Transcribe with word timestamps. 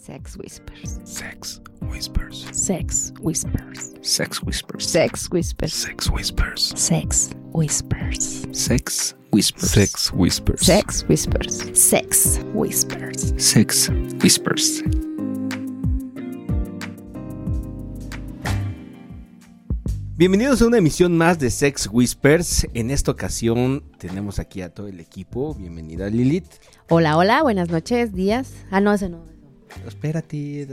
Sex 0.00 0.34
Whispers. 0.38 0.98
Sex 1.04 1.60
Whispers. 1.82 2.46
Sex 2.52 3.12
Whispers. 3.20 3.92
Sex 4.00 4.40
Whispers. 4.40 4.88
Sex 4.90 5.28
Whispers. 5.28 6.72
Sex 6.74 6.74
Whispers. 6.74 6.74
Sex 6.74 7.34
Whispers. 7.52 8.46
Sex 8.54 9.14
Whispers. 9.30 9.76
Sex 9.76 10.12
Whispers. 10.14 10.64
Sex 10.64 11.04
Whispers. 11.04 11.78
Sex 11.78 12.40
Whispers. 12.54 13.34
Sex 13.36 13.90
Whispers. 14.22 14.82
Bienvenidos 20.16 20.62
a 20.62 20.66
una 20.66 20.78
emisión 20.78 21.18
más 21.18 21.38
de 21.38 21.50
Sex 21.50 21.90
Whispers. 21.92 22.66
En 22.72 22.90
esta 22.90 23.10
ocasión 23.10 23.84
tenemos 23.98 24.38
aquí 24.38 24.62
a 24.62 24.72
todo 24.72 24.88
el 24.88 24.98
equipo. 24.98 25.54
Bienvenida 25.54 26.08
Lilith. 26.08 26.46
Hola, 26.88 27.18
hola, 27.18 27.42
buenas 27.42 27.68
noches, 27.68 28.14
días. 28.14 28.54
Ah, 28.70 28.80
no, 28.80 28.94
ese 28.94 29.10
no. 29.10 29.39
Espérate, 29.86 30.66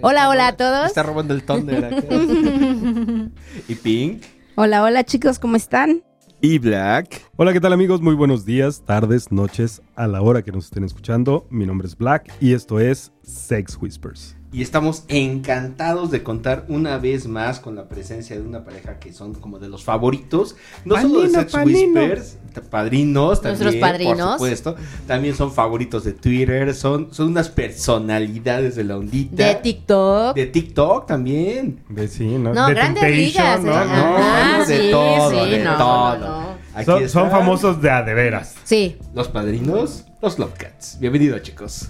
Hola, 0.00 0.28
hola 0.28 0.48
a 0.48 0.56
todos. 0.56 0.86
Está 0.86 1.02
robando 1.02 1.34
el 1.34 1.44
thunder 1.44 1.84
acá. 1.84 2.06
y 3.68 3.74
Pink. 3.74 4.22
Hola, 4.54 4.82
hola 4.82 5.04
chicos, 5.04 5.38
¿cómo 5.38 5.56
están? 5.56 6.02
Y 6.40 6.58
Black. 6.58 7.22
Hola, 7.36 7.52
¿qué 7.52 7.60
tal 7.60 7.72
amigos? 7.72 8.00
Muy 8.00 8.14
buenos 8.14 8.44
días, 8.44 8.82
tardes, 8.84 9.30
noches, 9.30 9.80
a 9.94 10.08
la 10.08 10.22
hora 10.22 10.42
que 10.42 10.50
nos 10.50 10.64
estén 10.64 10.84
escuchando. 10.84 11.46
Mi 11.50 11.66
nombre 11.66 11.86
es 11.86 11.96
Black 11.96 12.32
y 12.40 12.52
esto 12.52 12.80
es 12.80 13.12
Sex 13.22 13.78
Whispers. 13.80 14.36
Y 14.54 14.60
estamos 14.60 15.04
encantados 15.08 16.10
de 16.10 16.22
contar 16.22 16.66
una 16.68 16.98
vez 16.98 17.26
más 17.26 17.58
con 17.58 17.74
la 17.74 17.88
presencia 17.88 18.36
de 18.36 18.42
una 18.42 18.62
pareja 18.64 18.98
que 18.98 19.10
son 19.14 19.32
como 19.32 19.58
de 19.58 19.70
los 19.70 19.82
favoritos. 19.82 20.56
No 20.84 21.00
solo 21.00 21.22
de 21.22 21.30
Sex 21.30 21.52
panino. 21.52 22.00
Whispers, 22.02 22.36
padrinos 22.68 23.40
también. 23.40 23.62
Nuestros 23.62 23.76
padrinos. 23.90 24.18
Por 24.18 24.32
supuesto. 24.34 24.76
También 25.06 25.34
son 25.34 25.52
favoritos 25.52 26.04
de 26.04 26.12
Twitter. 26.12 26.74
Son, 26.74 27.08
son 27.14 27.28
unas 27.28 27.48
personalidades 27.48 28.76
de 28.76 28.84
la 28.84 28.98
ondita. 28.98 29.42
De 29.46 29.54
TikTok. 29.54 30.36
De 30.36 30.46
TikTok 30.46 31.06
también. 31.06 31.80
Ve, 31.88 32.06
sí, 32.08 32.26
¿no? 32.36 32.52
No, 32.52 32.66
De 32.66 32.74
grandes 32.74 33.16
ligas. 33.16 33.58
¿eh? 33.60 33.62
¿no? 33.64 33.72
Ah, 33.74 34.56
No, 34.58 34.66
de 34.66 34.78
sí, 34.82 34.90
todo, 34.90 35.30
sí, 35.30 35.50
de 35.50 35.64
no, 35.64 35.76
todo. 35.78 36.18
no, 36.18 36.26
no. 36.26 36.52
Aquí 36.74 37.08
Son, 37.08 37.30
famosos 37.30 37.80
de 37.80 37.90
a 37.90 38.02
de 38.02 38.12
veras. 38.12 38.54
Sí. 38.64 38.98
Los 39.14 39.28
padrinos, 39.28 40.04
los 40.20 40.38
Love 40.38 40.52
Cats. 40.58 40.98
Bienvenidos, 41.00 41.40
chicos. 41.40 41.88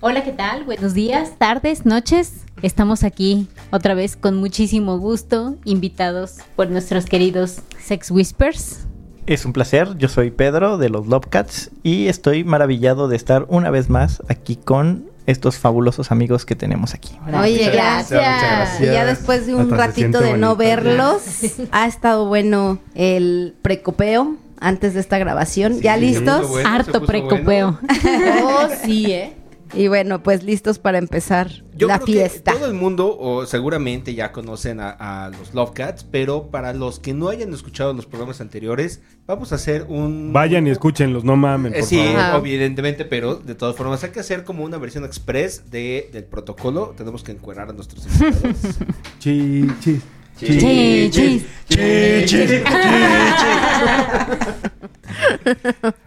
Hola, 0.00 0.22
¿qué 0.24 0.32
tal? 0.32 0.64
Buenos 0.64 0.94
días, 0.94 1.32
tardes, 1.38 1.86
noches. 1.86 2.44
Estamos 2.62 3.02
aquí 3.02 3.48
otra 3.70 3.94
vez 3.94 4.16
con 4.16 4.36
muchísimo 4.36 4.98
gusto, 4.98 5.56
invitados 5.64 6.36
por 6.54 6.70
nuestros 6.70 7.06
queridos 7.06 7.60
Sex 7.82 8.10
Whispers. 8.10 8.86
Es 9.26 9.44
un 9.44 9.52
placer, 9.52 9.96
yo 9.98 10.08
soy 10.08 10.30
Pedro 10.30 10.78
de 10.78 10.88
los 10.88 11.06
Lobcats 11.06 11.70
y 11.82 12.08
estoy 12.08 12.44
maravillado 12.44 13.08
de 13.08 13.16
estar 13.16 13.46
una 13.48 13.70
vez 13.70 13.88
más 13.90 14.22
aquí 14.28 14.56
con 14.56 15.06
estos 15.26 15.56
fabulosos 15.58 16.12
amigos 16.12 16.44
que 16.46 16.54
tenemos 16.54 16.94
aquí. 16.94 17.18
Oye, 17.26 17.70
gracias. 17.70 18.10
gracias, 18.10 18.10
muchas 18.10 18.50
gracias. 18.58 18.80
Y 18.82 18.84
ya 18.92 19.04
después 19.04 19.46
de 19.46 19.54
un 19.54 19.62
Hasta 19.62 19.76
ratito 19.76 20.20
de 20.20 20.36
no 20.36 20.54
verlos, 20.56 21.22
ha 21.72 21.86
estado 21.88 22.26
bueno 22.28 22.78
el 22.94 23.54
precopeo 23.62 24.36
antes 24.60 24.94
de 24.94 25.00
esta 25.00 25.18
grabación. 25.18 25.80
¿Ya 25.80 25.94
Sí, 25.96 26.00
listos? 26.02 26.48
bueno, 26.48 26.68
Harto 26.68 27.04
precopeo. 27.04 27.42
bueno. 27.42 27.80
Oh, 28.44 28.68
sí, 28.84 29.06
¿eh? 29.10 29.32
Y 29.74 29.88
bueno, 29.88 30.22
pues 30.22 30.42
listos 30.44 30.78
para 30.78 30.98
empezar 30.98 31.50
Yo 31.76 31.88
la 31.88 31.96
creo 31.96 32.06
que 32.06 32.12
fiesta. 32.12 32.52
todo 32.52 32.66
el 32.66 32.74
mundo, 32.74 33.16
o 33.18 33.46
seguramente 33.46 34.14
ya 34.14 34.30
conocen 34.32 34.80
a, 34.80 34.90
a 34.90 35.30
los 35.30 35.52
Love 35.54 35.72
Cats, 35.72 36.04
pero 36.04 36.50
para 36.50 36.72
los 36.72 37.00
que 37.00 37.12
no 37.14 37.28
hayan 37.28 37.52
escuchado 37.52 37.92
los 37.92 38.06
programas 38.06 38.40
anteriores, 38.40 39.00
vamos 39.26 39.52
a 39.52 39.56
hacer 39.56 39.86
un. 39.88 40.32
Vayan 40.32 40.66
y 40.66 40.70
escúchenlos, 40.70 41.24
no 41.24 41.36
mamen, 41.36 41.74
Eh, 41.74 41.80
por 41.80 41.88
sí, 41.88 41.96
favor. 42.14 42.46
Evidentemente, 42.46 43.04
pero 43.04 43.34
de 43.36 43.54
todas 43.54 43.74
formas 43.76 44.02
hay 44.04 44.10
que 44.10 44.20
hacer 44.20 44.44
como 44.44 44.64
una 44.64 44.78
versión 44.78 45.04
express 45.04 45.70
de, 45.70 46.10
del 46.12 46.24
protocolo. 46.24 46.94
Tenemos 46.96 47.22
que 47.24 47.32
encuerar 47.32 47.68
a 47.68 47.72
nuestros 47.72 48.06
invitados. 48.06 48.56
Chi, 49.18 49.66
chi. 49.80 50.00
Chichis. 50.38 51.44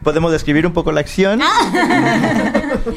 ¿Podemos 0.03 0.31
describir 0.31 0.65
un 0.67 0.73
poco 0.73 0.91
la 0.91 1.01
acción? 1.01 1.39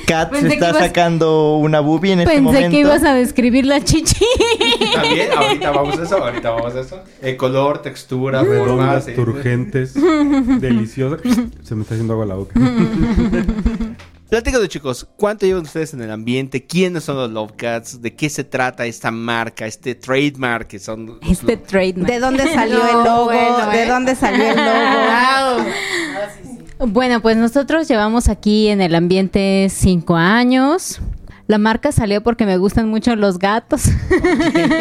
Kat 0.07 0.31
Pensé 0.31 0.49
se 0.49 0.55
está 0.55 0.71
ibas- 0.71 0.79
sacando 0.79 1.57
una 1.57 1.81
boobie 1.81 2.13
en 2.13 2.21
este 2.21 2.31
Pensé 2.35 2.43
momento. 2.43 2.71
que 2.71 2.79
ibas 2.81 3.03
a 3.05 3.15
describir 3.15 3.67
la 3.67 3.83
chichi. 3.83 4.25
También, 4.95 5.31
ahorita 5.33 5.71
vamos 5.71 5.99
a 5.99 6.03
eso, 6.03 6.17
ahorita 6.23 6.51
vamos 6.51 6.75
a 6.75 6.81
eso. 6.81 7.01
El 7.21 7.37
color, 7.37 7.83
textura, 7.83 8.41
forma. 8.41 8.55
Redondas, 8.65 9.05
sí. 9.07 9.13
turgentes, 9.13 9.95
deliciosas. 10.61 11.21
Se 11.63 11.75
me 11.75 11.83
está 11.83 11.95
haciendo 11.95 12.15
agua 12.15 12.27
la 12.27 12.35
boca. 12.37 12.55
Platícanos, 14.33 14.67
chicos, 14.71 15.07
¿cuánto 15.19 15.45
llevan 15.45 15.65
ustedes 15.65 15.93
en 15.93 16.01
el 16.01 16.11
ambiente? 16.11 16.65
¿Quiénes 16.65 17.05
son 17.05 17.17
los 17.19 17.31
Love 17.31 17.53
Cats? 17.55 18.01
¿De 18.01 18.15
qué 18.15 18.31
se 18.31 18.45
trata 18.45 18.87
esta 18.87 19.11
marca, 19.11 19.67
este 19.67 19.95
trademark 19.95 20.69
que 20.69 20.79
son 20.79 21.05
los 21.05 21.17
Este 21.31 21.59
Love- 21.59 21.67
trademark. 21.67 22.11
¿De 22.11 22.19
dónde 22.19 22.45
salió 22.55 22.79
No, 22.79 22.89
el 22.89 23.05
logo? 23.05 23.25
bueno, 23.27 23.71
¿De 23.71 23.83
¿eh? 23.83 23.87
dónde 23.87 24.15
salió 24.15 24.45
el 24.49 24.57
logo? 24.57 25.71
Bueno, 26.89 27.21
pues 27.21 27.37
nosotros 27.37 27.87
llevamos 27.89 28.31
aquí 28.31 28.69
en 28.69 28.81
el 28.81 28.95
ambiente 28.95 29.69
cinco 29.71 30.17
años. 30.17 31.03
La 31.47 31.59
marca 31.59 31.93
salió 31.93 32.23
porque 32.23 32.47
me 32.47 32.57
gustan 32.57 32.89
mucho 32.89 33.15
los 33.17 33.39
gatos 33.39 33.85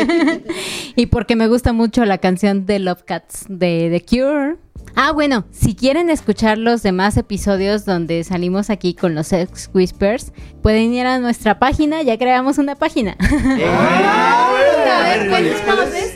y 0.96 1.08
porque 1.08 1.36
me 1.36 1.48
gusta 1.50 1.74
mucho 1.74 2.06
la 2.06 2.20
canción 2.20 2.66
de 2.66 2.80
Love 2.80 3.04
Cats 3.04 3.46
de 3.50 3.90
The 3.92 4.06
Cure. 4.06 4.56
Ah, 4.96 5.12
bueno, 5.12 5.46
si 5.52 5.76
quieren 5.76 6.10
escuchar 6.10 6.58
los 6.58 6.84
demás 6.84 7.18
episodios 7.18 7.86
donde 7.86 8.24
salimos 8.24 8.70
aquí 8.70 8.94
con 8.94 9.16
los 9.16 9.28
Sex 9.28 9.70
Whispers, 9.74 10.32
pueden 10.62 10.94
ir 10.94 11.06
a 11.06 11.20
nuestra 11.20 11.60
página, 11.60 12.02
ya 12.02 12.18
creamos 12.18 12.58
una 12.58 12.76
página. 12.76 13.16
A 13.22 15.04
ver, 15.04 15.30
¿cuál 15.30 15.46
es? 15.48 16.16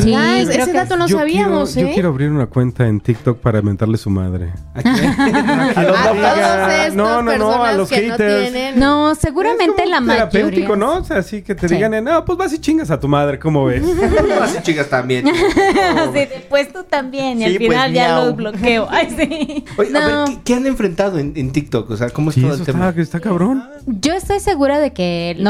Sí, 0.00 0.14
Nice, 0.16 0.50
creo 0.52 0.64
ese 0.64 0.72
dato 0.72 0.96
no 0.96 1.06
yo 1.06 1.18
sabíamos, 1.18 1.72
quiero, 1.72 1.86
¿eh? 1.86 1.90
Yo 1.90 1.94
quiero 1.94 2.08
abrir 2.10 2.30
una 2.30 2.46
cuenta 2.46 2.86
en 2.88 3.00
TikTok 3.00 3.38
para 3.38 3.62
mentarle 3.62 3.96
su 3.98 4.10
madre. 4.10 4.52
¿A 4.74 4.82
quién? 4.82 4.96
A 5.18 5.74
todos 5.74 6.72
estos 6.72 6.94
No, 6.94 7.22
no, 7.22 7.36
no, 7.38 7.62
a 7.64 7.72
los 7.72 7.88
que 7.88 8.06
no 8.08 8.12
haters. 8.14 8.50
tienen. 8.52 8.78
No, 8.78 9.14
seguramente 9.14 9.82
Es 9.84 9.88
la 9.90 10.00
mayoría. 10.00 10.28
terapéutico, 10.28 10.76
¿no? 10.76 10.96
O 10.98 11.04
sea, 11.04 11.18
así 11.18 11.42
que 11.42 11.54
te 11.54 11.68
Sí. 11.68 11.74
digan, 11.76 12.02
no, 12.04 12.24
pues 12.24 12.36
vas 12.38 12.52
y 12.52 12.58
chingas 12.58 12.90
a 12.90 12.98
tu 13.00 13.08
madre, 13.08 13.38
¿cómo 13.38 13.64
ves? 13.66 13.82
Así 14.42 14.58
chicas 14.62 14.88
también. 14.90 15.26
Así 15.96 16.12
de, 16.12 16.46
pues 16.48 16.72
tú 16.72 16.84
también, 16.84 17.38
y 17.40 17.44
Sí, 17.44 17.50
al 17.50 17.56
pues, 17.56 17.68
final 17.68 17.92
ya 17.92 18.16
los 18.20 18.36
bloqueo. 18.36 18.86
Ay, 18.90 19.08
sí. 19.16 19.64
Oye, 19.76 19.90
a 19.96 20.00
No. 20.08 20.24
ver, 20.24 20.34
¿qué, 20.36 20.42
qué 20.44 20.54
han 20.54 20.66
enfrentado 20.66 21.18
en, 21.18 21.32
en 21.36 21.52
TikTok? 21.52 21.90
O 21.90 21.96
sea, 21.96 22.10
¿cómo 22.10 22.30
es 22.30 22.34
Sí, 22.34 22.40
todo 22.42 22.52
eso 22.52 22.62
el 22.62 22.66
tema? 22.66 22.88
está, 22.88 23.00
está 23.02 23.20
cabrón. 23.20 23.64
Yo 23.86 24.12
estoy 24.14 24.40
segura 24.40 24.78
de 24.78 24.92
que 24.92 25.30
el 25.32 25.44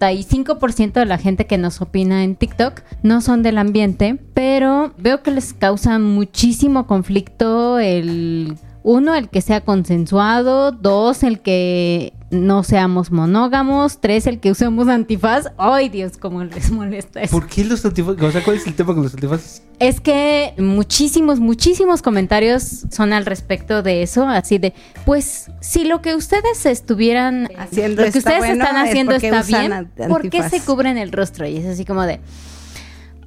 95% 0.00 0.92
de 0.92 1.06
la 1.06 1.18
gente 1.18 1.46
que 1.46 1.58
nos 1.58 1.80
opina 1.80 2.22
en 2.24 2.36
TikTok 2.36 2.82
no 3.02 3.20
son 3.20 3.42
del 3.42 3.58
ambiente, 3.58 4.18
pero 4.34 4.92
veo 4.98 5.22
que 5.22 5.30
les 5.30 5.52
causa 5.52 5.98
muchísimo 5.98 6.86
conflicto 6.86 7.78
el 7.78 8.56
uno, 8.86 9.16
el 9.16 9.28
que 9.28 9.40
sea 9.40 9.62
consensuado, 9.62 10.70
dos, 10.70 11.24
el 11.24 11.40
que 11.40 12.12
no 12.30 12.62
seamos 12.62 13.10
monógamos, 13.10 14.00
tres, 14.00 14.28
el 14.28 14.38
que 14.38 14.52
usemos 14.52 14.86
antifaz. 14.86 15.46
Ay, 15.58 15.88
Dios, 15.88 16.16
cómo 16.16 16.44
les 16.44 16.70
molesta 16.70 17.20
eso. 17.20 17.32
¿Por 17.32 17.48
qué 17.48 17.64
los 17.64 17.84
antifaces? 17.84 18.22
O 18.22 18.30
sea, 18.30 18.44
¿cuál 18.44 18.58
es 18.58 18.66
el 18.68 18.74
tema 18.74 18.94
con 18.94 19.02
los 19.02 19.12
antifaces? 19.12 19.64
Es 19.80 20.00
que 20.00 20.54
muchísimos, 20.58 21.40
muchísimos 21.40 22.00
comentarios 22.00 22.84
son 22.92 23.12
al 23.12 23.26
respecto 23.26 23.82
de 23.82 24.04
eso, 24.04 24.28
así 24.28 24.58
de, 24.58 24.72
pues, 25.04 25.50
si 25.58 25.82
lo 25.82 26.00
que 26.00 26.14
ustedes 26.14 26.64
estuvieran 26.64 27.48
Haciendo 27.58 28.04
lo 28.04 28.12
que 28.12 28.18
está 28.18 28.30
ustedes 28.30 28.38
bueno, 28.38 28.62
están 28.62 28.84
es 28.84 28.88
haciendo 28.88 29.12
está 29.16 29.42
bien, 29.42 29.90
¿por 30.08 30.30
qué 30.30 30.38
antifaz? 30.38 30.50
se 30.52 30.60
cubren 30.60 30.96
el 30.96 31.10
rostro? 31.10 31.44
Y 31.44 31.56
es 31.56 31.66
así 31.66 31.84
como 31.84 32.04
de, 32.04 32.20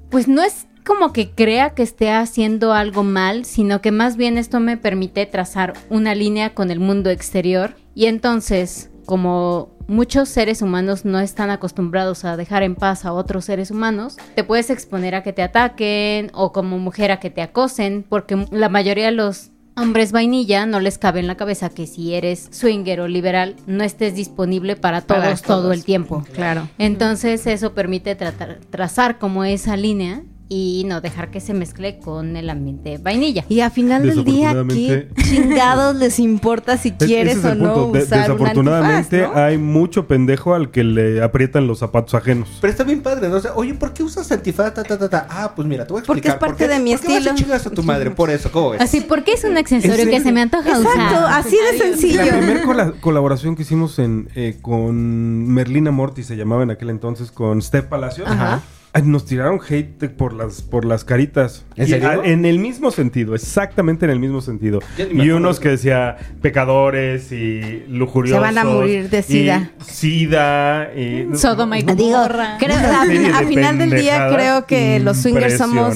pues 0.09 0.29
no 0.29 0.41
es 0.41 0.68
como 0.85 1.13
que 1.13 1.31
crea 1.31 1.71
que 1.71 1.83
esté 1.83 2.11
haciendo 2.11 2.73
algo 2.73 3.03
mal, 3.03 3.45
sino 3.45 3.81
que 3.81 3.91
más 3.91 4.17
bien 4.17 4.37
esto 4.37 4.59
me 4.59 4.77
permite 4.77 5.25
trazar 5.25 5.73
una 5.89 6.15
línea 6.15 6.53
con 6.53 6.71
el 6.71 6.79
mundo 6.79 7.09
exterior 7.09 7.75
y 7.95 8.05
entonces, 8.05 8.89
como 9.05 9.77
muchos 9.87 10.29
seres 10.29 10.61
humanos 10.61 11.03
no 11.03 11.19
están 11.19 11.49
acostumbrados 11.49 12.23
a 12.23 12.37
dejar 12.37 12.63
en 12.63 12.75
paz 12.75 13.05
a 13.05 13.13
otros 13.13 13.45
seres 13.45 13.71
humanos, 13.71 14.17
te 14.35 14.43
puedes 14.43 14.69
exponer 14.69 15.15
a 15.15 15.23
que 15.23 15.33
te 15.33 15.41
ataquen 15.41 16.31
o 16.33 16.53
como 16.53 16.77
mujer 16.77 17.11
a 17.11 17.19
que 17.19 17.29
te 17.29 17.41
acosen, 17.41 18.05
porque 18.07 18.45
la 18.51 18.69
mayoría 18.69 19.05
de 19.05 19.11
los 19.11 19.51
hombres 19.75 20.11
vainilla 20.11 20.65
no 20.65 20.79
les 20.79 20.97
cabe 20.97 21.19
en 21.19 21.27
la 21.27 21.37
cabeza 21.37 21.69
que 21.69 21.87
si 21.87 22.13
eres 22.13 22.49
swinger 22.51 23.01
o 23.01 23.07
liberal 23.07 23.55
no 23.65 23.83
estés 23.83 24.13
disponible 24.13 24.75
para 24.75 25.01
todos, 25.01 25.21
Para 25.21 25.35
todo 25.37 25.71
el 25.71 25.83
tiempo. 25.83 26.23
Claro. 26.33 26.67
Entonces 26.77 27.47
eso 27.47 27.73
permite 27.73 28.15
trazar 28.15 29.17
como 29.19 29.43
esa 29.43 29.77
línea 29.77 30.23
y 30.51 30.83
no 30.87 30.99
dejar 30.99 31.29
que 31.29 31.39
se 31.41 31.53
mezcle 31.53 31.99
con 31.99 32.35
el 32.35 32.49
ambiente 32.49 32.97
vainilla. 32.97 33.45
Y 33.49 33.59
a 33.59 33.69
final 33.69 34.01
del 34.01 34.23
día, 34.23 34.55
¿qué 34.67 35.07
chingados 35.23 35.95
les 35.95 36.17
importa 36.19 36.75
si 36.77 36.89
Es- 36.99 37.05
quieres 37.05 37.37
es 37.37 37.45
o 37.45 37.53
no 37.55 37.73
punto. 37.75 37.91
De- 37.99 38.03
usar 38.03 38.31
un 38.31 38.37
desafortunadamente 38.37 39.17
antifaz, 39.17 39.35
¿no? 39.37 39.43
hay 39.43 39.57
mucho 39.59 40.07
pendejo 40.07 40.55
al 40.55 40.71
que 40.71 40.83
le 40.83 41.21
aprietan 41.21 41.67
los 41.67 41.77
zapatos 41.79 42.15
ajenos. 42.15 42.49
Pero 42.61 42.71
está 42.71 42.83
bien 42.83 43.01
padre, 43.01 43.29
¿no? 43.29 43.35
O 43.35 43.39
sea, 43.39 43.53
oye, 43.53 43.75
¿por 43.75 43.93
qué 43.93 44.01
usas 44.01 44.31
antifaz? 44.31 44.73
Ta, 44.73 44.83
ta, 44.83 44.97
ta, 44.97 45.07
ta? 45.07 45.27
Ah, 45.29 45.53
pues 45.55 45.67
mira, 45.67 45.85
te 45.85 45.93
voy 45.93 46.01
a 46.01 46.05
Porque 46.05 46.29
es 46.29 46.33
parte 46.35 46.47
¿Por 46.47 46.57
qué- 46.57 46.67
de 46.67 46.79
mi 46.79 46.91
¿por 46.93 47.01
qué 47.01 47.07
vas 47.07 47.15
estilo? 47.17 47.31
a 47.31 47.35
chingas 47.35 47.67
a 47.67 47.69
tu 47.69 47.83
madre? 47.83 48.09
Por 48.11 48.31
eso, 48.31 48.51
¿cómo 48.51 48.71
ves? 48.71 48.81
Así, 48.81 49.01
porque 49.01 49.33
es 49.33 49.43
un 49.43 49.55
accesorio 49.55 50.03
¿En 50.05 50.09
que 50.09 50.19
se 50.19 50.31
me 50.31 50.41
antoja 50.41 50.69
Exacto, 50.69 50.89
usar. 50.89 51.39
así 51.45 51.57
de 51.71 51.77
sencillo. 51.77 52.25
La 52.25 52.37
primera 52.39 52.93
colaboración 52.99 53.55
que 53.55 53.61
hicimos 53.61 53.99
en, 53.99 54.29
eh, 54.35 54.57
con 54.63 55.47
Merlina 55.47 55.91
Morty, 55.91 56.23
se 56.23 56.35
llamaba 56.35 56.63
en 56.63 56.71
aquel 56.71 56.89
entonces, 56.89 57.31
con 57.31 57.61
Steph 57.61 57.85
Palacios. 57.85 58.27
Ajá. 58.27 58.61
Nos 59.03 59.23
tiraron 59.25 59.59
hate 59.69 60.09
por 60.09 60.33
las, 60.33 60.61
por 60.63 60.83
las 60.83 61.03
caritas. 61.03 61.63
¿En 61.75 61.85
Y, 61.85 61.89
serio? 61.91 62.09
a- 62.09 62.25
en 62.25 62.43
el 62.43 62.57
mismo 62.57 62.89
sentido, 62.89 63.35
exactamente 63.35 64.05
en 64.05 64.11
el 64.11 64.19
mismo 64.19 64.41
sentido. 64.41 64.79
Y 64.97 65.29
unos 65.29 65.59
que 65.59 65.69
decía 65.69 66.17
pecadores 66.41 67.31
y 67.31 67.83
lujuriosos. 67.87 68.37
Se 68.37 68.41
van 68.41 68.57
a 68.57 68.63
morir 68.65 69.09
de 69.09 69.19
y 69.19 69.23
sida. 69.23 69.71
Sida. 69.85 70.91
Y, 70.95 71.27
Sodoma 71.37 71.77
y 71.79 71.83
Digo, 71.83 72.11
Gomorra. 72.17 72.57
creo, 72.59 72.75
a, 72.75 73.43
final 73.47 73.77
del 73.77 73.91
día 73.91 74.27
creo 74.33 74.65
que 74.65 74.99
los 74.99 75.17
swingers 75.17 75.57
somos, 75.57 75.95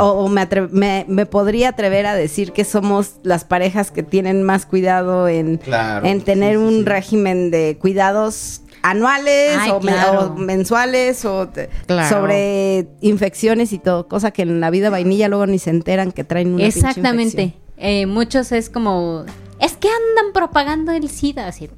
o, 0.00 0.06
o 0.10 0.28
me, 0.28 0.42
atre- 0.42 0.68
me, 0.70 1.06
me 1.08 1.26
podría 1.26 1.70
atrever 1.70 2.06
a 2.06 2.14
decir 2.14 2.52
que 2.52 2.64
somos 2.64 3.16
las 3.22 3.44
parejas 3.44 3.90
que 3.90 4.02
tienen 4.02 4.42
más 4.42 4.66
cuidado 4.66 5.28
en, 5.28 5.58
Claro. 5.58 6.04
en 6.06 6.20
tener 6.20 6.56
sí, 6.56 6.62
un 6.62 6.78
sí. 6.80 6.84
régimen 6.84 7.50
de 7.50 7.78
cuidados 7.80 8.62
anuales 8.82 9.56
Ay, 9.58 9.70
o, 9.70 9.80
me- 9.80 9.92
claro. 9.92 10.20
o 10.34 10.36
mensuales 10.36 11.24
o 11.24 11.48
Claro. 11.86 12.08
sobre 12.08 12.86
infecciones 13.00 13.72
y 13.72 13.78
todo, 13.78 14.08
cosa 14.08 14.30
que 14.30 14.42
en 14.42 14.60
la 14.60 14.70
vida 14.70 14.90
vainilla 14.90 15.28
luego 15.28 15.46
ni 15.46 15.58
se 15.58 15.70
enteran 15.70 16.12
que 16.12 16.24
traen 16.24 16.54
una 16.54 16.64
Exactamente. 16.64 17.54
Eh, 17.78 18.06
muchos 18.06 18.52
es 18.52 18.70
como, 18.70 19.24
es 19.60 19.72
que 19.76 19.88
andan 19.88 20.32
propagando 20.32 20.92
el 20.92 21.08
SIDA. 21.08 21.48
Así, 21.48 21.68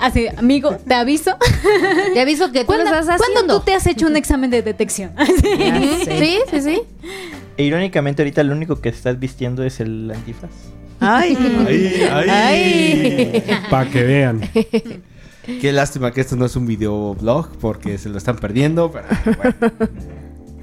así, 0.00 0.26
amigo, 0.36 0.76
te 0.86 0.94
aviso. 0.94 1.36
Te 2.14 2.20
aviso 2.20 2.52
que 2.52 2.64
tú 2.64 2.72
lo 2.72 2.78
¿Cuándo, 2.78 2.98
estás 3.00 3.16
cuándo 3.18 3.24
haciendo. 3.40 3.58
tú 3.60 3.64
te 3.64 3.74
has 3.74 3.86
hecho 3.86 4.06
un 4.06 4.16
examen 4.16 4.50
de 4.50 4.62
detección? 4.62 5.12
Sí, 6.04 6.38
sí, 6.50 6.60
sí. 6.60 6.82
E 7.56 7.64
irónicamente 7.64 8.22
ahorita 8.22 8.42
lo 8.42 8.54
único 8.54 8.80
que 8.80 8.88
estás 8.88 9.18
vistiendo 9.18 9.62
es 9.64 9.80
el 9.80 10.10
antifaz. 10.14 10.50
Ay. 11.00 11.36
Ay, 11.66 12.28
Ay. 12.30 13.44
Para 13.70 13.90
que 13.90 14.02
vean. 14.04 14.40
Qué 15.44 15.72
lástima 15.72 16.12
que 16.12 16.20
esto 16.20 16.36
no 16.36 16.46
es 16.46 16.56
un 16.56 16.66
videoblog 16.66 17.56
porque 17.58 17.98
se 17.98 18.08
lo 18.08 18.18
están 18.18 18.36
perdiendo. 18.36 18.92
Pero 18.92 19.06
bueno. 19.36 19.54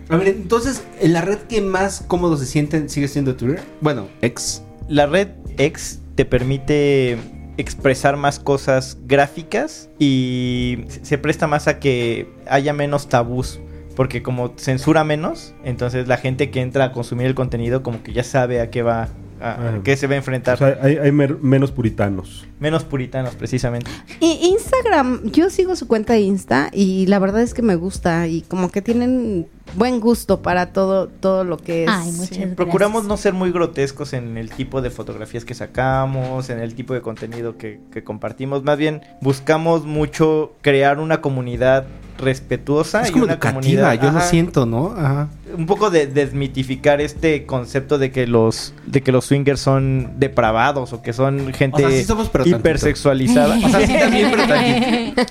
A 0.09 0.17
ver, 0.17 0.29
entonces, 0.29 0.83
¿en 0.99 1.13
la 1.13 1.21
red 1.21 1.37
que 1.39 1.61
más 1.61 2.03
cómodo 2.07 2.37
se 2.37 2.45
sienten 2.45 2.89
sigue 2.89 3.07
siendo 3.07 3.35
Twitter? 3.35 3.61
Bueno, 3.81 4.07
ex. 4.21 4.63
La 4.87 5.05
red 5.05 5.29
X 5.57 5.99
te 6.15 6.25
permite 6.25 7.17
expresar 7.57 8.15
más 8.15 8.39
cosas 8.39 8.97
gráficas 9.05 9.89
y 9.99 10.85
se 11.03 11.17
presta 11.17 11.45
más 11.45 11.67
a 11.67 11.79
que 11.79 12.27
haya 12.47 12.73
menos 12.73 13.09
tabús. 13.09 13.59
Porque 13.95 14.23
como 14.23 14.53
censura 14.55 15.03
menos, 15.03 15.53
entonces 15.65 16.07
la 16.07 16.15
gente 16.15 16.51
que 16.51 16.61
entra 16.61 16.85
a 16.85 16.91
consumir 16.93 17.27
el 17.27 17.35
contenido 17.35 17.83
como 17.83 18.01
que 18.01 18.13
ya 18.13 18.23
sabe 18.23 18.61
a 18.61 18.69
qué 18.69 18.81
va, 18.81 19.09
a, 19.41 19.79
qué 19.83 19.95
se 19.97 20.07
va 20.07 20.13
a 20.13 20.17
enfrentar. 20.17 20.55
O 20.55 20.57
sea, 20.57 20.77
hay, 20.81 20.97
hay 20.97 21.11
mer- 21.11 21.37
menos 21.41 21.71
puritanos. 21.71 22.45
menos 22.59 22.83
puritanos, 22.83 23.35
precisamente. 23.35 23.89
Y 24.19 24.47
Instagram, 24.49 25.31
yo 25.31 25.49
sigo 25.49 25.75
su 25.75 25.87
cuenta 25.87 26.13
de 26.13 26.21
Insta 26.21 26.69
y 26.73 27.05
la 27.07 27.19
verdad 27.19 27.41
es 27.41 27.53
que 27.53 27.61
me 27.61 27.75
gusta 27.75 28.27
y 28.27 28.41
como 28.41 28.69
que 28.69 28.81
tienen 28.81 29.47
buen 29.75 29.99
gusto 29.99 30.41
para 30.41 30.73
todo 30.73 31.07
todo 31.07 31.43
lo 31.43 31.57
que 31.57 31.83
es. 31.83 31.89
Ay, 31.91 32.11
muchas 32.11 32.29
gracias. 32.37 32.55
Procuramos 32.55 33.05
no 33.05 33.17
ser 33.17 33.33
muy 33.33 33.51
grotescos 33.51 34.13
en 34.13 34.37
el 34.37 34.49
tipo 34.49 34.81
de 34.81 34.89
fotografías 34.89 35.45
que 35.45 35.53
sacamos, 35.53 36.49
en 36.49 36.59
el 36.59 36.75
tipo 36.75 36.93
de 36.93 37.01
contenido 37.01 37.57
que, 37.57 37.79
que 37.91 38.03
compartimos. 38.03 38.63
Más 38.63 38.77
bien, 38.77 39.01
buscamos 39.21 39.85
mucho 39.85 40.53
crear 40.61 40.99
una 40.99 41.21
comunidad 41.21 41.85
respetuosa 42.19 43.01
es 43.01 43.09
y 43.09 43.11
como 43.13 43.23
una 43.25 43.33
educativa, 43.33 43.59
comunidad. 43.61 44.01
yo 44.01 44.11
lo 44.11 44.21
siento, 44.21 44.65
¿no? 44.65 44.93
Ajá. 44.97 45.29
Un 45.57 45.65
poco 45.65 45.89
de 45.89 46.05
desmitificar 46.05 47.01
este 47.01 47.45
concepto 47.47 47.97
de 47.97 48.11
que 48.11 48.27
los 48.27 48.73
de 48.85 49.01
que 49.01 49.11
los 49.11 49.25
swingers 49.25 49.59
son 49.59 50.11
depravados 50.17 50.93
o 50.93 51.01
que 51.01 51.11
son 51.11 51.51
gente 51.53 51.83
O 51.85 51.89
sea, 51.89 51.97
sí 51.97 52.05
somos, 52.05 52.29
pero 52.29 52.43
tantito. 52.43 52.59
hipersexualizada. 52.59 53.57
O 53.65 53.69
sea, 53.69 53.87
sí 53.87 53.93
también, 53.97 54.29
pero 54.29 54.47
tantito. 54.47 55.23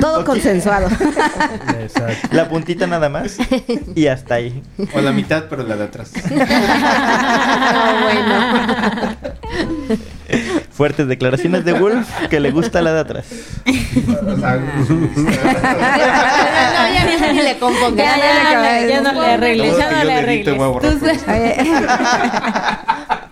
Todo 0.00 0.24
consensuado. 0.26 0.88
Exacto. 1.80 2.28
La 2.32 2.48
puntita 2.50 2.86
nada 2.86 3.08
más 3.08 3.38
y 3.94 4.06
hasta 4.08 4.34
ahí. 4.34 4.62
O 4.94 5.00
la 5.00 5.12
mitad, 5.12 5.44
pero 5.48 5.62
la 5.66 5.76
de 5.76 5.84
atrás. 5.84 6.12
Fuertes 10.72 11.06
declaraciones 11.06 11.64
de 11.64 11.74
Wolf 11.74 12.08
que 12.30 12.40
le 12.40 12.50
gusta 12.50 12.80
la 12.80 12.94
de 12.94 13.00
atrás. 13.00 13.26
No, 13.66 13.72
ya, 16.94 17.32
ni 17.32 17.42
le 17.42 17.58
componga. 17.58 18.02
Ya, 18.02 18.16
ya, 18.16 18.52
ya, 18.52 18.86
ya 18.88 19.00
no 19.02 19.12
le 19.12 19.26
arregles, 19.26 19.76
ya 19.76 19.90
no 19.90 20.04
le 20.04 20.12
arregles. 20.14 20.56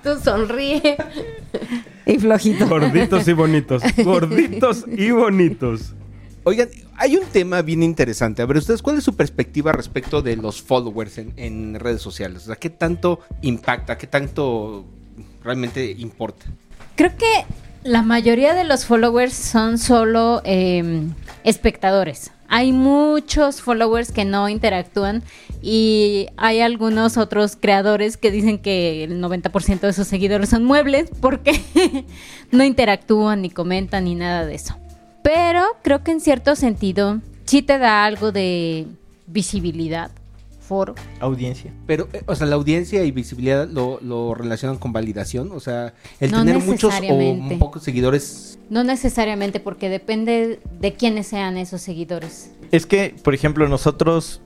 Tú 0.03 0.19
sonríe. 0.23 0.97
Y 2.07 2.19
flojito. 2.19 2.69
Gorditos 2.69 3.27
y 3.29 3.33
bonitos. 3.33 3.83
Gorditos 4.05 4.85
y 4.87 5.11
bonitos. 5.11 5.95
Oigan, 6.45 6.69
hay 6.97 7.17
un 7.17 7.25
tema 7.27 7.63
bien 7.63 7.83
interesante. 7.83 8.43
A 8.43 8.47
ver, 8.47 8.57
ustedes, 8.59 8.83
¿cuál 8.83 8.99
es 8.99 9.05
su 9.05 9.15
perspectiva 9.15 9.73
respecto 9.73 10.23
de 10.23 10.37
los 10.37 10.61
followers 10.63 11.19
en, 11.19 11.33
en 11.37 11.79
redes 11.79 12.03
sociales? 12.03 12.43
O 12.45 12.47
sea, 12.47 12.57
¿qué 12.57 12.71
tanto 12.71 13.21
impacta? 13.43 13.97
¿Qué 13.99 14.07
tanto 14.07 14.87
realmente 15.45 15.91
importa? 15.99 16.47
Creo 17.01 17.17
que 17.17 17.47
la 17.83 18.03
mayoría 18.03 18.53
de 18.53 18.65
los 18.65 18.85
followers 18.85 19.33
son 19.33 19.79
solo 19.79 20.43
eh, 20.45 21.09
espectadores. 21.45 22.31
Hay 22.47 22.73
muchos 22.73 23.63
followers 23.63 24.13
que 24.13 24.27
no 24.27 24.51
interactúan 24.51 25.23
y 25.63 26.27
hay 26.37 26.61
algunos 26.61 27.17
otros 27.17 27.57
creadores 27.57 28.19
que 28.19 28.31
dicen 28.31 28.59
que 28.59 29.05
el 29.05 29.19
90% 29.19 29.81
de 29.81 29.95
sus 29.95 30.09
seguidores 30.09 30.51
son 30.51 30.65
muebles 30.65 31.09
porque 31.23 31.63
no 32.51 32.65
interactúan 32.65 33.41
ni 33.41 33.49
comentan 33.49 34.05
ni 34.05 34.15
nada 34.15 34.45
de 34.45 34.57
eso. 34.57 34.77
Pero 35.23 35.79
creo 35.81 36.05
que 36.05 36.11
en 36.11 36.21
cierto 36.21 36.55
sentido 36.55 37.23
sí 37.47 37.63
te 37.63 37.79
da 37.79 38.05
algo 38.05 38.31
de 38.31 38.87
visibilidad, 39.27 40.11
foro. 40.71 40.95
Audiencia. 41.19 41.73
Pero, 41.85 42.09
eh, 42.13 42.23
o 42.27 42.37
sea, 42.37 42.47
la 42.47 42.55
audiencia 42.55 43.03
y 43.03 43.11
visibilidad 43.11 43.69
lo, 43.69 43.99
lo 44.03 44.35
relacionan 44.35 44.79
con 44.79 44.93
validación. 44.93 45.51
O 45.51 45.59
sea, 45.59 45.95
el 46.21 46.31
No 46.31 46.45
tener 46.45 46.63
muchos 46.63 46.95
o 46.95 47.59
pocos 47.59 47.83
seguidores. 47.83 48.57
No 48.69 48.85
necesariamente 48.85 49.59
porque 49.59 49.89
depende 49.89 50.61
de 50.81 50.93
quiénes 50.93 51.27
sean 51.27 51.57
esos 51.57 51.83
seguidores. 51.83 52.53
Es 52.71 52.87
que, 52.87 53.17
por 53.25 53.35
ejemplo, 53.35 53.69
nosotros 53.69 54.43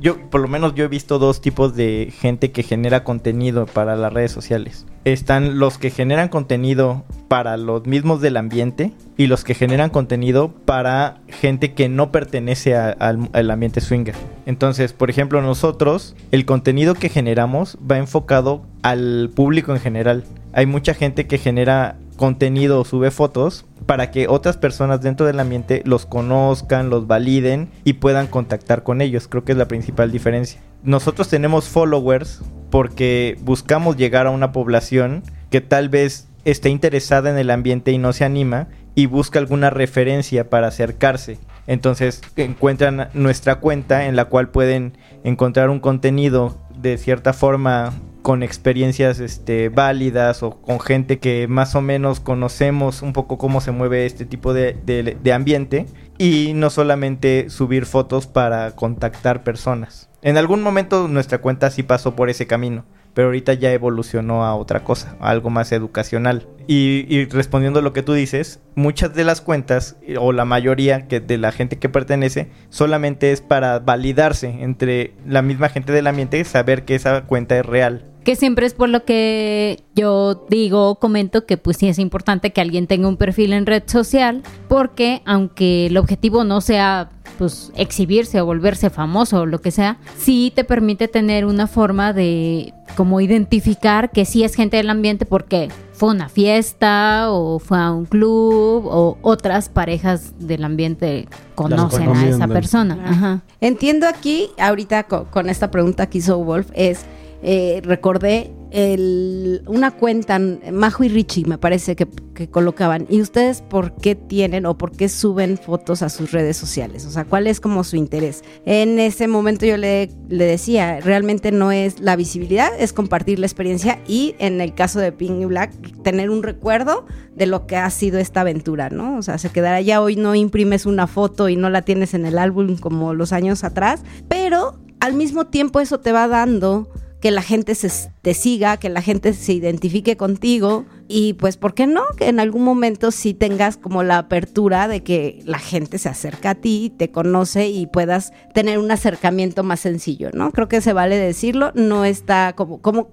yo, 0.00 0.18
por 0.30 0.40
lo 0.40 0.48
menos 0.48 0.74
yo 0.74 0.84
he 0.84 0.88
visto 0.88 1.18
dos 1.18 1.40
tipos 1.40 1.74
de 1.74 2.12
gente 2.18 2.50
que 2.50 2.62
genera 2.62 3.04
contenido 3.04 3.66
para 3.66 3.96
las 3.96 4.12
redes 4.12 4.32
sociales. 4.32 4.86
Están 5.04 5.58
los 5.58 5.78
que 5.78 5.90
generan 5.90 6.28
contenido 6.28 7.04
para 7.28 7.56
los 7.56 7.86
mismos 7.86 8.20
del 8.20 8.36
ambiente 8.36 8.92
y 9.16 9.26
los 9.26 9.44
que 9.44 9.54
generan 9.54 9.90
contenido 9.90 10.52
para 10.64 11.18
gente 11.28 11.74
que 11.74 11.88
no 11.88 12.10
pertenece 12.10 12.74
al 12.74 13.50
ambiente 13.50 13.80
swinger. 13.80 14.14
Entonces, 14.46 14.92
por 14.92 15.10
ejemplo, 15.10 15.42
nosotros, 15.42 16.16
el 16.30 16.46
contenido 16.46 16.94
que 16.94 17.08
generamos 17.08 17.78
va 17.90 17.98
enfocado 17.98 18.62
al 18.82 19.30
público 19.34 19.72
en 19.72 19.80
general. 19.80 20.24
hay 20.52 20.66
mucha 20.66 20.94
gente 20.94 21.26
que 21.26 21.38
genera 21.38 21.96
contenido 22.16 22.80
o 22.80 22.84
sube 22.84 23.10
fotos 23.10 23.64
para 23.86 24.10
que 24.10 24.28
otras 24.28 24.56
personas 24.56 25.00
dentro 25.00 25.26
del 25.26 25.40
ambiente 25.40 25.82
los 25.84 26.06
conozcan, 26.06 26.90
los 26.90 27.06
validen 27.06 27.70
y 27.84 27.94
puedan 27.94 28.26
contactar 28.26 28.82
con 28.82 29.00
ellos. 29.00 29.28
Creo 29.28 29.44
que 29.44 29.52
es 29.52 29.58
la 29.58 29.68
principal 29.68 30.10
diferencia. 30.10 30.60
Nosotros 30.82 31.28
tenemos 31.28 31.68
followers 31.68 32.42
porque 32.70 33.38
buscamos 33.42 33.96
llegar 33.96 34.26
a 34.26 34.30
una 34.30 34.52
población 34.52 35.22
que 35.50 35.60
tal 35.60 35.88
vez 35.88 36.28
esté 36.44 36.68
interesada 36.68 37.30
en 37.30 37.38
el 37.38 37.50
ambiente 37.50 37.92
y 37.92 37.98
no 37.98 38.12
se 38.12 38.24
anima 38.24 38.68
y 38.94 39.06
busca 39.06 39.38
alguna 39.38 39.70
referencia 39.70 40.50
para 40.50 40.68
acercarse. 40.68 41.38
Entonces 41.66 42.20
encuentran 42.36 43.08
nuestra 43.14 43.56
cuenta 43.56 44.06
en 44.06 44.16
la 44.16 44.26
cual 44.26 44.48
pueden 44.48 44.96
encontrar 45.24 45.70
un 45.70 45.80
contenido 45.80 46.58
de 46.76 46.98
cierta 46.98 47.32
forma 47.32 47.92
con 48.24 48.42
experiencias 48.42 49.20
este, 49.20 49.68
válidas 49.68 50.42
o 50.42 50.52
con 50.62 50.80
gente 50.80 51.18
que 51.18 51.46
más 51.46 51.74
o 51.74 51.82
menos 51.82 52.20
conocemos 52.20 53.02
un 53.02 53.12
poco 53.12 53.36
cómo 53.36 53.60
se 53.60 53.70
mueve 53.70 54.06
este 54.06 54.24
tipo 54.24 54.54
de, 54.54 54.78
de- 54.86 55.18
de 55.22 55.32
ambiente 55.34 55.84
y 56.16 56.52
no 56.54 56.70
solamente 56.70 57.50
subir 57.50 57.84
fotos 57.84 58.26
para 58.26 58.70
contactar 58.76 59.44
personas. 59.44 60.08
En 60.22 60.38
algún 60.38 60.62
momento 60.62 61.06
nuestra 61.06 61.42
cuenta 61.42 61.70
sí 61.70 61.82
pasó 61.82 62.16
por 62.16 62.30
ese 62.30 62.46
camino, 62.46 62.86
pero 63.14 63.28
ahorita 63.28 63.54
ya 63.54 63.72
evolucionó 63.72 64.44
a 64.44 64.54
otra 64.56 64.84
cosa, 64.84 65.16
algo 65.20 65.50
más 65.50 65.72
educacional. 65.72 66.48
Y, 66.66 67.06
y 67.08 67.26
respondiendo 67.26 67.78
a 67.80 67.82
lo 67.82 67.92
que 67.92 68.02
tú 68.02 68.12
dices, 68.12 68.60
muchas 68.74 69.14
de 69.14 69.24
las 69.24 69.40
cuentas, 69.40 69.96
o 70.18 70.32
la 70.32 70.44
mayoría 70.44 71.06
que 71.08 71.20
de 71.20 71.38
la 71.38 71.52
gente 71.52 71.78
que 71.78 71.88
pertenece, 71.88 72.48
solamente 72.70 73.32
es 73.32 73.40
para 73.40 73.78
validarse 73.78 74.48
entre 74.48 75.14
la 75.26 75.42
misma 75.42 75.68
gente 75.68 75.92
del 75.92 76.06
ambiente, 76.06 76.42
saber 76.44 76.84
que 76.84 76.94
esa 76.94 77.24
cuenta 77.24 77.58
es 77.58 77.64
real. 77.64 78.04
Que 78.24 78.36
siempre 78.36 78.66
es 78.66 78.72
por 78.72 78.88
lo 78.88 79.04
que 79.04 79.84
yo 79.94 80.46
digo, 80.48 80.94
comento 80.94 81.44
que 81.44 81.58
pues 81.58 81.76
sí 81.76 81.88
es 81.88 81.98
importante 81.98 82.54
que 82.54 82.62
alguien 82.62 82.86
tenga 82.86 83.06
un 83.06 83.18
perfil 83.18 83.52
en 83.52 83.66
red 83.66 83.82
social, 83.86 84.42
porque 84.66 85.20
aunque 85.26 85.86
el 85.86 85.96
objetivo 85.98 86.42
no 86.42 86.62
sea 86.62 87.10
pues 87.38 87.72
exhibirse 87.76 88.40
o 88.40 88.46
volverse 88.46 88.90
famoso 88.90 89.40
o 89.40 89.46
lo 89.46 89.60
que 89.60 89.70
sea, 89.70 89.98
sí 90.18 90.52
te 90.54 90.64
permite 90.64 91.08
tener 91.08 91.44
una 91.44 91.66
forma 91.66 92.12
de 92.12 92.72
como 92.96 93.20
identificar 93.20 94.10
que 94.10 94.24
sí 94.24 94.44
es 94.44 94.54
gente 94.54 94.76
del 94.76 94.88
ambiente 94.90 95.26
porque 95.26 95.68
fue 95.92 96.10
a 96.10 96.12
una 96.12 96.28
fiesta 96.28 97.26
o 97.30 97.58
fue 97.58 97.78
a 97.78 97.90
un 97.92 98.04
club 98.06 98.86
o 98.86 99.18
otras 99.22 99.68
parejas 99.68 100.32
del 100.38 100.64
ambiente 100.64 101.28
conocen 101.54 102.08
a 102.10 102.26
esa 102.28 102.46
persona. 102.48 102.98
Ajá. 103.04 103.40
Entiendo 103.60 104.06
aquí, 104.06 104.48
ahorita 104.58 105.04
co- 105.04 105.24
con, 105.30 105.48
esta 105.48 105.70
pregunta 105.70 106.06
que 106.08 106.18
hizo 106.18 106.38
Wolf, 106.38 106.68
es, 106.74 107.04
eh, 107.42 107.80
recordé 107.84 108.52
una 108.76 109.92
cuenta, 109.92 110.40
Majo 110.72 111.04
y 111.04 111.08
Richie, 111.08 111.44
me 111.46 111.58
parece 111.58 111.94
que, 111.94 112.08
colocaban. 112.50 113.06
¿Y 113.08 113.20
ustedes 113.20 113.62
por 113.62 113.94
qué 113.94 114.16
tienen 114.16 114.66
o 114.66 114.76
por 114.76 114.90
qué 114.90 115.08
suben 115.08 115.56
fotos 115.56 116.02
a 116.02 116.08
sus 116.08 116.32
redes 116.32 116.56
sociales? 116.56 117.06
O 117.06 117.10
sea, 117.10 117.24
¿cuál 117.24 117.46
es 117.46 117.60
como 117.60 117.84
su 117.84 117.94
interés? 117.94 118.42
En 118.66 118.98
ese 118.98 119.28
momento 119.28 119.64
yo 119.64 119.76
le, 119.76 120.10
le 120.28 120.44
decía, 120.44 120.98
realmente 121.00 121.52
no 121.52 121.70
es 121.70 122.00
la 122.00 122.16
visibilidad, 122.16 122.72
es 122.76 122.92
compartir 122.92 123.38
la 123.38 123.46
experiencia 123.46 124.00
y 124.08 124.34
en 124.40 124.60
el 124.60 124.74
caso 124.74 124.98
de 124.98 125.12
Pink 125.12 125.46
Black, 125.46 125.70
tener 126.02 126.28
un 126.28 126.42
recuerdo 126.42 127.06
de 127.36 127.46
lo 127.46 127.68
que 127.68 127.76
ha 127.76 127.88
sido 127.90 128.18
esta 128.18 128.40
aventura, 128.40 128.90
¿no? 128.90 129.16
O 129.16 129.22
sea, 129.22 129.38
se 129.38 129.50
quedará 129.50 129.80
ya 129.80 130.00
hoy 130.00 130.16
no 130.16 130.34
imprimes 130.34 130.86
una 130.86 131.06
foto 131.06 131.48
y 131.48 131.54
no 131.54 131.70
la 131.70 131.82
tienes 131.82 132.14
en 132.14 132.26
el 132.26 132.38
álbum 132.38 132.76
como 132.76 133.14
los 133.14 133.32
años 133.32 133.62
atrás, 133.62 134.02
pero 134.26 134.80
al 134.98 135.14
mismo 135.14 135.46
tiempo 135.46 135.80
eso 135.80 136.00
te 136.00 136.10
va 136.10 136.26
dando 136.26 136.88
que 137.24 137.30
la 137.30 137.40
gente 137.40 137.74
se, 137.74 137.90
te 138.20 138.34
siga, 138.34 138.76
que 138.76 138.90
la 138.90 139.00
gente 139.00 139.32
se 139.32 139.54
identifique 139.54 140.14
contigo 140.14 140.84
y 141.08 141.32
pues, 141.32 141.56
¿por 141.56 141.72
qué 141.72 141.86
no? 141.86 142.02
Que 142.18 142.28
en 142.28 142.38
algún 142.38 142.64
momento 142.64 143.10
sí 143.12 143.32
tengas 143.32 143.78
como 143.78 144.02
la 144.02 144.18
apertura 144.18 144.88
de 144.88 145.02
que 145.02 145.40
la 145.46 145.58
gente 145.58 145.96
se 145.96 146.10
acerca 146.10 146.50
a 146.50 146.54
ti, 146.54 146.92
te 146.94 147.10
conoce 147.10 147.68
y 147.68 147.86
puedas 147.86 148.34
tener 148.52 148.78
un 148.78 148.90
acercamiento 148.90 149.62
más 149.62 149.80
sencillo, 149.80 150.32
¿no? 150.34 150.52
Creo 150.52 150.68
que 150.68 150.82
se 150.82 150.92
vale 150.92 151.16
decirlo, 151.16 151.72
no 151.74 152.04
está 152.04 152.52
como, 152.52 152.82
como, 152.82 153.08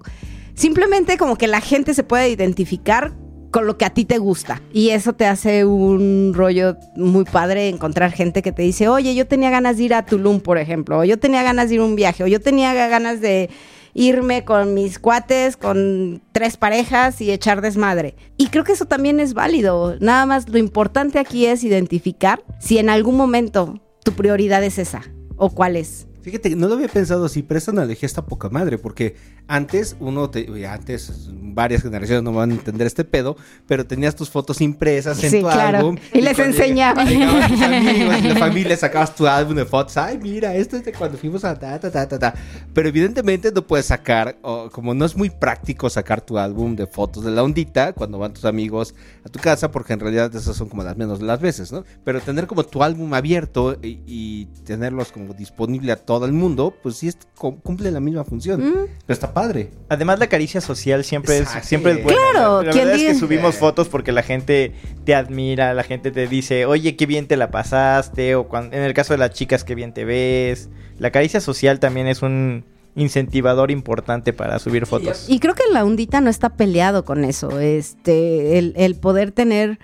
simplemente 0.52 1.16
como 1.16 1.38
que 1.38 1.46
la 1.46 1.62
gente 1.62 1.94
se 1.94 2.04
puede 2.04 2.28
identificar 2.28 3.14
con 3.50 3.66
lo 3.66 3.78
que 3.78 3.86
a 3.86 3.94
ti 3.94 4.04
te 4.04 4.18
gusta. 4.18 4.60
Y 4.74 4.90
eso 4.90 5.14
te 5.14 5.24
hace 5.24 5.64
un 5.64 6.32
rollo 6.34 6.76
muy 6.96 7.24
padre 7.24 7.70
encontrar 7.70 8.12
gente 8.12 8.42
que 8.42 8.52
te 8.52 8.60
dice, 8.60 8.88
oye, 8.88 9.14
yo 9.14 9.26
tenía 9.26 9.48
ganas 9.48 9.78
de 9.78 9.84
ir 9.84 9.94
a 9.94 10.04
Tulum, 10.04 10.40
por 10.40 10.58
ejemplo, 10.58 10.98
o 10.98 11.04
yo 11.04 11.18
tenía 11.18 11.42
ganas 11.42 11.70
de 11.70 11.76
ir 11.76 11.80
a 11.80 11.84
un 11.84 11.96
viaje, 11.96 12.22
o 12.24 12.26
yo 12.26 12.42
tenía 12.42 12.74
ganas 12.74 13.22
de 13.22 13.48
irme 13.94 14.44
con 14.44 14.74
mis 14.74 14.98
cuates, 14.98 15.56
con 15.56 16.22
tres 16.32 16.56
parejas 16.56 17.20
y 17.20 17.30
echar 17.30 17.60
desmadre. 17.60 18.16
Y 18.36 18.48
creo 18.48 18.64
que 18.64 18.72
eso 18.72 18.86
también 18.86 19.20
es 19.20 19.34
válido. 19.34 19.96
Nada 20.00 20.26
más 20.26 20.48
lo 20.48 20.58
importante 20.58 21.18
aquí 21.18 21.46
es 21.46 21.64
identificar 21.64 22.42
si 22.60 22.78
en 22.78 22.88
algún 22.88 23.16
momento 23.16 23.80
tu 24.04 24.12
prioridad 24.12 24.62
es 24.64 24.78
esa 24.78 25.02
o 25.36 25.50
cuál 25.50 25.76
es. 25.76 26.06
Fíjate, 26.22 26.54
no 26.54 26.68
lo 26.68 26.74
había 26.74 26.88
pensado 26.88 27.24
así, 27.24 27.42
pero 27.42 27.58
esta 27.58 27.72
analogía 27.72 28.06
está 28.06 28.24
poca 28.24 28.48
madre, 28.48 28.78
porque 28.78 29.16
antes 29.48 29.96
uno, 30.00 30.30
te, 30.30 30.66
antes 30.66 31.28
varias 31.54 31.82
generaciones 31.82 32.22
no 32.22 32.32
van 32.32 32.50
a 32.50 32.54
entender 32.54 32.86
este 32.86 33.04
pedo, 33.04 33.36
pero 33.66 33.84
tenías 33.86 34.16
tus 34.16 34.30
fotos 34.30 34.60
impresas 34.60 35.22
en 35.22 35.30
Sí, 35.30 35.40
tu 35.40 35.46
claro. 35.46 35.78
álbum. 35.78 35.96
Y 36.14 36.20
les 36.22 36.36
cuando 36.36 36.56
enseñabas. 36.56 37.06
lleg- 37.08 37.18
Llegaban 37.18 37.50
tus 37.50 37.60
amigos 37.62 38.16
y 38.22 38.28
la 38.28 38.36
familia 38.36 38.76
sacabas 38.76 39.14
tu 39.14 39.26
álbum 39.26 39.54
de 39.56 39.64
fotos. 39.66 39.96
Ay, 39.98 40.18
mira, 40.18 40.54
esto 40.54 40.76
es 40.76 40.84
de 40.84 40.92
cuando 40.92 41.18
fuimos 41.18 41.44
a 41.44 41.58
ta, 41.58 41.78
ta, 41.78 41.90
ta, 41.90 42.08
ta, 42.08 42.18
ta. 42.18 42.34
Pero 42.72 42.88
evidentemente 42.88 43.52
no 43.52 43.66
puedes 43.66 43.86
sacar, 43.86 44.36
o 44.42 44.70
como 44.70 44.94
no 44.94 45.04
es 45.04 45.16
muy 45.16 45.28
práctico 45.30 45.90
sacar 45.90 46.20
tu 46.22 46.38
álbum 46.38 46.74
de 46.74 46.86
fotos 46.86 47.24
de 47.24 47.30
la 47.32 47.42
ondita 47.42 47.92
cuando 47.92 48.18
van 48.18 48.32
tus 48.32 48.44
amigos 48.46 48.94
a 49.24 49.28
tu 49.28 49.38
casa, 49.38 49.70
porque 49.70 49.92
en 49.92 50.00
realidad 50.00 50.34
esas 50.34 50.56
son 50.56 50.68
como 50.68 50.82
las 50.82 50.96
menos 50.96 51.18
de 51.18 51.26
las 51.26 51.40
veces, 51.40 51.70
¿no? 51.72 51.84
Pero 52.04 52.20
tener 52.20 52.46
como 52.46 52.64
tu 52.64 52.82
álbum 52.82 53.12
abierto 53.14 53.76
y, 53.82 54.00
y 54.06 54.46
tenerlos 54.64 55.12
como 55.12 55.34
disponible 55.34 55.92
a 55.92 55.96
todo 55.96 56.24
el 56.24 56.32
mundo, 56.32 56.74
pues 56.82 56.96
sí 56.96 57.08
es- 57.08 57.18
cum- 57.36 57.58
cumple 57.62 57.90
la 57.90 58.00
misma 58.00 58.24
función. 58.24 58.60
Mm. 58.60 58.72
Pero 59.06 59.14
está 59.14 59.31
padre. 59.32 59.70
Además 59.88 60.18
la 60.18 60.28
caricia 60.28 60.60
social 60.60 61.04
siempre 61.04 61.38
es 61.38 61.48
siempre 61.62 61.92
es 61.92 62.02
buena. 62.02 62.18
Claro, 62.32 62.60
La, 62.62 62.66
la 62.66 62.72
¿quién 62.72 62.84
verdad 62.86 63.00
es 63.02 63.12
que 63.12 63.18
subimos 63.18 63.56
fotos 63.56 63.88
porque 63.88 64.12
la 64.12 64.22
gente 64.22 64.72
te 65.04 65.14
admira, 65.14 65.74
la 65.74 65.82
gente 65.82 66.10
te 66.10 66.26
dice, 66.26 66.66
"Oye, 66.66 66.96
qué 66.96 67.06
bien 67.06 67.26
te 67.26 67.36
la 67.36 67.50
pasaste" 67.50 68.34
o 68.34 68.48
en 68.52 68.74
el 68.74 68.94
caso 68.94 69.14
de 69.14 69.18
las 69.18 69.30
chicas, 69.30 69.64
qué 69.64 69.74
bien 69.74 69.92
te 69.92 70.04
ves. 70.04 70.68
La 70.98 71.10
caricia 71.10 71.40
social 71.40 71.80
también 71.80 72.06
es 72.06 72.22
un 72.22 72.64
incentivador 72.94 73.70
importante 73.70 74.32
para 74.32 74.58
subir 74.58 74.86
fotos. 74.86 75.26
Y 75.28 75.38
creo 75.38 75.54
que 75.54 75.62
la 75.72 75.84
ondita 75.84 76.20
no 76.20 76.30
está 76.30 76.50
peleado 76.50 77.04
con 77.04 77.24
eso. 77.24 77.58
Este, 77.60 78.58
el, 78.58 78.74
el 78.76 78.96
poder 78.96 79.32
tener, 79.32 79.78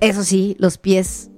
eso 0.00 0.24
sí, 0.24 0.56
los 0.58 0.78
pies 0.78 1.30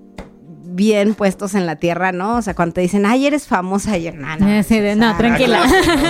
bien 0.79 1.15
puestos 1.15 1.55
en 1.55 1.67
la 1.67 1.77
tierra, 1.77 2.13
¿no? 2.13 2.37
O 2.37 2.43
sea, 2.43 2.55
cuando 2.55 2.75
te 2.75 2.81
dicen, 2.81 3.05
ay, 3.05 3.27
eres 3.27 3.47
famosa, 3.49 3.99
y 3.99 4.05
yo, 4.05 4.13
no, 4.13 4.37
no. 4.39 4.59
Así 4.59 4.79
de, 4.79 4.95
no, 4.95 5.17
tranquila. 5.17 5.61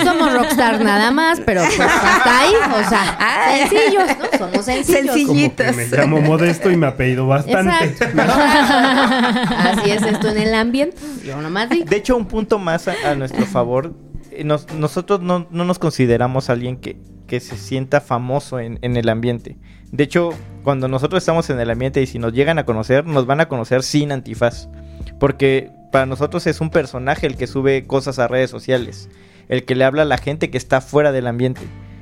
Somos 0.05 0.31
rockstar 0.31 0.81
nada 0.83 1.09
más, 1.11 1.41
pero 1.43 1.61
pues 1.63 1.79
hasta 1.79 2.39
ahí, 2.39 2.53
o 2.85 2.87
sea, 2.89 3.67
sencillos, 3.67 4.03
¿no? 4.19 4.37
Somos 4.37 4.65
sencillos. 4.65 5.05
Sencillo. 5.15 5.27
Como 5.27 5.55
que 5.55 5.71
me 5.73 5.87
llamo 5.87 6.21
Modesto 6.21 6.69
y 6.71 6.77
me 6.77 6.85
apellido 6.87 7.25
bastante. 7.27 7.85
Exacto. 7.85 8.21
Así 9.57 9.91
es 9.91 10.01
esto 10.03 10.29
en 10.29 10.37
el 10.37 10.53
ambiente. 10.53 10.97
Yo 11.25 11.41
nomás 11.41 11.69
digo. 11.69 11.85
De 11.85 11.95
hecho, 11.97 12.15
un 12.15 12.25
punto 12.25 12.59
más 12.59 12.87
a, 12.87 12.93
a 13.05 13.15
nuestro 13.15 13.45
favor, 13.45 13.93
eh, 14.31 14.43
nos- 14.43 14.71
nosotros 14.73 15.21
no, 15.21 15.47
no 15.49 15.65
nos 15.65 15.79
consideramos 15.79 16.49
alguien 16.49 16.77
que, 16.77 16.97
que 17.29 17.39
se 17.39 17.55
sienta 17.55 18.01
famoso 18.01 18.59
en, 18.59 18.79
el 18.81 19.07
ambiente. 19.07 19.55
De 19.91 20.03
hecho, 20.03 20.31
cuando 20.63 20.89
nosotros 20.89 21.21
estamos 21.21 21.49
en 21.49 21.59
el 21.59 21.69
ambiente 21.69 22.01
y 22.01 22.07
si 22.07 22.19
nos 22.19 22.33
llegan 22.33 22.59
a 22.59 22.65
conocer, 22.65 23.05
nos 23.05 23.25
van 23.25 23.39
a 23.39 23.47
conocer 23.47 23.83
sin 23.83 24.11
antifaz. 24.11 24.67
Porque 25.19 25.71
para 25.91 26.05
nosotros 26.05 26.45
es 26.47 26.59
un 26.59 26.71
personaje 26.71 27.27
el 27.27 27.37
que 27.37 27.47
sube 27.47 27.85
cosas 27.85 28.19
a 28.19 28.27
redes 28.27 28.49
sociales, 28.49 29.09
el 29.47 29.63
que 29.63 29.75
le 29.75 29.85
habla 29.85 30.01
a 30.01 30.05
la 30.05 30.17
gente 30.17 30.49
que 30.49 30.57
está 30.57 30.81
fuera 30.81 31.11
del 31.11 31.27
ambiente. 31.27 31.61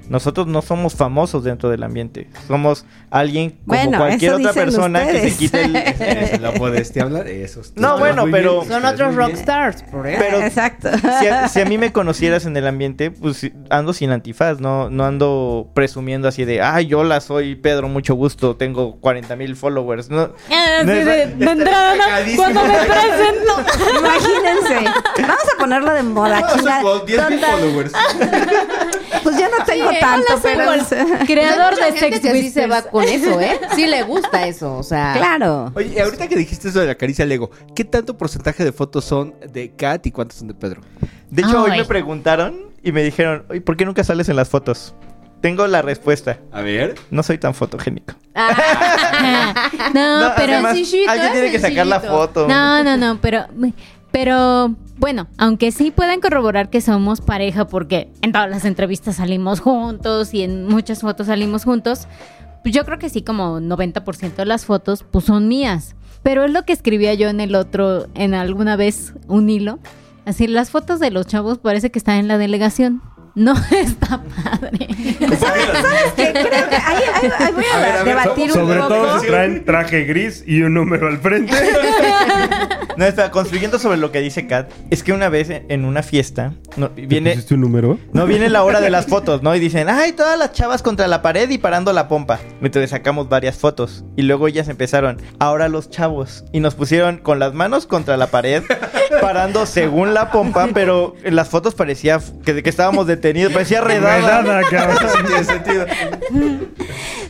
Nosotros 0.09 0.47
no 0.47 0.61
somos 0.61 0.95
famosos 0.95 1.43
dentro 1.43 1.69
del 1.69 1.83
ambiente. 1.83 2.27
Somos 2.47 2.85
alguien 3.09 3.51
como 3.65 3.65
Bueno, 3.65 3.97
cualquier 3.97 4.33
otra 4.33 4.53
persona 4.53 5.05
que 5.07 5.29
se 5.31 5.37
quite 5.37 5.63
el... 5.63 5.75
Hablar, 7.01 7.27
eso. 7.27 7.61
está 7.61 7.79
No, 7.81 7.97
bueno, 7.99 8.25
pero- 8.31 8.61
bien, 8.61 8.71
Son 8.71 8.85
otros 8.85 9.15
rockstars, 9.15 9.83
por 9.83 10.07
eso. 10.07 10.19
Pero- 10.19 10.41
Exacto. 10.41 10.89
si 11.19 11.27
a, 11.27 11.47
si 11.47 11.61
a 11.61 11.65
mí 11.65 11.77
me 11.77 11.91
conocieras 11.91 12.45
en 12.45 12.55
el 12.57 12.67
ambiente, 12.67 13.11
pues 13.11 13.49
ando 13.69 13.93
sin 13.93 14.11
antifaz, 14.11 14.59
no, 14.59 14.89
no 14.89 15.05
ando 15.05 15.69
presumiendo 15.73 16.27
así 16.27 16.45
de, 16.45 16.61
ay, 16.61 16.93
hola, 16.93 17.21
soy 17.21 17.55
Pedro, 17.55 17.87
mucho 17.87 18.15
gusto, 18.15 18.55
tengo 18.55 18.95
40 18.99 19.35
mil 19.35 19.55
followers. 19.55 20.09
No, 20.09 20.21
Así 20.23 20.85
No, 20.85 20.91
de, 20.93 21.23
está- 21.23 21.35
de 21.37 21.51
entrada, 21.51 21.95
¿no? 21.95 22.35
Cuando 22.35 22.63
me 22.63 22.73
presento. 22.73 23.97
Imagínense. 23.99 24.89
Vamos 25.21 25.43
a 25.55 25.59
ponerlo 25.59 25.93
de 25.93 26.03
moda. 26.03 26.41
Vamos 26.41 26.57
chinga. 26.57 26.79
a 26.79 26.81
con 26.81 27.05
10 27.05 27.29
mil 27.29 27.39
followers. 27.39 27.91
Pues 29.23 29.37
ya 29.37 29.49
no 29.49 29.63
tengo 29.65 29.89
Sí, 29.89 29.95
tanto, 29.99 30.41
soy 30.41 30.55
pero... 30.55 30.71
Creador 31.25 31.75
de 31.75 31.99
gente 31.99 32.21
Sex 32.21 32.33
que 32.33 32.49
se 32.51 32.67
va 32.67 32.81
con 32.83 33.03
eso, 33.03 33.39
¿eh? 33.39 33.59
Sí 33.75 33.87
le 33.87 34.03
gusta 34.03 34.47
eso, 34.47 34.77
o 34.77 34.83
sea. 34.83 35.13
Claro. 35.17 35.71
Oye, 35.75 36.01
ahorita 36.01 36.27
que 36.27 36.35
dijiste 36.35 36.69
eso 36.69 36.79
de 36.79 36.87
la 36.87 36.95
caricia 36.95 37.25
Lego, 37.25 37.51
¿qué 37.75 37.83
tanto 37.83 38.17
porcentaje 38.17 38.63
de 38.63 38.71
fotos 38.71 39.05
son 39.05 39.35
de 39.51 39.71
Kat 39.71 40.05
y 40.05 40.11
cuántos 40.11 40.39
son 40.39 40.47
de 40.47 40.53
Pedro? 40.53 40.81
de 41.29 41.41
hecho, 41.41 41.63
hoy 41.63 41.71
me 41.71 41.85
preguntaron 41.85 42.67
y 42.83 42.91
me 42.91 43.03
dijeron, 43.03 43.45
oye, 43.49 43.61
¿por 43.61 43.75
qué 43.77 43.85
nunca 43.85 44.03
sales 44.03 44.29
en 44.29 44.35
las 44.35 44.49
fotos? 44.49 44.93
Tengo 45.41 45.67
la 45.67 45.81
respuesta. 45.81 46.39
A 46.51 46.61
ver. 46.61 46.95
No 47.11 47.21
soy 47.21 47.37
tan 47.37 47.53
fotogénico. 47.53 48.15
no, 49.93 50.31
pero 50.35 50.53
además, 50.53 50.77
alguien 51.07 51.31
tiene 51.31 51.51
que 51.51 51.59
sacar 51.59 51.85
la 51.85 51.99
foto. 51.99 52.47
No, 52.47 52.83
no, 52.83 52.97
no, 52.97 53.19
pero, 53.21 53.45
pero 54.11 54.75
bueno, 54.97 55.27
aunque 55.37 55.71
sí 55.71 55.91
puedan 55.91 56.21
corroborar 56.21 56.69
que 56.69 56.81
somos 56.81 57.21
pareja 57.21 57.67
porque 57.67 58.11
en 58.21 58.31
todas 58.31 58.49
las 58.49 58.65
entrevistas 58.65 59.17
salimos 59.17 59.59
juntos 59.59 60.33
y 60.33 60.43
en 60.43 60.67
muchas 60.67 61.01
fotos 61.01 61.27
salimos 61.27 61.65
juntos, 61.65 62.07
pues 62.63 62.73
yo 62.73 62.85
creo 62.85 62.99
que 62.99 63.09
sí, 63.09 63.21
como 63.21 63.59
90% 63.59 64.35
de 64.35 64.45
las 64.45 64.65
fotos 64.65 65.03
pues 65.09 65.25
son 65.25 65.47
mías. 65.47 65.95
Pero 66.23 66.43
es 66.43 66.51
lo 66.51 66.63
que 66.63 66.73
escribía 66.73 67.13
yo 67.13 67.29
en 67.29 67.39
el 67.39 67.55
otro, 67.55 68.07
en 68.15 68.33
alguna 68.33 68.75
vez, 68.75 69.13
un 69.27 69.49
hilo. 69.49 69.79
Así, 70.25 70.47
las 70.47 70.71
fotos 70.71 70.99
de 70.99 71.11
los 71.11 71.27
chavos 71.27 71.59
parece 71.59 71.91
que 71.91 71.99
están 71.99 72.17
en 72.17 72.27
la 72.27 72.37
delegación. 72.37 73.01
No 73.37 73.53
está 73.71 74.19
padre. 74.23 74.87
Que 74.87 75.15
creo 76.33 76.69
que 76.69 76.75
ahí, 76.75 77.03
ahí- 77.13 77.31
ahí 77.37 77.53
voy 77.53 77.63
a, 77.71 77.75
A 77.75 77.79
ver, 77.79 77.91
a 77.91 78.03
ver, 78.03 78.05
debatir 78.05 78.51
so- 78.51 78.59
un 78.61 78.65
Sobre 78.67 78.79
poco. 78.79 78.93
todo 78.95 79.19
si 79.19 79.27
traen 79.27 79.63
traje 79.63 80.05
gris 80.05 80.43
y 80.47 80.63
un 80.63 80.73
número 80.73 81.07
al 81.07 81.19
frente. 81.19 81.53
No, 82.97 83.05
espera, 83.05 83.29
construyendo 83.29 83.77
sobre 83.77 83.97
lo 83.97 84.11
que 84.11 84.21
dice 84.21 84.47
Kat, 84.47 84.71
es 84.89 85.03
que 85.03 85.13
una 85.13 85.29
vez 85.29 85.49
en 85.51 85.85
una 85.85 86.01
fiesta, 86.01 86.53
no, 86.77 86.89
¿Te 86.89 87.05
viene, 87.05 87.29
pusiste 87.33 87.53
un 87.53 87.61
número? 87.61 87.99
no 88.11 88.25
viene 88.25 88.49
la 88.49 88.63
hora 88.63 88.81
de 88.81 88.89
las 88.89 89.05
fotos, 89.07 89.43
¿no? 89.43 89.55
Y 89.55 89.59
dicen, 89.59 89.87
ay, 89.87 90.13
todas 90.13 90.35
las 90.39 90.51
chavas 90.53 90.81
contra 90.81 91.07
la 91.07 91.21
pared 91.21 91.47
y 91.51 91.59
parando 91.59 91.93
la 91.93 92.07
pompa. 92.07 92.39
Entonces 92.59 92.89
sacamos 92.89 93.29
varias 93.29 93.57
fotos. 93.57 94.03
Y 94.15 94.23
luego 94.23 94.47
ellas 94.47 94.67
empezaron, 94.67 95.21
ahora 95.37 95.69
los 95.69 95.91
chavos. 95.91 96.43
Y 96.51 96.59
nos 96.59 96.73
pusieron 96.73 97.17
con 97.19 97.37
las 97.37 97.53
manos 97.53 97.85
contra 97.85 98.17
la 98.17 98.27
pared, 98.31 98.63
parando 99.27 99.65
según 99.65 100.13
la 100.13 100.31
pompa, 100.31 100.69
pero 100.73 101.13
en 101.23 101.35
las 101.35 101.49
fotos 101.49 101.75
parecía 101.75 102.21
que, 102.45 102.63
que 102.63 102.69
estábamos 102.69 103.07
detenidos, 103.07 103.51
parecía 103.51 103.81
redada. 103.81 104.41
Redada, 104.41 104.61
cabrón. 104.69 104.97
Sí 105.17 105.23
tiene 105.27 105.43
sentido. 105.43 105.85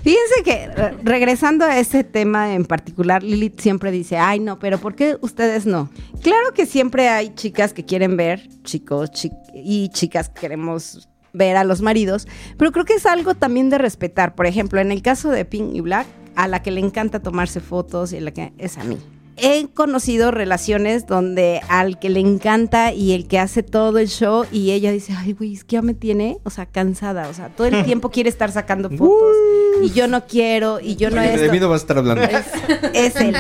Fíjense 0.04 0.44
que 0.44 0.68
re- 0.68 0.96
regresando 1.04 1.66
a 1.66 1.80
ese 1.80 2.04
tema 2.04 2.54
en 2.54 2.66
particular, 2.66 3.24
Lilith 3.24 3.60
siempre 3.60 3.90
dice, 3.92 4.18
ay 4.18 4.40
no, 4.40 4.60
pero 4.60 4.78
¿por 4.78 4.94
qué 4.96 5.18
ustedes 5.22 5.66
no? 5.66 5.90
Claro 6.22 6.54
que 6.54 6.66
siempre 6.66 7.10
hay 7.10 7.34
chicas 7.34 7.74
que 7.74 7.84
quieren 7.84 8.16
ver, 8.16 8.48
chicos 8.64 9.12
chi- 9.12 9.32
y 9.56 9.90
chicas 9.90 10.30
que 10.30 10.42
queremos 10.42 11.10
ver 11.34 11.58
a 11.58 11.64
los 11.64 11.82
maridos, 11.82 12.28
pero 12.58 12.72
creo 12.72 12.86
que 12.86 12.94
es 12.94 13.06
algo 13.06 13.34
también 13.36 13.70
de 13.70 13.78
respetar. 13.80 14.36
Por 14.36 14.46
ejemplo, 14.46 14.80
en 14.80 14.92
el 14.92 15.02
caso 15.02 15.30
de 15.32 15.46
Pink 15.46 15.74
y 15.74 15.82
Black, 15.82 16.06
a 16.36 16.48
la 16.48 16.62
que 16.62 16.70
le 16.72 16.80
encanta 16.80 17.20
tomarse 17.22 17.60
fotos 17.60 18.14
y 18.14 18.18
a 18.18 18.22
la 18.22 18.32
que 18.32 18.54
es 18.60 18.78
a 18.78 18.84
mí. 18.84 18.98
He 19.38 19.68
conocido 19.74 20.32
relaciones 20.32 21.08
donde 21.08 21.62
al 21.70 22.00
que 22.00 22.10
le 22.10 22.20
encanta 22.20 22.94
y 22.94 23.14
el 23.14 23.28
que 23.28 23.40
hace 23.40 23.64
todo 23.64 24.00
el 24.00 24.08
show 24.08 24.46
y 24.52 24.72
ella 24.72 24.92
dice, 24.92 25.14
ay, 25.16 25.34
güey, 25.34 25.54
es 25.54 25.64
que 25.64 25.76
ya 25.76 25.82
me 25.82 25.94
tiene, 25.94 26.38
o 26.44 26.50
sea, 26.50 26.66
cansada, 26.66 27.28
o 27.30 27.34
sea, 27.34 27.50
todo 27.50 27.68
el 27.68 27.84
tiempo 27.86 28.10
quiere 28.10 28.30
estar 28.30 28.52
sacando 28.52 28.90
fotos 28.90 29.36
y 29.82 29.92
yo 29.92 30.08
no 30.08 30.26
quiero 30.26 30.80
y 30.80 30.96
yo 30.96 31.10
no 31.10 31.22
de 31.22 31.52
mí 31.52 31.60
no 31.60 31.70
vas 31.70 31.82
a 31.82 31.84
estar 31.84 31.98
hablando. 31.98 32.24
Es 32.94 33.16
él. 33.16 33.36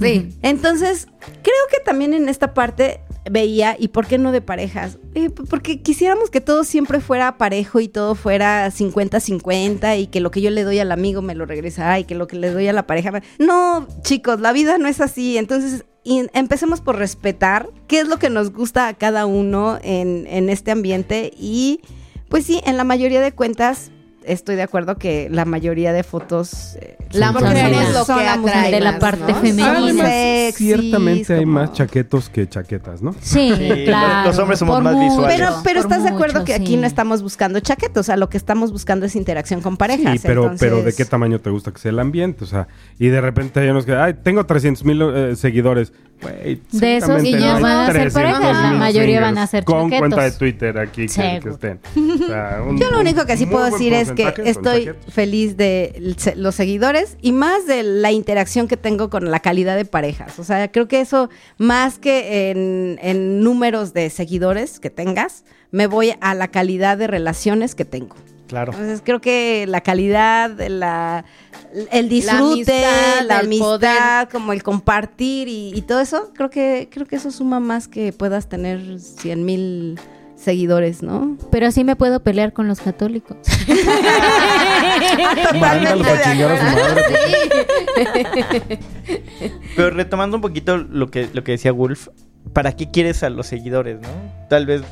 Sí. 0.00 0.28
Entonces, 0.42 1.06
creo 1.20 1.64
que 1.70 1.80
también 1.84 2.14
en 2.14 2.28
esta 2.28 2.54
parte 2.54 3.00
veía, 3.30 3.76
¿y 3.78 3.88
por 3.88 4.06
qué 4.06 4.18
no 4.18 4.32
de 4.32 4.40
parejas? 4.40 4.98
Eh, 5.14 5.30
porque 5.30 5.80
quisiéramos 5.80 6.30
que 6.30 6.40
todo 6.40 6.64
siempre 6.64 7.00
fuera 7.00 7.38
parejo 7.38 7.80
y 7.80 7.88
todo 7.88 8.14
fuera 8.14 8.70
50-50 8.70 9.98
y 9.98 10.06
que 10.08 10.20
lo 10.20 10.30
que 10.30 10.40
yo 10.40 10.50
le 10.50 10.64
doy 10.64 10.78
al 10.78 10.92
amigo 10.92 11.22
me 11.22 11.34
lo 11.34 11.46
regresara 11.46 11.98
y 11.98 12.04
que 12.04 12.14
lo 12.14 12.26
que 12.26 12.36
le 12.36 12.50
doy 12.50 12.68
a 12.68 12.72
la 12.72 12.86
pareja... 12.86 13.22
No, 13.38 13.86
chicos, 14.02 14.40
la 14.40 14.52
vida 14.52 14.78
no 14.78 14.88
es 14.88 15.00
así. 15.00 15.13
Entonces, 15.16 15.84
y 16.02 16.26
empecemos 16.34 16.80
por 16.80 16.96
respetar 16.96 17.68
qué 17.88 18.00
es 18.00 18.08
lo 18.08 18.18
que 18.18 18.30
nos 18.30 18.52
gusta 18.52 18.88
a 18.88 18.94
cada 18.94 19.26
uno 19.26 19.78
en, 19.82 20.26
en 20.28 20.50
este 20.50 20.70
ambiente 20.70 21.32
y 21.36 21.80
pues 22.28 22.44
sí, 22.44 22.60
en 22.66 22.76
la 22.76 22.84
mayoría 22.84 23.20
de 23.20 23.32
cuentas 23.32 23.90
estoy 24.26 24.56
de 24.56 24.62
acuerdo 24.62 24.96
que 24.96 25.28
la 25.30 25.44
mayoría 25.44 25.92
de 25.92 26.02
fotos 26.02 26.76
eh, 26.80 26.96
La 27.12 27.26
Son 27.32 27.34
mujer 27.42 27.56
femeninas. 27.56 27.88
es 27.88 27.94
lo 27.94 28.04
Son 28.04 28.18
que 28.18 28.24
la 28.24 28.36
mujer 28.36 28.56
atrae 28.56 28.70
de 28.72 28.80
la 28.80 28.98
parte 28.98 29.32
¿no? 29.32 29.38
femenina. 29.40 29.78
Además, 29.78 30.54
ciertamente 30.56 31.34
hay 31.34 31.46
más 31.46 31.72
chaquetos 31.72 32.28
que 32.30 32.48
chaquetas, 32.48 33.02
¿no? 33.02 33.14
Sí, 33.20 33.52
Sí, 33.56 33.68
claro. 33.84 34.28
los 34.28 34.38
hombres 34.38 34.58
somos 34.58 34.76
Por 34.76 34.84
más 34.84 34.94
mucho, 34.94 35.08
visuales. 35.16 35.36
Pero, 35.38 35.52
pero 35.64 35.80
estás 35.80 36.02
de 36.02 36.08
acuerdo 36.10 36.44
que 36.44 36.54
aquí 36.54 36.76
no 36.76 36.86
estamos 36.86 37.22
buscando 37.22 37.60
chaquetos, 37.60 38.00
o 38.00 38.02
sea, 38.04 38.16
lo 38.16 38.28
que 38.28 38.36
estamos 38.36 38.72
buscando 38.72 39.06
es 39.06 39.16
interacción 39.16 39.60
con 39.60 39.76
parejas. 39.76 40.14
Sí, 40.20 40.26
pero, 40.26 40.42
entonces- 40.42 40.60
pero 40.68 40.82
¿de 40.82 40.92
qué 40.92 41.04
tamaño 41.04 41.38
te 41.40 41.50
gusta 41.50 41.72
que 41.72 41.78
sea 41.78 41.90
el 41.90 41.98
ambiente? 41.98 42.44
O 42.44 42.46
sea, 42.46 42.68
y 42.98 43.08
de 43.08 43.20
repente 43.20 43.60
hay 43.60 43.68
unos 43.68 43.84
que, 43.86 43.94
ay, 43.94 44.14
tengo 44.22 44.44
300 44.46 44.84
mil 44.84 45.02
eh, 45.02 45.36
seguidores. 45.36 45.92
Güey, 46.24 46.60
De 46.72 46.96
esos 46.96 47.22
niños 47.22 47.42
hay 47.56 47.62
van 47.62 47.76
a 47.78 47.86
ser 47.92 48.10
300,000 48.10 48.12
parejas, 48.12 48.62
la 48.62 48.78
mayoría 48.78 49.20
van 49.20 49.38
a 49.38 49.46
ser 49.46 49.64
Con 49.64 49.82
chaquetos. 49.90 49.98
cuenta 50.00 50.22
de 50.24 50.30
Twitter 50.32 50.78
aquí 50.78 51.06
que, 51.06 51.40
estén. 51.50 51.80
O 51.96 52.26
sea, 52.26 52.62
un- 52.68 52.78
Yo 52.78 52.90
lo 52.90 53.00
único 53.00 53.26
que 53.26 53.36
sí 53.36 53.46
puedo 53.46 53.64
decir 53.66 53.92
es 53.92 54.10
que 54.12 54.32
estoy 54.44 54.86
chaquetos. 54.86 55.14
feliz 55.14 55.56
de 55.56 56.14
los 56.36 56.54
seguidores 56.54 57.16
y 57.20 57.32
más 57.32 57.66
de 57.66 57.82
la 57.82 58.10
interacción 58.10 58.66
que 58.68 58.76
tengo 58.76 59.10
con 59.10 59.30
la 59.30 59.40
calidad 59.40 59.76
de 59.76 59.84
parejas. 59.84 60.38
O 60.38 60.44
sea, 60.44 60.70
creo 60.72 60.88
que 60.88 61.00
eso, 61.00 61.28
más 61.58 61.98
que 61.98 62.50
en, 62.50 62.98
en 63.02 63.40
números 63.40 63.92
de 63.92 64.10
seguidores 64.10 64.80
que 64.80 64.90
tengas, 64.90 65.44
me 65.70 65.86
voy 65.86 66.14
a 66.20 66.34
la 66.34 66.48
calidad 66.48 66.96
de 66.98 67.06
relaciones 67.06 67.74
que 67.74 67.84
tengo. 67.84 68.16
Claro. 68.46 68.72
Entonces 68.72 69.00
creo 69.04 69.20
que 69.20 69.64
la 69.66 69.80
calidad, 69.80 70.50
la, 70.68 71.24
el 71.90 72.08
disfrute, 72.08 72.84
amistad, 72.84 73.26
la 73.26 73.40
el 73.40 73.46
amistad, 73.46 74.28
como 74.30 74.52
el 74.52 74.62
compartir 74.62 75.48
y, 75.48 75.72
y 75.74 75.82
todo 75.82 76.00
eso, 76.00 76.30
creo 76.34 76.50
que, 76.50 76.88
creo 76.90 77.06
que 77.06 77.16
eso 77.16 77.30
suma 77.30 77.60
más 77.60 77.88
que 77.88 78.12
puedas 78.12 78.48
tener 78.48 79.00
100 79.00 79.44
mil 79.44 79.98
seguidores, 80.36 81.02
¿no? 81.02 81.36
Pero 81.50 81.70
sí 81.72 81.84
me 81.84 81.96
puedo 81.96 82.22
pelear 82.22 82.52
con 82.52 82.68
los 82.68 82.80
católicos. 82.80 83.36
Pero 89.76 89.90
retomando 89.90 90.36
un 90.36 90.42
poquito 90.42 90.76
lo 90.78 91.10
que, 91.10 91.28
lo 91.32 91.42
que 91.44 91.52
decía 91.52 91.72
Wolf, 91.72 92.08
¿para 92.52 92.72
qué 92.72 92.90
quieres 92.90 93.22
a 93.22 93.30
los 93.30 93.46
seguidores, 93.46 94.00
no? 94.00 94.08
Tal 94.48 94.66
vez 94.66 94.82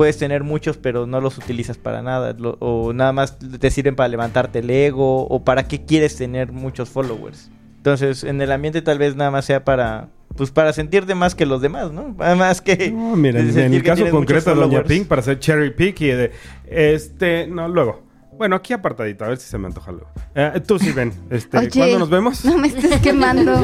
puedes 0.00 0.16
tener 0.16 0.44
muchos, 0.44 0.78
pero 0.78 1.06
no 1.06 1.20
los 1.20 1.36
utilizas 1.36 1.76
para 1.76 2.00
nada. 2.00 2.32
lo- 2.32 2.56
o 2.60 2.94
nada 2.94 3.12
más 3.12 3.38
te 3.38 3.70
sirven 3.70 3.96
para 3.96 4.08
levantarte 4.08 4.60
el 4.60 4.70
ego. 4.70 5.26
O 5.26 5.44
para 5.44 5.68
qué 5.68 5.84
quieres 5.84 6.16
tener 6.16 6.52
muchos 6.52 6.88
followers. 6.88 7.50
Entonces, 7.76 8.24
en 8.24 8.40
el 8.40 8.50
ambiente 8.50 8.80
tal 8.80 8.96
vez 8.96 9.14
nada 9.14 9.30
más 9.30 9.44
sea 9.44 9.62
para... 9.62 10.08
Pues 10.38 10.52
para 10.52 10.72
sentirte 10.72 11.14
más 11.14 11.34
que 11.34 11.44
los 11.44 11.60
demás, 11.60 11.92
¿no? 11.92 12.14
Más 12.18 12.62
que... 12.62 12.90
No, 12.90 13.14
mira, 13.14 13.40
en, 13.40 13.74
el 13.74 13.82
caso 13.82 14.08
concreto 14.08 14.54
de 14.54 14.60
Doña. 14.62 14.84
Pink, 14.84 15.06
para 15.06 15.20
hacer 15.20 15.38
cherry 15.38 15.70
pick 15.70 16.00
y 16.00 16.06
de, 16.06 16.30
este, 16.70 17.46
no, 17.46 17.68
luego. 17.68 18.00
Bueno, 18.40 18.56
aquí 18.56 18.72
apartadito, 18.72 19.22
a 19.26 19.28
ver 19.28 19.36
si 19.36 19.50
se 19.50 19.58
me 19.58 19.66
antoja 19.66 19.92
luego. 19.92 20.08
Eh, 20.34 20.62
tú 20.66 20.78
sí 20.78 20.92
ven, 20.92 21.12
este, 21.28 21.58
Oye, 21.58 21.68
¿cuándo 21.68 21.98
nos 21.98 22.08
vemos? 22.08 22.42
No 22.42 22.56
me 22.56 22.68
estés 22.68 22.98
quemando. 23.02 23.52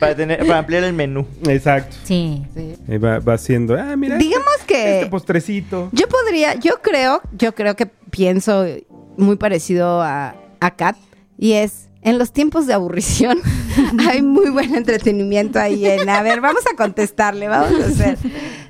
Para, 0.00 0.16
tener, 0.16 0.40
para 0.40 0.58
ampliar 0.58 0.82
el 0.82 0.92
menú. 0.92 1.24
Exacto. 1.46 1.96
Sí. 2.02 2.44
Y 2.88 2.98
va, 2.98 3.20
va 3.20 3.34
haciendo, 3.34 3.76
ah, 3.76 3.94
mira, 3.96 4.18
Digamos 4.18 4.48
este, 4.58 4.74
que 4.74 4.94
este 4.96 5.10
postrecito. 5.10 5.90
yo 5.92 6.08
podría, 6.08 6.54
yo 6.56 6.82
creo, 6.82 7.22
yo 7.38 7.54
creo 7.54 7.76
que 7.76 7.86
pienso 7.86 8.66
muy 9.16 9.36
parecido 9.36 10.02
a, 10.02 10.34
a 10.58 10.70
Kat 10.74 10.96
y 11.38 11.52
es 11.52 11.88
en 12.02 12.18
los 12.18 12.32
tiempos 12.32 12.66
de 12.66 12.74
aburrición 12.74 13.38
hay 14.10 14.22
muy 14.22 14.50
buen 14.50 14.74
entretenimiento 14.74 15.60
ahí 15.60 15.86
en, 15.86 16.08
a 16.08 16.20
ver, 16.22 16.40
vamos 16.40 16.64
a 16.66 16.76
contestarle, 16.76 17.46
vamos 17.46 17.80
a 17.80 17.86
hacer, 17.86 18.18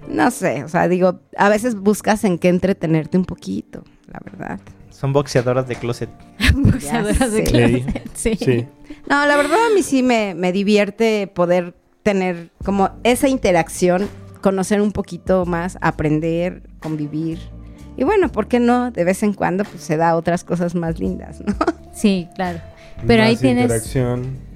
no 0.07 0.31
sé, 0.31 0.65
o 0.65 0.69
sea, 0.69 0.87
digo, 0.87 1.21
a 1.37 1.49
veces 1.49 1.77
buscas 1.77 2.25
en 2.25 2.39
qué 2.39 2.49
entretenerte 2.49 3.17
un 3.17 3.25
poquito, 3.25 3.83
la 4.07 4.21
verdad. 4.25 4.61
Son 4.91 5.13
boxeadoras 5.13 5.69
de 5.69 5.77
closet. 5.77 6.09
Boxeadoras 6.55 7.33
de 7.33 7.45
closet, 7.45 8.11
Sí. 8.15 8.35
Sí. 8.37 8.67
No, 9.09 9.27
la 9.27 9.37
verdad 9.37 9.59
a 9.71 9.75
mí 9.75 9.83
sí 9.83 10.03
me, 10.03 10.35
me 10.35 10.53
divierte 10.53 11.27
poder 11.27 11.75
tener 12.03 12.51
como 12.65 12.91
esa 13.03 13.29
interacción, 13.29 14.09
conocer 14.41 14.81
un 14.81 14.93
poquito 14.93 15.45
más, 15.45 15.77
aprender, 15.81 16.63
convivir. 16.81 17.39
Y 17.97 18.05
bueno, 18.05 18.31
¿por 18.31 18.47
qué 18.47 18.61
no? 18.61 18.91
De 18.91 19.05
vez 19.05 19.23
en 19.23 19.33
cuando 19.33 19.65
pues 19.65 19.83
se 19.83 19.97
da 19.97 20.17
otras 20.17 20.45
cosas 20.45 20.75
más 20.75 20.99
lindas, 20.99 21.41
¿no? 21.41 21.55
Sí, 21.93 22.29
claro. 22.35 22.61
Pero 23.07 23.23
más 23.23 23.31
ahí 23.31 23.37
tienes 23.37 23.97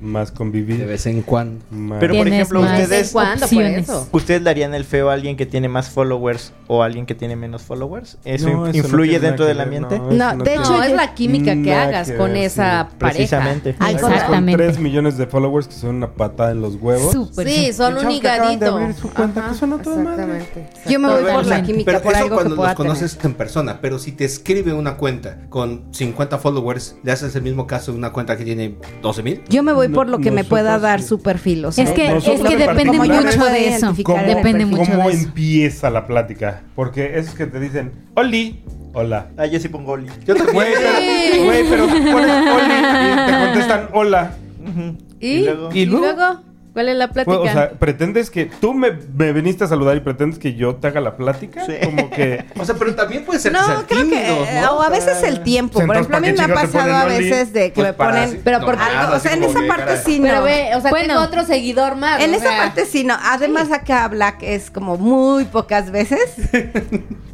más 0.01 0.31
convivir. 0.33 0.79
De 0.79 0.87
vez 0.87 1.07
en 1.07 1.23
cuando. 1.23 1.65
más- 1.71 2.01
Pero 2.01 2.15
por 2.15 2.29
ejemplo, 2.29 2.61
más. 2.63 2.77
¿De 2.79 2.83
ustedes... 2.85 3.11
cuando, 3.13 3.47
por 3.49 3.63
eso? 3.63 4.09
¿Ustedes 4.13 4.43
le 4.43 4.51
harían 4.51 4.75
el 4.75 4.85
feo 4.85 5.11
a 5.11 5.13
alguien 5.15 5.37
que 5.37 5.47
tiene 5.47 5.69
más 5.69 5.91
followers 5.91 6.53
o 6.67 6.83
a 6.83 6.87
alguien 6.87 7.07
que 7.07 7.15
tiene 7.15 7.37
menos 7.37 7.63
followers? 7.63 8.19
¿Eso 8.25 8.49
No, 8.49 8.67
eso 8.67 8.73
no 8.73 8.85
influye 8.85 9.11
tiene 9.13 9.27
dentro 9.27 9.45
del 9.47 9.59
ver, 9.59 9.65
ambiente? 9.65 9.99
no, 9.99 10.35
No, 10.35 10.45
de 10.45 10.55
hecho, 10.55 10.77
No, 10.77 10.83
es 10.83 10.93
la 10.93 11.15
química 11.15 11.55
que 11.63 11.75
hagas 11.75 12.11
que 12.11 12.17
con 12.17 12.33
ver, 12.33 12.45
esa 12.45 12.89
sí, 12.91 12.97
pareja. 12.99 13.17
precisamente. 13.17 13.77
Ay, 13.79 13.97
Con 13.97 14.13
Exactamente. 14.13 14.63
3 14.65 14.79
millones 14.79 15.19
de 15.19 15.27
followers 15.27 15.69
que 15.69 15.75
son 15.75 15.97
una 15.97 16.09
patada 16.15 16.53
en 16.53 16.61
los 16.63 16.77
huevos. 16.77 17.13
Súper. 17.13 17.49
Sí, 17.49 17.73
son 17.73 17.97
un 17.99 18.11
higadito. 18.11 18.79
exactamente. 18.79 20.69
Yo 20.89 20.99
me 20.99 21.09
voy 21.09 21.23
por 21.33 21.47
la 21.47 21.63
química, 21.63 21.85
Pero 21.93 22.03
por 22.03 22.13
eso 22.13 22.23
algo 22.25 22.37
cuando 22.37 22.57
que 22.57 22.63
los 22.63 22.75
conoces 22.75 23.19
en 23.23 23.35
persona. 23.35 23.81
Pero 23.81 23.99
si 23.99 24.13
te 24.13 24.25
escribe 24.25 24.73
una 24.73 24.97
cuenta 24.97 25.39
con 25.49 25.85
50 25.93 26.39
followers, 26.39 26.97
le 27.03 27.13
haces 27.13 27.35
el 27.37 27.43
mismo 27.43 27.67
caso 27.67 27.93
de 27.93 27.99
una 27.99 28.11
cuenta 28.13 28.37
que 28.37 28.45
tiene 28.45 28.77
12 29.03 29.23
mil. 29.23 29.43
Yo 29.49 29.63
me 29.63 29.73
voy 29.73 29.89
por 29.93 30.09
lo 30.09 30.19
que 30.19 30.31
me 30.31 30.45
pueda 30.45 30.79
dar 30.79 31.01
sí. 31.01 31.09
su 31.09 31.21
perfil, 31.21 31.65
o 31.65 31.73
sea, 31.73 31.85
Es 31.85 31.91
que, 31.91 32.07
es 32.07 32.15
Nosotros 32.15 32.49
que 32.49 32.55
en 32.55 32.59
depende 32.61 32.93
mucho 32.99 33.45
de 33.45 33.69
eso. 33.69 33.79
identificar 33.87 34.05
¿Cómo, 34.05 34.19
en 34.19 34.29
el 34.31 34.37
Depende 34.37 34.67
mucho 34.67 34.91
cómo 34.93 35.09
de 35.09 35.15
eso. 35.15 35.27
empieza 35.27 35.91
la 35.91 36.07
plática? 36.07 36.63
Porque 36.75 37.19
es 37.19 37.31
que 37.31 37.47
te 37.47 37.61
dicen, 37.61 37.93
Oli, 38.15 38.63
Hola. 38.93 39.29
Ah, 39.37 39.47
yo 39.47 39.61
sí 39.61 39.69
pongo 39.69 39.93
Oli. 39.93 40.09
Yo 40.27 40.35
también. 40.35 40.55
Güey, 40.55 40.73
pero, 40.75 41.45
güey, 41.45 41.71
pero 41.71 41.87
pones 41.87 42.13
Oli 42.13 42.75
y 42.75 43.27
te 43.27 43.39
contestan 43.39 43.89
hola. 43.93 44.35
Ujú. 44.67 44.97
¿Y? 45.21 45.45
luego. 45.45 45.69
¿Y 45.73 45.87
luego? 45.87 46.41
¿Cuál 46.73 46.89
es 46.89 46.97
la 46.97 47.09
plática? 47.09 47.37
Pues, 47.39 47.51
o 47.51 47.53
sea, 47.53 47.71
¿pretendes 47.73 48.31
que 48.31 48.47
tú 48.47 48.75
me, 48.75 48.93
me 48.93 49.33
viniste 49.33 49.65
a 49.65 49.67
saludar 49.67 49.97
y 49.97 50.01
pretendes 50.01 50.39
que 50.39 50.55
yo 50.55 50.77
te 50.77 50.87
haga 50.87 51.01
la 51.01 51.17
plática? 51.17 51.67
Sí. 51.67 51.73
Como 51.85 52.11
que... 52.11 52.45
O 52.61 52.65
sea, 52.65 52.75
pero 52.77 52.95
también 52.95 53.25
puede 53.25 53.41
ser 53.41 53.53
que 53.53 53.59
No, 53.59 53.67
creo 53.67 53.87
que. 53.87 53.95
tímidos, 53.97 54.49
eh, 54.49 54.61
¿no? 54.63 54.73
O 54.77 54.83
a 54.83 54.89
veces 54.89 55.23
el 55.25 55.43
tiempo. 55.43 55.81
Por 55.85 55.97
ejemplo, 55.97 56.17
a 56.17 56.21
mí 56.21 56.33
¿para 56.33 56.47
me 56.49 56.53
ha 56.55 56.57
pasado 56.57 56.95
a 56.95 57.05
veces 57.07 57.53
de 57.53 57.73
que 57.73 57.75
Pues 57.83 57.87
me 57.89 57.93
ponen. 57.95 58.41
pero 58.45 58.61
por- 58.61 58.77
algo, 58.79 59.17
o 59.17 59.19
sea, 59.19 59.33
en 59.33 59.43
esa 59.45 59.61
parte 59.67 59.97
sí 60.05 60.21
no. 60.21 60.27
Pero 60.29 60.43
ve, 60.45 60.71
o 60.77 60.81
sea, 60.81 60.91
Bueno. 60.91 61.09
tengo 61.09 61.21
otro 61.23 61.45
seguidor 61.45 61.97
más. 61.97 62.21
En 62.23 62.33
o 62.33 62.37
esa 62.37 62.51
parte 62.57 62.87
sí 62.87 63.03
no. 63.05 63.17
Además, 63.21 63.73
acá 63.73 64.07
Black 64.09 64.43
es 64.43 64.71
como 64.71 64.97
muy 64.97 65.45
pocas 65.47 65.91
veces. 65.91 66.21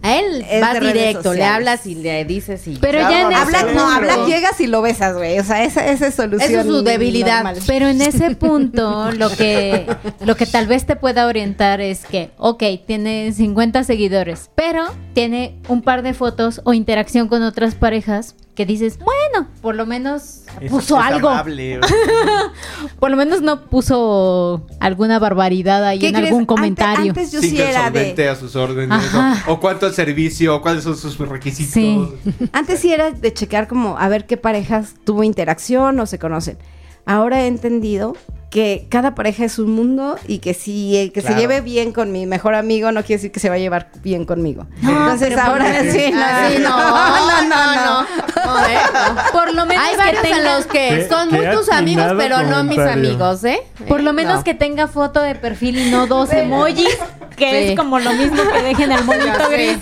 A 0.03 0.19
él 0.19 0.45
Es 0.49 0.61
vas 0.61 0.79
directo, 0.79 1.35
le 1.35 1.43
hablas 1.43 1.85
y 1.87 1.97
le 1.97 2.25
dices 2.25 2.65
y... 2.69 2.77
Pero 2.77 3.01
ya 3.01 3.23
en 3.23 3.31
no, 3.31 3.31
ese 3.33 3.41
Habla, 3.41 3.63
no, 3.63 3.67
punto- 3.69 3.87
habla, 3.89 4.27
llegas 4.27 4.61
y 4.61 4.69
lo 4.69 4.81
besas, 4.81 5.17
güey. 5.17 5.37
O 5.41 5.43
sea, 5.43 5.65
esa, 5.65 5.85
esa 5.87 6.07
es 6.07 6.15
solución. 6.15 6.49
Eso 6.49 6.61
es 6.61 6.67
su 6.67 6.83
debilidad. 6.83 7.43
normal. 7.43 7.59
Pero 7.67 7.89
en 7.89 8.01
ese 8.01 8.37
punto, 8.37 9.11
lo 9.17 9.26
que, 9.31 9.87
lo 10.25 10.37
que 10.37 10.47
tal 10.47 10.67
vez 10.67 10.87
te 10.87 10.97
pueda 10.97 11.27
orientar 11.27 11.81
es 11.81 12.05
que, 12.05 12.31
ok, 12.39 12.63
tiene 12.87 13.33
50 13.33 13.85
seguidores, 13.85 14.51
pero 14.55 14.85
tiene 15.15 15.59
un 15.69 15.83
par 15.83 16.03
de 16.03 16.15
fotos 16.15 16.61
o 16.65 16.73
interacción 16.75 17.29
con 17.29 17.43
otras 17.43 17.75
parejas 17.75 18.35
que 18.55 18.65
dices, 18.65 18.99
bueno, 18.99 19.49
por 19.61 19.75
lo 19.75 19.85
menos 19.85 20.43
Es- 20.61 20.71
puso 20.71 20.99
es 20.99 21.05
algo. 21.05 21.29
amable, 21.29 21.79
Por 22.99 23.11
lo 23.11 23.17
menos 23.17 23.43
no 23.43 23.67
puso 23.67 24.67
alguna 24.81 25.19
barbaridad 25.19 25.85
ahí 25.85 25.99
¿Qué 25.99 26.09
en 26.09 26.15
crees? 26.15 26.29
algún 26.31 26.47
comentario. 26.47 27.11
Antes, 27.11 27.33
yo 27.33 27.41
sí 27.41 27.61
era 27.61 27.91
de. 27.91 28.29
a 28.29 28.35
sus 28.37 28.57
órdenes. 28.57 29.03
O, 29.47 29.53
o 29.53 29.61
cuánto 29.61 29.87
el 29.87 29.93
servicio, 29.93 30.57
o 30.57 30.63
cuáles 30.63 30.85
son 30.85 30.97
sus 30.97 31.19
requisitos. 31.19 31.73
Sí. 31.73 32.09
Antes 32.53 32.81
sí 32.81 32.93
era 32.93 33.11
de 33.11 33.33
checar 33.33 33.69
como 33.69 33.99
a 33.99 34.09
ver 34.09 34.27
qué 34.27 34.37
parejas 34.37 34.95
tuvo 35.05 35.23
interacción 35.23 35.99
o 36.01 36.07
se 36.07 36.19
conocen. 36.19 36.57
Ahora 37.05 37.43
he 37.43 37.47
entendido 37.47 38.15
que 38.51 38.87
cada 38.89 39.15
pareja 39.15 39.45
es 39.45 39.59
un 39.59 39.73
mundo 39.73 40.17
y 40.29 40.39
que 40.39 40.55
si 40.55 40.97
el 40.97 41.13
que 41.13 41.21
Claro. 41.21 41.35
se 41.37 41.41
lleve 41.43 41.61
bien 41.61 41.93
con 41.93 42.13
mi 42.13 42.27
mejor 42.27 42.55
amigo 42.55 42.93
no 42.93 43.01
quiere 43.03 43.17
decir 43.19 43.33
que 43.33 43.41
se 43.41 43.49
va 43.49 43.57
a 43.57 43.59
llevar 43.59 43.91
bien 44.03 44.25
conmigo. 44.25 44.67
No, 44.83 44.91
Entonces 44.91 45.37
ahora 45.37 45.83
sí, 45.91 46.11
no, 46.13 46.21
Ah, 46.23 46.49
sí, 46.51 46.63
no, 46.63 46.79
no, 46.79 47.43
no, 47.49 47.75
no. 47.75 48.03
No, 48.47 48.67
¿eh? 48.69 48.75
No. 48.95 49.33
Por 49.33 49.53
lo 49.55 49.67
menos 49.67 49.85
Hay 49.85 50.13
que 50.13 50.19
tenga- 50.29 50.57
los 50.57 50.67
que 50.67 51.09
son 51.09 51.31
muy 51.31 51.47
tus 51.53 51.69
amigos, 51.71 52.13
pero 52.17 52.43
no 52.45 52.63
mis 52.65 52.79
amigos, 52.79 53.43
¿eh? 53.45 53.59
Por 53.89 54.03
lo 54.03 54.11
Eh, 54.11 54.15
menos 54.15 54.37
no. 54.37 54.45
que 54.45 54.55
tenga 54.55 54.87
foto 54.87 55.21
de 55.23 55.35
perfil 55.35 55.79
y 55.79 55.91
no 55.91 56.07
dos 56.07 56.33
emojis, 56.33 56.97
que 57.37 57.51
Sí. 57.51 57.57
es 57.73 57.77
como 57.79 57.99
lo 57.99 58.13
mismo 58.13 58.41
que 58.53 58.63
dejen 58.63 58.93
el 58.93 59.05
monito 59.05 59.51
gris. 59.51 59.79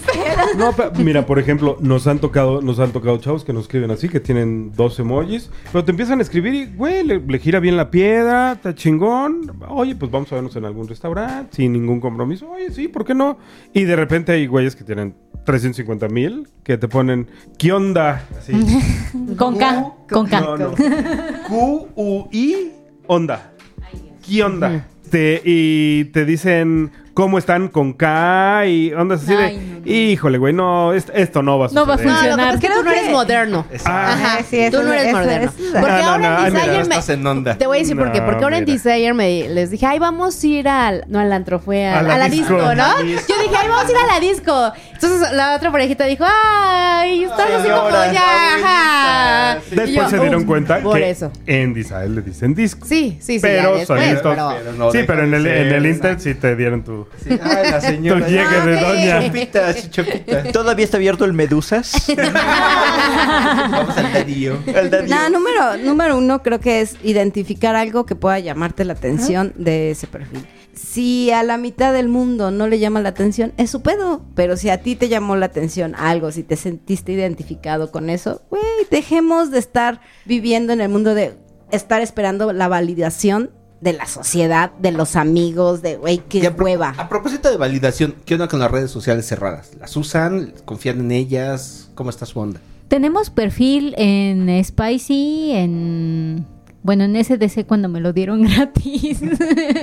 No, 0.57 0.73
pero 0.73 0.91
mira, 0.97 1.27
por 1.27 1.39
ejemplo, 1.39 1.77
nos 1.81 2.07
han 2.07 2.19
tocado, 2.19 2.61
nos 2.63 2.79
han 2.81 2.91
tocado 2.93 3.19
chavos 3.19 3.45
que 3.45 3.53
nos 3.53 3.63
escriben 3.65 3.91
así, 3.91 4.09
que 4.09 4.19
tienen 4.21 4.73
dos 4.75 4.99
emojis, 4.99 5.51
pero 5.71 5.85
te 5.85 5.91
empiezan 5.93 6.19
a 6.19 6.23
escribir 6.23 6.55
y, 6.55 6.65
güey, 6.75 7.05
le, 7.05 7.19
le 7.21 7.39
gira 7.39 7.61
bien 7.61 7.77
la 7.77 7.91
piedra, 7.91 8.54
está 8.55 8.75
chingón. 8.75 9.53
Oye, 9.69 9.95
pues 9.95 10.11
vamos 10.11 10.31
a 10.33 10.37
vernos 10.37 10.57
en 10.57 10.65
algún 10.65 10.89
restaurante 10.89 11.57
sin 11.57 11.73
ningún 11.73 12.01
compromiso. 12.01 12.51
Oye, 12.51 12.71
sí, 12.73 12.89
¿por 12.89 13.05
qué 13.05 13.15
no? 13.15 13.39
Y 13.73 13.85
de 13.85 13.95
repente 13.97 14.33
hay 14.33 14.47
güeyes 14.47 14.75
que 14.75 14.85
tienen 14.85 15.15
350 15.45 16.09
mil 16.09 16.49
que 16.63 16.79
te 16.79 16.89
ponen, 16.89 17.29
¿qué 17.59 17.73
onda? 17.73 18.27
Así. 18.39 18.53
Con 19.37 19.57
K, 19.59 19.93
con 20.11 20.27
K. 20.27 20.41
No, 20.41 20.57
no. 20.57 20.75
Q-U-I, 21.49 22.73
onda. 23.07 23.53
¿Qué 24.27 24.43
onda? 24.43 24.87
Te- 25.11 25.43
y 25.45 26.05
te 26.07 26.25
dicen 26.25 26.91
cómo 27.15 27.39
están 27.39 27.69
con 27.69 27.93
K 27.93 28.67
y 28.67 28.93
ondas 28.93 29.23
así 29.23 29.33
Ay, 29.35 29.57
de, 29.57 29.65
no, 29.81 29.81
híjole, 29.91 30.39
güey, 30.39 30.53
no, 30.53 30.93
est- 30.93 31.11
esto 31.15 31.43
no 31.43 31.59
va 31.59 31.67
a 31.67 31.69
No 31.71 31.87
va 31.87 31.95
a 31.95 31.99
suceder". 31.99 32.15
No, 32.15 32.29
lo 32.31 32.37
que 32.37 32.43
pasa 32.43 32.55
es 32.55 32.61
que 32.61 32.67
Creo 32.67 32.79
tú 32.79 32.85
no 32.85 32.91
eres 32.91 33.05
que- 33.05 33.11
moderno. 33.13 33.67
Ah. 33.85 34.13
Ajá, 34.13 34.39
Sí, 34.51 34.59
eso 34.59 34.79
tú 34.81 34.87
no 34.87 34.93
es- 34.93 35.01
eres 35.01 35.09
eso 35.15 35.19
moderno. 35.21 35.53
Porque 35.57 35.81
No, 35.81 35.87
no, 35.89 36.05
ahora 36.05 36.19
no, 36.19 36.25
en 36.27 36.45
ay, 36.45 36.51
mira, 36.51 36.63
Desire 36.65 36.77
me... 36.77 36.81
estás 36.95 37.09
en 37.11 37.27
onda. 37.27 37.57
Te 37.59 37.67
voy 37.67 37.79
a 37.79 37.81
decir 37.81 37.97
por 37.97 38.13
qué. 38.13 38.21
No, 38.21 38.27
Porque 38.27 38.45
ahora 38.45 38.59
en 38.59 38.65
mira. 38.65 38.75
Desire 38.83 39.15
me 39.15 39.49
les 39.49 39.71
dije, 39.71 39.87
ay, 39.87 39.99
vamos 39.99 40.43
a 40.43 40.47
ir 40.47 40.69
al... 40.69 41.05
No, 41.09 41.19
al 41.21 41.33
antro, 41.33 41.59
fue 41.61 41.87
a, 41.87 42.01
A 42.01 42.03
la 42.03 42.15
a 42.15 42.19
la 42.19 42.29
disco. 42.29 42.53
¿no? 42.53 43.01
Yo 43.01 43.05
dije, 43.05 43.57
ay, 43.57 43.69
vamos 43.69 43.85
a 43.87 43.91
ir 43.91 43.97
a 43.97 44.07
la 44.15 44.21
disco. 44.21 44.73
Entonces 44.93 45.33
la 45.33 45.55
otra 45.57 45.71
parejita 45.71 46.05
dijo, 46.07 46.25
ay, 46.27 47.25
estás 47.25 47.51
así 47.51 47.69
como 47.69 47.91
ya, 47.91 48.57
ajá. 48.57 49.59
Y 49.71 49.75
Después 49.77 49.95
yo, 50.05 50.09
se 50.11 50.19
dieron 50.19 50.41
"Uf, 50.43 50.47
cuenta 50.47 50.79
Por 50.81 50.97
que 50.99 51.11
eso. 51.11 51.31
en 51.47 51.75
Desire 51.75 52.09
le 52.09 52.23
dicen 52.23 52.55
disco. 52.55 52.87
Sí, 52.87 53.17
sí, 53.21 53.35
sí. 53.35 53.39
pero 53.41 53.77
después, 53.77 53.87
solitos. 54.01 54.23
pero- 54.23 54.49
Pero 54.59 54.73
no 54.73 54.91
sí, 54.91 54.99
deja 54.99 55.07
pero 55.13 55.25
en 55.25 55.31
de 55.31 55.37
el, 55.37 55.47
en 55.47 55.53
ser, 55.69 55.73
el 55.77 55.83
¿no? 55.83 55.89
Inter 55.89 56.21
sí 56.21 56.35
te 56.35 56.57
dieron 56.57 56.83
tu... 56.85 57.04
Sí, 57.23 57.31
ay, 57.43 57.71
la 57.71 57.81
señora. 57.81 58.25
Tu 58.27 58.31
llegue 58.33 58.61
de 58.61 58.79
Ah, 58.79 58.83
doña. 58.89 59.19
ok. 59.19 59.25
Chopitas, 59.27 59.91
chopitas. 59.91 60.53
¿Todavía 60.53 60.85
está 60.85 60.97
abierto 60.99 61.25
el 61.25 61.33
Medusas? 61.33 62.07
Vamos 62.17 63.97
al 63.97 64.13
dadillo. 64.13 64.59
Nada, 65.09 65.29
número, 65.31 65.77
número 65.79 66.17
uno 66.17 66.43
creo 66.43 66.61
que 66.61 66.81
es 66.81 66.97
identificar 67.03 67.75
algo 67.77 68.07
que 68.07 68.15
pueda 68.17 68.39
llamarte 68.39 68.85
la 68.85 68.93
atención 68.95 69.53
de 69.57 69.91
ese 69.91 70.07
perfil. 70.07 70.47
Si 70.75 71.31
a 71.31 71.43
la 71.45 71.57
mitad 71.57 71.93
del 71.93 72.09
mundo 72.09 72.51
no 72.51 72.67
le 72.67 72.79
llama 72.81 73.01
la 73.01 73.11
atención, 73.11 73.53
es 73.57 73.71
su 73.71 73.81
pedo. 73.83 74.25
Pero 74.35 74.57
si 74.57 74.71
a 74.71 74.79
ti 74.83 74.97
te 74.97 75.09
llamó 75.09 75.37
la 75.37 75.47
atención 75.47 75.95
algo, 75.95 76.33
si 76.33 76.43
te 76.43 76.57
sentiste 76.57 77.13
identificado 77.13 77.93
con 77.93 78.11
eso, 78.11 78.43
güey, 78.51 78.63
dejemos 78.91 79.51
de 79.51 79.61
estar 79.61 80.01
viviendo 80.25 80.73
en 80.73 80.81
el 80.81 80.89
mundo 80.89 81.15
de 81.15 81.35
estar 81.71 82.01
esperando 82.03 82.53
la 82.53 82.67
validación 82.69 83.51
de 83.85 83.93
la 83.93 84.07
sociedad, 84.07 84.73
de 84.81 84.93
los 84.93 85.15
amigos, 85.15 85.83
de, 85.83 85.99
güey, 85.99 86.19
qué 86.27 86.47
a, 86.47 86.51
hueva. 86.51 86.95
a 86.97 87.09
propósito 87.09 87.51
de 87.51 87.59
validación, 87.59 88.15
¿qué 88.25 88.35
onda 88.35 88.49
con 88.49 88.59
las 88.59 88.71
redes 88.71 88.91
sociales 88.91 89.27
cerradas? 89.27 89.73
¿Las 89.79 89.95
usan? 89.97 90.55
¿Confían 90.65 91.01
en 91.01 91.13
ellas? 91.13 91.91
¿Cómo 91.95 92.09
está 92.09 92.25
su 92.25 92.41
onda? 92.41 92.61
Tenemos 92.89 93.29
perfil 93.31 93.95
en 93.99 94.65
Spicy, 94.65 95.53
en... 95.53 96.47
Bueno, 96.83 97.05
en 97.05 97.23
SDC 97.23 97.67
cuando 97.67 97.89
me 97.89 98.01
lo 98.01 98.15
dieron 98.15 98.43
gratis. 98.49 99.21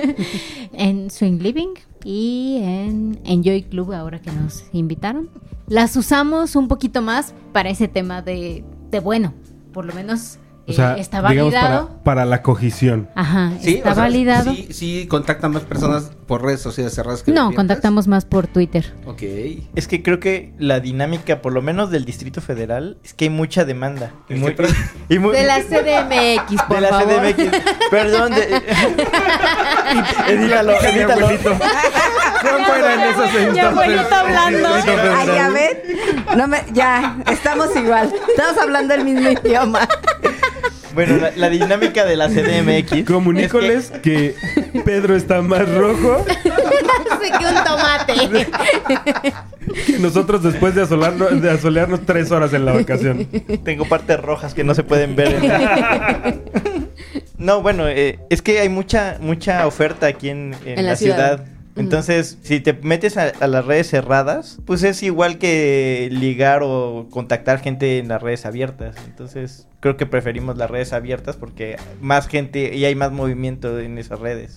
en 0.72 1.08
Swing 1.08 1.38
Living 1.38 1.74
y 2.04 2.58
en 2.60 3.20
Enjoy 3.24 3.62
Club 3.62 3.92
ahora 3.92 4.20
que 4.20 4.32
nos 4.32 4.64
invitaron. 4.72 5.30
Las 5.68 5.96
usamos 5.96 6.56
un 6.56 6.66
poquito 6.66 7.02
más 7.02 7.34
para 7.52 7.70
ese 7.70 7.86
tema 7.86 8.20
de, 8.20 8.64
de 8.90 8.98
bueno, 8.98 9.32
por 9.72 9.84
lo 9.84 9.94
menos 9.94 10.38
O 10.72 10.76
sea, 10.76 10.94
está 10.94 11.20
validado. 11.20 11.88
para, 11.88 12.02
para 12.02 12.24
la 12.24 12.42
cogición. 12.42 13.08
Ajá, 13.14 13.52
está 13.62 13.90
o 13.90 13.94
sea, 13.94 14.02
validado. 14.04 14.52
Sí, 14.54 14.68
sí, 14.72 15.06
contactan 15.08 15.52
más 15.52 15.62
personas 15.62 16.12
por 16.26 16.42
redes 16.42 16.60
sociales 16.60 16.94
cerradas 16.94 17.22
que 17.22 17.30
no, 17.32 17.52
contactamos 17.54 18.08
más 18.08 18.24
por 18.24 18.46
Twitter. 18.46 18.94
Ok. 19.06 19.22
Es 19.74 19.86
que 19.88 20.02
creo 20.02 20.18
que 20.20 20.52
la 20.58 20.80
dinámica, 20.80 21.42
por 21.42 21.52
lo 21.52 21.62
menos 21.62 21.90
del 21.90 22.04
Distrito 22.04 22.40
Federal, 22.40 22.98
es 23.04 23.14
que 23.14 23.26
hay 23.26 23.30
mucha 23.30 23.64
demanda. 23.64 24.12
Y 24.28 24.34
muy, 24.34 24.56
y 25.08 25.18
muy- 25.18 25.36
De 25.36 25.44
la 25.44 25.60
CDMX, 25.60 26.62
por 26.68 26.76
de 26.76 26.80
la 26.80 26.88
favor. 26.88 27.22
CDMX. 27.34 27.58
Perdón. 27.90 28.32
De... 28.32 28.42
edítalo, 30.28 30.72
edítalo. 30.82 31.28
No 31.30 32.64
fueran 32.66 33.00
hablando. 34.12 34.68
Ay, 35.16 35.26
ya 35.26 35.48
ven. 35.50 35.78
No 36.36 36.46
me, 36.48 36.62
ya, 36.72 37.16
estamos 37.30 37.74
igual. 37.76 38.12
Estamos 38.28 38.58
hablando 38.58 38.94
el 38.94 39.04
mismo 39.04 39.28
idioma. 39.30 39.86
Bueno, 40.94 41.16
la, 41.16 41.30
la 41.36 41.48
dinámica 41.48 42.04
de 42.04 42.16
la 42.16 42.28
CDMX. 42.28 43.04
Comunícoles 43.06 43.90
que... 44.02 44.34
Pedro 44.84 45.14
está 45.16 45.40
más 45.42 45.68
rojo 45.74 46.24
que 47.38 47.46
un 47.46 47.64
tomate. 47.64 48.46
que 49.86 49.98
nosotros 49.98 50.42
después 50.42 50.74
de, 50.74 50.82
asolarnos, 50.82 51.40
de 51.40 51.50
asolearnos 51.50 52.00
tres 52.04 52.30
horas 52.30 52.52
en 52.52 52.64
la 52.64 52.72
vacación. 52.72 53.26
es 53.32 53.62
tengo 53.64 53.84
partes 53.86 54.18
rojas 54.20 54.54
que 54.54 54.64
no 54.64 54.74
se 54.74 54.82
pueden 54.82 55.14
ver. 55.16 55.34
en 55.34 55.48
la- 55.48 56.34
No, 57.38 57.60
bueno, 57.60 57.88
eh, 57.88 58.18
es 58.30 58.40
que 58.40 58.60
hay 58.60 58.68
mucha 58.68 59.16
mucha 59.20 59.66
oferta 59.66 60.06
aquí 60.06 60.28
en, 60.28 60.54
en 60.64 60.78
En 60.78 60.84
la, 60.84 60.92
la 60.92 60.96
ciudad. 60.96 61.16
ciudad. 61.38 61.44
Entonces, 61.76 62.38
si 62.42 62.60
te 62.60 62.74
metes 62.74 63.16
a, 63.16 63.32
a 63.40 63.46
las 63.46 63.64
redes 63.64 63.88
cerradas, 63.88 64.58
pues 64.66 64.82
es 64.82 65.02
igual 65.02 65.38
que 65.38 66.08
ligar 66.12 66.60
o 66.62 67.08
contactar 67.10 67.60
gente 67.60 67.98
en 67.98 68.08
las 68.08 68.22
redes 68.22 68.44
abiertas. 68.44 68.94
Entonces, 69.06 69.66
creo 69.80 69.96
que 69.96 70.04
preferimos 70.06 70.58
las 70.58 70.70
redes 70.70 70.92
abiertas 70.92 71.36
porque 71.36 71.76
más 72.00 72.28
gente 72.28 72.76
y 72.76 72.84
hay 72.84 72.94
más 72.94 73.10
movimiento 73.12 73.78
en 73.80 73.96
esas 73.98 74.20
redes. 74.20 74.56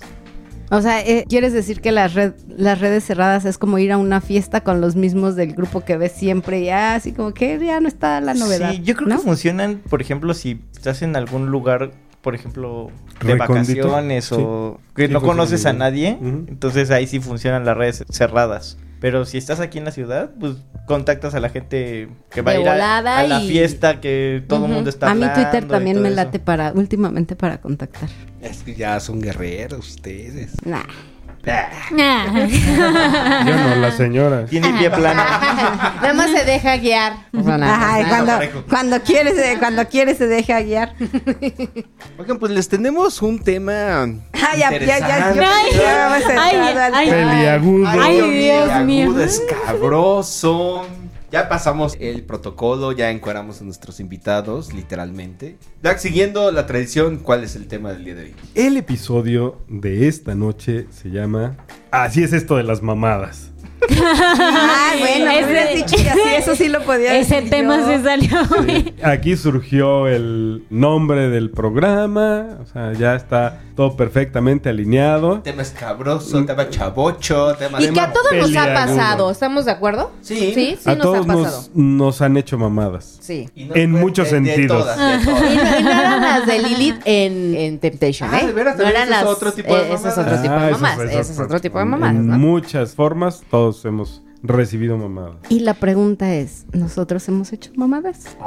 O 0.71 0.81
sea, 0.81 0.99
eh, 1.05 1.25
¿quieres 1.29 1.53
decir 1.53 1.79
que 1.79 1.91
las, 1.91 2.15
red- 2.15 2.33
las 2.47 2.79
redes 2.81 3.03
cerradas 3.05 3.45
es 3.45 3.59
como 3.59 3.77
ir 3.77 3.91
a 3.91 3.97
una 3.99 4.19
fiesta 4.19 4.61
con 4.61 4.81
los 4.81 4.95
mismos 4.95 5.35
del 5.35 5.53
grupo 5.53 5.81
que 5.85 5.95
ves 5.95 6.11
siempre 6.13 6.61
y 6.61 6.65
ya, 6.65 6.95
así 6.95 7.11
como 7.11 7.35
que 7.35 7.59
ya 7.63 7.79
no 7.79 7.87
está 7.87 8.19
la 8.19 8.33
novedad? 8.33 8.71
Sí, 8.71 8.81
yo 8.81 8.95
creo 8.95 9.07
¿no? 9.09 9.17
que 9.17 9.21
funcionan, 9.21 9.77
por 9.87 10.01
ejemplo, 10.01 10.33
si 10.33 10.59
estás 10.73 11.03
en 11.03 11.15
algún 11.15 11.51
lugar, 11.51 11.91
por 12.25 12.33
ejemplo, 12.35 12.89
de 13.23 13.35
Recóndito. 13.35 13.83
vacaciones 13.87 14.31
o 14.31 14.79
que 14.95 15.05
Sí, 15.07 15.13
no 15.13 15.21
conoces 15.21 15.65
a 15.67 15.73
nadie, 15.73 16.17
entonces 16.19 16.89
ahí 16.89 17.05
sí 17.05 17.19
funcionan 17.19 17.63
las 17.65 17.77
redes 17.77 18.03
cerradas. 18.09 18.77
Pero 18.99 19.25
si 19.25 19.37
estás 19.37 19.59
aquí 19.59 19.77
en 19.77 19.85
la 19.85 19.91
ciudad, 19.91 20.31
pues 20.39 20.55
contactas 20.87 21.35
a 21.35 21.39
la 21.39 21.49
gente 21.49 22.09
que 22.31 22.41
va 22.41 22.53
De 22.53 22.57
a 22.57 22.61
ir 22.61 22.67
a, 22.69 23.01
la 23.27 23.39
y- 23.43 23.47
fiesta 23.47 24.01
que 24.01 24.43
todo 24.47 24.65
el 24.65 24.71
mundo 24.71 24.89
está 24.89 25.11
A 25.11 25.13
mí 25.13 25.25
Twitter 25.35 25.67
también 25.67 26.01
me 26.01 26.07
eso. 26.07 26.15
late 26.15 26.39
para, 26.39 26.71
últimamente 26.73 27.35
para 27.35 27.59
contactar. 27.61 28.09
Es 28.41 28.63
que 28.63 28.73
ya 28.73 28.99
son 28.99 29.21
guerreros 29.21 29.87
ustedes. 29.87 30.53
Nah. 30.65 30.81
Yo 33.45 33.55
no, 33.55 33.75
la 33.75 33.91
señora. 33.91 34.45
Tiene 34.45 34.73
pie 34.73 34.89
plano. 34.89 35.23
Nada 36.01 36.13
más 36.13 36.31
se 36.31 36.43
deja 36.45 36.77
guiar. 36.77 37.13
Ajá, 37.33 38.01
y 38.01 38.05
cuando, 38.05 38.39
cuando 38.69 39.01
quiere 39.01 39.33
se, 39.35 39.57
cuando 39.59 39.87
quiere 39.87 40.15
se 40.15 40.27
deja 40.27 40.59
guiar. 40.61 40.95
Oigan, 42.17 42.39
pues 42.39 42.51
les 42.51 42.67
tenemos 42.67 43.21
un 43.21 43.39
tema. 43.39 44.07
Ah, 44.33 44.55
ya, 44.57 44.71
ya, 44.71 44.99
ya, 44.99 45.33
Ay, 46.37 46.75
ay, 46.93 47.09
Peliagudo. 47.09 47.87
Ay, 47.87 48.21
Dios 48.21 48.85
mío. 48.85 49.05
agudo, 49.05 49.23
escabroso. 49.23 50.85
Ya 51.35 51.49
pasamos 51.49 51.97
el 51.99 52.23
protocolo, 52.23 52.93
ya 52.93 53.11
encueramos 53.11 53.59
a 53.59 53.65
nuestros 53.65 53.99
invitados, 53.99 54.73
literalmente. 54.73 55.57
Ya, 55.83 55.97
siguiendo 55.97 56.49
la 56.49 56.65
tradición, 56.65 57.17
¿cuál 57.17 57.43
es 57.43 57.57
el 57.57 57.67
tema 57.67 57.91
del 57.91 58.05
día 58.05 58.15
de 58.15 58.23
hoy? 58.23 58.35
El 58.53 58.77
episodio 58.77 59.57
de 59.67 60.07
esta 60.07 60.33
noche 60.33 60.87
se 60.91 61.09
llama 61.09 61.57
Así 61.91 62.23
es 62.23 62.31
esto 62.31 62.55
de 62.55 62.63
las 62.63 62.81
mamadas. 62.81 63.51
Ay, 63.89 64.99
bueno, 64.99 65.31
Ese- 65.31 65.75
dicho 65.75 65.95
que 65.95 66.09
así, 66.09 66.19
eso 66.37 66.55
sí 66.55 66.69
lo 66.69 66.81
podía 66.83 67.17
Ese 67.17 67.35
decir 67.35 67.49
tema 67.49 67.77
yo. 67.79 67.85
se 67.87 68.03
salió. 68.03 68.29
Aquí 69.03 69.35
surgió 69.37 70.07
el 70.07 70.63
nombre 70.69 71.29
del 71.29 71.51
programa, 71.51 72.57
o 72.61 72.65
sea, 72.65 72.93
ya 72.93 73.15
está 73.15 73.61
todo 73.75 73.97
perfectamente 73.97 74.69
alineado. 74.69 75.39
Tema 75.41 75.61
escabroso, 75.61 76.45
tema 76.45 76.69
chavocho, 76.69 77.55
tema... 77.55 77.81
Y 77.81 77.89
que 77.91 77.99
a 77.99 78.11
todos 78.13 78.31
nos 78.33 78.55
ha 78.55 78.73
pasado, 78.73 79.29
¿estamos 79.31 79.65
de 79.65 79.71
acuerdo? 79.71 80.11
Sí. 80.21 80.53
Sí, 80.55 80.77
sí 80.81 80.89
a 80.89 80.95
nos 80.95 81.01
todos 81.03 81.17
ha 81.17 81.27
pasado. 81.27 81.43
nos, 81.43 81.69
nos 81.75 82.21
han 82.21 82.37
hecho 82.37 82.57
mamadas. 82.57 83.17
Sí. 83.19 83.49
No 83.55 83.75
En 83.75 83.91
muchos 83.91 84.31
de- 84.31 84.39
de 84.39 84.45
sentidos. 84.55 84.79
todas, 84.83 84.97
de 84.97 85.03
Y 85.21 85.25
no, 85.25 85.79
y 85.79 85.83
no 85.83 85.89
eran 85.91 86.21
las 86.21 86.45
de 86.47 86.59
Lilith 86.59 87.01
en, 87.05 87.55
en 87.55 87.79
Temptation, 87.79 88.29
Ah, 88.31 88.39
¿eh? 88.41 88.47
¿de 88.47 88.53
veras? 88.53 88.77
No 88.77 88.83
¿También 88.83 88.95
eran 89.07 89.09
las. 89.09 89.25
otro 89.25 89.51
tipo 89.51 89.75
de 89.75 89.81
eh, 89.81 89.93
ese 89.93 89.95
es 89.95 90.01
mamadas? 90.03 90.17
otro 90.19 90.41
tipo 90.41 90.53
de 90.53 90.59
Ah, 90.59 90.69
eso 90.69 90.79
mamás. 90.79 90.95
fue- 90.95 91.05
Ese 91.19 91.31
es 91.33 91.39
otro 91.39 91.59
tipo 91.59 91.79
de 91.79 91.85
mamás, 91.85 92.09
En 92.11 92.27
¿no? 92.27 92.37
muchas 92.39 92.93
formas, 92.93 93.43
todos 93.51 93.74
hemos 93.83 94.21
recibido 94.43 94.97
mamadas. 94.97 95.37
Y 95.49 95.59
la 95.61 95.73
pregunta 95.73 96.33
es, 96.35 96.65
¿nosotros 96.71 97.27
hemos 97.27 97.51
hecho 97.51 97.71
mamadas? 97.75 98.37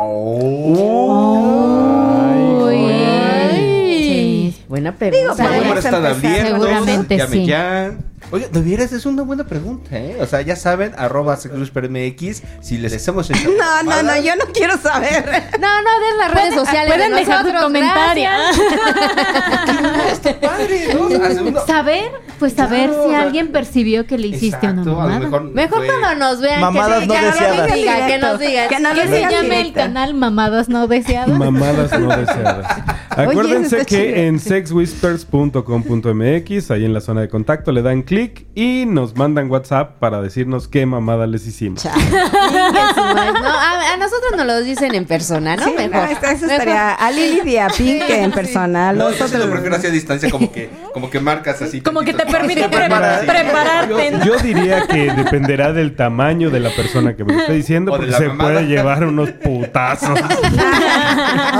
Ay. 3.48 4.54
Buena 4.68 4.94
pregunta. 4.96 5.18
Digo, 5.18 5.28
Los 5.28 5.36
Podemos 5.38 5.64
números 5.66 5.84
están 5.84 6.04
empezar. 6.06 6.30
abiertos. 6.30 6.60
Seguramente 6.62 7.26
sí. 7.28 7.46
ya. 7.46 7.98
Oye, 8.30 8.46
de 8.52 8.60
veras 8.60 8.92
es 8.92 9.06
una 9.06 9.22
buena 9.22 9.44
pregunta, 9.44 9.96
¿eh? 9.96 10.18
O 10.20 10.26
sea, 10.26 10.42
ya 10.42 10.54
saben, 10.54 10.92
arroba 10.98 11.38
MX, 11.38 12.42
si 12.60 12.76
les 12.76 13.08
hemos 13.08 13.30
hecho 13.30 13.48
No, 13.58 13.82
no, 13.84 14.02
no, 14.02 14.20
yo 14.20 14.36
no 14.36 14.44
quiero 14.52 14.76
saber. 14.76 15.24
No, 15.58 15.82
no, 15.82 16.00
den 16.00 16.18
las 16.18 16.30
redes 16.34 16.52
sociales. 16.54 16.92
Pueden 16.94 17.12
de 17.12 17.16
dejar 17.20 17.38
su 17.38 17.44
nosotros, 17.44 17.62
comentario. 17.64 18.28
gracias. 18.28 20.36
Padre, 20.42 20.94
¿no? 20.94 21.04
O 21.06 21.10
sea, 21.10 21.30
segundo- 21.32 21.66
Saber, 21.66 22.12
pues 22.38 22.52
saber 22.52 22.90
Claro, 22.90 23.08
si 23.08 23.14
alguien 23.14 23.48
percibió 23.50 24.06
que 24.06 24.18
le 24.18 24.26
hiciste 24.28 24.58
Exacto, 24.66 24.82
una 24.82 24.92
mamada. 24.92 25.18
mejor, 25.20 25.42
Mejor 25.44 25.78
fue- 25.78 25.86
cuando 25.86 26.14
nos 26.26 26.40
vean. 26.42 26.60
Mamadas 26.60 27.00
que, 27.00 27.06
no 27.06 27.14
que 27.14 27.20
deseadas. 27.22 27.72
que 28.10 28.18
nos 28.18 28.38
digan. 28.38 28.68
Que 28.68 28.78
no 28.80 28.92
Que 28.94 29.08
se 29.08 29.20
llame 29.22 29.60
el 29.62 29.72
canal 29.72 30.12
Mamadas 30.14 30.68
No 30.68 30.86
Deseadas. 30.86 31.38
Mamadas 31.38 31.98
no 31.98 32.08
deseadas. 32.16 32.66
Acuérdense 33.10 33.78
que 33.78 33.84
chido. 33.86 34.02
en 34.16 34.38
sexwhispers.com.mx, 34.38 36.70
ahí 36.70 36.84
en 36.84 36.92
la 36.94 37.00
zona 37.00 37.22
de 37.22 37.28
contacto, 37.28 37.72
le 37.72 37.82
dan 37.82 38.02
clic 38.02 38.17
y 38.54 38.84
nos 38.86 39.16
mandan 39.16 39.50
WhatsApp 39.50 39.98
para 39.98 40.20
decirnos 40.20 40.68
qué 40.68 40.86
mamada 40.86 41.26
les 41.26 41.46
hicimos. 41.46 41.84
No, 41.84 41.90
a, 41.90 43.92
a 43.92 43.96
nosotros 43.96 44.32
nos 44.36 44.46
lo 44.46 44.60
dicen 44.62 44.94
en 44.94 45.04
persona, 45.06 45.56
¿no? 45.56 45.64
Sí, 45.64 45.74
Mejor. 45.76 45.92
no, 45.92 46.04
eso, 46.28 46.46
estaría 46.46 46.92
a 46.94 47.10
Lili 47.10 47.50
y 47.52 47.56
a 47.58 47.68
Pink 47.68 48.02
Sí, 48.06 48.12
en 48.12 48.30
sí. 48.30 48.34
persona. 48.34 48.92
No, 48.92 49.10
yo 49.12 49.28
sí 49.28 49.36
lo 49.36 49.50
prefiero 49.50 49.76
así 49.76 49.86
a 49.86 49.90
distancia, 49.90 50.30
como 50.30 50.50
que, 50.52 50.70
como 50.94 51.10
que 51.10 51.20
marcas 51.20 51.60
así. 51.62 51.80
Como 51.80 52.00
que 52.00 52.12
te 52.14 52.26
permite 52.26 52.62
Te 52.62 52.68
preparas, 52.68 53.24
pre- 53.24 53.38
sí. 53.38 53.44
prepararte, 53.44 54.10
¿no? 54.12 54.24
Yo 54.24 54.36
diría 54.38 54.86
que 54.86 55.12
dependerá 55.12 55.72
del 55.72 55.94
tamaño 55.96 56.50
de 56.50 56.60
la 56.60 56.70
persona 56.70 57.16
que 57.16 57.24
me 57.24 57.34
lo 57.34 57.40
esté 57.40 57.52
diciendo, 57.54 57.92
O 57.92 57.96
porque 57.96 58.12
se 58.12 58.28
mamada. 58.28 58.52
puede 58.54 58.66
llevar 58.66 59.04
unos 59.04 59.30
putazos. 59.32 60.18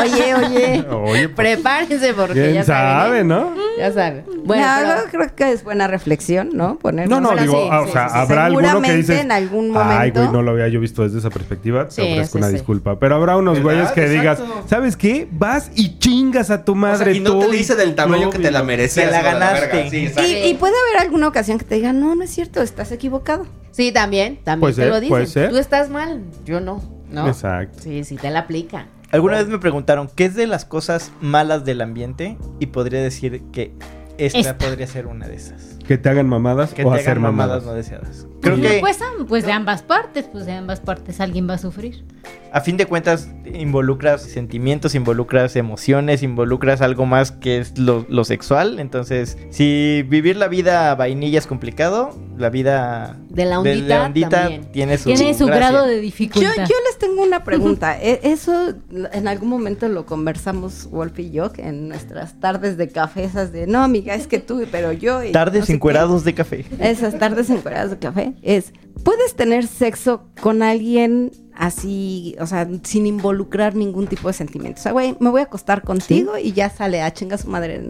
Oye, 0.00 0.34
oye. 0.34 0.84
Oye, 0.90 1.28
pues, 1.28 1.48
Prepárense 1.56 2.14
porque 2.14 2.34
quién 2.34 2.54
ya 2.54 2.64
sabe, 2.64 3.08
saben. 3.18 3.28
¿no? 3.28 3.54
Ya 3.78 3.92
saben. 3.92 4.24
Bueno, 4.44 4.64
no, 4.66 4.72
pero- 4.80 4.96
no, 4.96 5.02
creo 5.10 5.34
que 5.34 5.52
es 5.52 5.64
buena 5.64 5.86
reflexión, 5.86 6.47
¿no? 6.52 6.78
Poner 6.78 7.08
No, 7.08 7.20
no, 7.20 7.36
digo, 7.36 7.52
sí, 7.62 7.68
ah, 7.70 7.80
o 7.82 7.86
sí, 7.86 7.92
sea, 7.92 8.08
sí, 8.08 8.14
sí. 8.14 8.20
habrá 8.20 8.46
alguno 8.46 8.60
que 8.62 8.66
Seguramente 8.68 8.96
dices, 8.98 9.20
en 9.20 9.32
algún 9.32 9.64
ay, 9.66 9.72
momento- 9.72 10.20
güey, 10.20 10.32
no 10.32 10.42
lo 10.42 10.50
había 10.52 10.68
yo 10.68 10.80
visto 10.80 11.02
desde 11.02 11.18
esa 11.18 11.30
perspectiva, 11.30 11.86
te 11.88 11.90
Sí, 11.94 12.02
ofrezco 12.02 12.32
sí, 12.32 12.38
una 12.38 12.46
sí. 12.48 12.52
disculpa. 12.54 12.98
Pero 12.98 13.14
habrá 13.16 13.36
unos 13.36 13.62
¿Verdad? 13.62 13.64
güeyes 13.64 13.92
que 13.92 14.08
digas, 14.08 14.40
Exacto. 14.40 14.68
¿sabes 14.68 14.96
qué? 14.96 15.28
Vas 15.30 15.70
y 15.74 15.98
chingas 15.98 16.50
a 16.50 16.64
tu 16.64 16.72
O 16.72 16.74
madre 16.74 17.04
sea, 17.12 17.14
y 17.14 17.20
no 17.20 17.32
tú 17.32 17.40
te 17.40 17.56
dice 17.56 17.74
del 17.76 17.94
tamaño 17.94 18.30
que 18.30 18.38
te 18.38 18.50
la 18.50 18.62
merecías. 18.62 19.06
Te 19.06 19.12
la 19.12 19.22
ganaste. 19.22 19.88
Y, 19.88 20.48
y 20.50 20.54
puede 20.54 20.74
haber 20.88 21.02
alguna 21.06 21.28
ocasión 21.28 21.58
que 21.58 21.64
te 21.64 21.74
digan, 21.76 22.00
no, 22.00 22.14
no 22.14 22.22
es 22.24 22.30
cierto, 22.30 22.62
estás 22.62 22.90
equivocado. 22.92 23.46
Sí, 23.70 23.92
también, 23.92 24.38
también 24.42 24.60
Puede 24.60 24.74
te 24.74 24.82
ser, 24.82 24.88
lo 24.90 24.96
dicen. 25.00 25.08
puede 25.10 25.26
ser. 25.26 25.50
Tú 25.50 25.56
estás 25.58 25.88
mal, 25.88 26.22
yo 26.44 26.60
no, 26.60 26.82
¿no? 27.10 27.28
Exacto. 27.28 27.78
Sí, 27.82 28.02
sí, 28.04 28.16
te 28.16 28.28
la 28.30 28.40
aplica. 28.40 28.86
Alguna 29.10 29.38
vez 29.38 29.46
me 29.48 29.58
preguntaron 29.58 30.10
qué 30.14 30.26
es 30.26 30.34
de 30.34 30.46
las 30.46 30.64
cosas 30.66 31.12
malas 31.22 31.64
del 31.64 31.80
ambiente 31.80 32.36
y 32.60 32.66
podría 32.66 33.00
decir 33.00 33.40
que 33.52 33.72
esta, 34.18 34.38
Esta. 34.38 34.58
podría 34.58 34.86
ser 34.86 35.06
una 35.06 35.28
de 35.28 35.36
esas. 35.36 35.77
Que 35.88 35.98
te 35.98 36.08
hagan 36.08 36.28
mamadas 36.28 36.72
Que 36.74 36.84
o 36.84 36.90
te 36.92 36.98
hacer 36.98 37.10
hagan 37.12 37.22
mamadas 37.22 37.64
mamadas. 37.64 37.64
no 37.66 37.74
deseadas. 37.74 38.26
Creo 38.40 38.54
Sí. 38.56 38.62
que 38.62 38.78
Pues, 38.80 39.00
ah, 39.02 39.24
pues 39.26 39.44
de 39.44 39.50
ambas 39.52 39.82
partes, 39.82 40.26
pues 40.30 40.46
de 40.46 40.52
ambas 40.52 40.78
partes 40.80 41.20
alguien 41.20 41.48
va 41.48 41.54
a 41.54 41.58
sufrir. 41.58 42.04
a 42.50 42.62
fin 42.62 42.78
de 42.78 42.86
cuentas 42.86 43.28
involucras 43.52 44.22
sentimientos, 44.22 44.94
involucras 44.94 45.54
emociones, 45.56 46.22
involucras 46.22 46.80
algo 46.80 47.04
más 47.04 47.30
que 47.30 47.58
es 47.58 47.76
lo, 47.78 48.06
lo 48.08 48.24
sexual. 48.24 48.78
Entonces, 48.80 49.36
si 49.50 50.02
vivir 50.08 50.36
la 50.36 50.48
vida 50.48 50.94
vainilla 50.94 51.38
es 51.38 51.46
complicado, 51.46 52.16
la 52.38 52.48
vida 52.48 53.16
De 53.28 53.44
la 53.44 53.60
ondita 53.60 54.10
también. 54.30 54.72
tiene 54.72 54.96
su, 54.96 55.12
Tiene 55.12 55.34
su 55.34 55.44
gracia. 55.46 55.70
grado 55.70 55.86
de 55.86 56.00
dificultad. 56.00 56.52
yo 56.56 56.74
les 56.86 56.98
tengo 56.98 57.22
una 57.22 57.44
pregunta. 57.44 57.98
E- 58.02 58.20
Eso 58.22 58.72
en 59.12 59.28
algún 59.28 59.48
momento 59.50 59.88
lo 59.88 60.06
conversamos 60.06 60.88
Wolf 60.90 61.18
y 61.18 61.30
yo 61.30 61.50
en 61.58 61.88
nuestras 61.88 62.40
tardes 62.40 62.76
de 62.78 62.88
café, 62.88 63.24
esas 63.24 63.52
de, 63.52 63.66
no, 63.66 63.82
amiga, 63.82 64.14
es 64.14 64.26
que 64.26 64.38
tú, 64.38 64.62
pero 64.70 64.92
yo... 64.92 65.22
y 65.22 65.32
Tardes 65.32 65.60
no 65.60 65.66
sé 65.66 65.72
encuerados 65.78 66.24
de 66.24 66.34
café. 66.34 66.64
qué". 66.64 66.90
Esas 66.90 67.18
tardes 67.18 67.48
encueradas 67.50 67.90
de 67.90 67.98
café. 67.98 68.34
Es, 68.42 68.72
¿puedes 69.04 69.34
tener 69.34 69.66
sexo 69.66 70.28
con 70.40 70.62
alguien 70.62 71.30
así, 71.58 72.36
o 72.40 72.46
sea, 72.46 72.66
sin 72.84 73.06
involucrar 73.06 73.74
ningún 73.74 74.06
tipo 74.06 74.28
de 74.28 74.34
sentimiento? 74.34 74.80
O 74.80 74.82
sea, 74.82 74.92
güey, 74.92 75.16
me 75.20 75.28
voy 75.30 75.40
a 75.40 75.44
acostar 75.44 75.82
contigo 75.82 76.38
y 76.38 76.52
ya 76.52 76.70
sale 76.70 77.02
a 77.02 77.12
chinga 77.12 77.36
su 77.36 77.48
madre. 77.48 77.80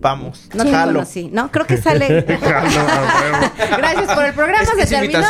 Vamos, 0.00 0.48
No 0.54 0.64
te 0.64 0.70
jalo. 0.70 0.94
conocí, 0.94 1.28
¿no? 1.32 1.50
Creo 1.50 1.66
que 1.66 1.76
sale... 1.82 2.24
Gracias 3.76 4.12
por 4.14 4.24
el 4.24 4.32
programa, 4.34 4.62
¿Es, 4.62 4.70
se 4.70 4.82
es 4.82 4.88
terminó. 4.90 5.20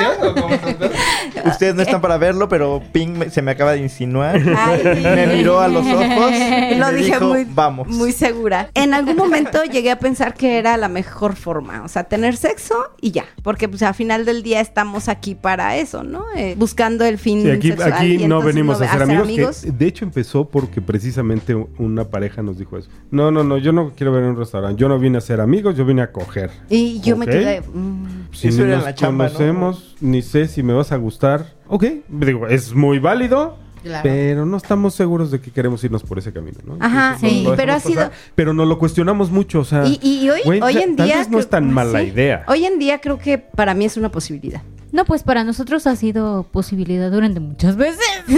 Ustedes 1.45 1.75
no 1.75 1.83
están 1.83 2.01
para 2.01 2.17
verlo, 2.19 2.49
pero 2.49 2.83
Ping 2.93 3.09
me- 3.19 3.31
se 3.31 3.43
me 3.43 3.51
acaba 3.51 3.73
de 3.73 3.79
insinuar. 3.79 4.37
Ay. 4.57 5.01
me 5.03 5.27
miró 5.29 5.61
a 5.61 5.69
los 5.69 5.87
ojos. 5.87 6.33
y 6.71 6.75
Lo 6.77 6.87
me 6.87 6.93
dije 6.95 7.13
dijo, 7.15 7.25
muy, 7.27 7.45
Vamos. 7.49 7.89
muy 7.89 8.13
segura. 8.13 8.71
En 8.75 8.95
algún 8.95 9.17
momento 9.17 9.63
llegué 9.65 9.91
a 9.91 9.99
pensar 9.99 10.35
que 10.35 10.59
era 10.59 10.77
la 10.77 10.89
mejor 10.89 11.35
forma, 11.37 11.83
o 11.85 11.89
sea, 11.89 12.05
tener 12.05 12.37
sexo 12.37 12.75
y 13.01 13.11
ya, 13.13 13.25
porque 13.43 13.69
pues 13.69 13.83
al 13.83 13.95
final 13.95 14.25
del 14.25 14.43
día 14.43 14.61
estamos 14.61 15.09
aquí 15.09 15.35
para 15.35 15.77
eso, 15.77 16.03
¿no? 16.05 16.25
Eh, 16.37 16.55
buscando 16.59 17.05
el 17.05 17.19
fin 17.19 17.43
Sí, 17.43 17.51
aquí, 17.51 17.69
sexual, 17.69 17.88
aquí 17.95 18.27
no 18.29 18.41
venimos 18.43 18.79
no 18.81 18.87
a 18.87 18.89
ser 18.93 19.03
amigos, 19.03 19.63
que 19.65 19.71
de 19.73 19.87
hecho 19.87 20.05
empezó 20.05 20.45
porque 20.47 20.81
precisamente 20.81 21.55
una 21.79 22.05
pareja 22.05 22.43
nos 22.43 22.59
dijo 22.59 22.77
eso. 22.79 22.89
No, 23.11 23.31
no, 23.31 23.45
no, 23.45 23.59
yo 23.59 23.73
no 23.73 23.93
quiero 23.97 24.13
ver 24.13 24.25
en 24.25 24.31
un 24.31 24.37
restaurante. 24.37 24.81
Yo 24.81 24.89
no 24.89 24.99
vine 24.99 25.19
a 25.19 25.21
ser 25.21 25.41
amigos, 25.41 25.77
yo 25.77 25.85
vine 25.85 26.03
a 26.03 26.13
coger. 26.13 26.51
Y 26.69 27.01
yo 27.01 27.17
me 27.17 27.27
quedé... 27.27 27.61
mm, 27.63 28.29
Si 28.33 28.49
Eso 28.49 28.65
ni 28.65 28.71
nos 28.73 28.85
la 28.85 28.95
chamba, 28.95 29.27
¿no? 29.27 29.33
conocemos, 29.33 29.97
ni 30.01 30.23
sé 30.23 30.49
si 30.49 30.63
me 30.63 30.73
vas 30.73 30.93
a 30.93 30.97
gustar. 30.97 31.55
Ok, 31.69 31.85
digo, 32.09 32.47
es 32.47 32.75
muy 32.75 32.99
válido, 32.99 33.57
Claro. 33.83 34.03
pero 34.03 34.45
no 34.45 34.57
estamos 34.57 34.93
seguros 34.95 35.31
de 35.31 35.41
que 35.41 35.53
queremos 35.53 35.83
irnos 35.85 36.03
por 36.03 36.19
ese 36.19 36.33
camino, 36.33 36.59
¿no? 36.67 36.77
Ajá, 36.81 37.15
Entonces, 37.15 37.31
sí, 37.31 37.47
pero 37.57 37.73
ha 37.75 37.81
sido- 37.81 37.95
pasar, 38.09 38.13
Pero 38.35 38.53
nos 38.53 38.67
lo 38.67 38.77
cuestionamos 38.79 39.31
mucho, 39.31 39.61
o 39.61 39.65
sea... 39.65 39.87
Y, 39.87 40.01
y 40.03 40.29
hoy, 40.29 40.41
hoy 40.61 40.77
en 40.79 40.97
tal 40.97 41.07
día... 41.07 41.19
vez 41.19 41.31
no 41.31 41.39
es 41.39 41.49
tan 41.49 41.65
creo- 41.65 41.75
mala 41.75 42.01
sí. 42.01 42.07
idea. 42.07 42.45
Hoy 42.49 42.65
en 42.65 42.79
día 42.81 43.01
creo 43.01 43.19
que 43.19 43.39
para 43.39 43.75
mí 43.75 43.85
es 43.85 43.97
una 43.97 44.11
posibilidad. 44.11 44.63
No, 44.91 45.05
pues 45.05 45.23
para 45.23 45.45
nosotros 45.45 45.87
ha 45.87 45.97
sido 45.97 46.45
posibilidad 46.51 47.11
durante 47.11 47.41
muchas 47.41 47.77
veces. 47.77 48.01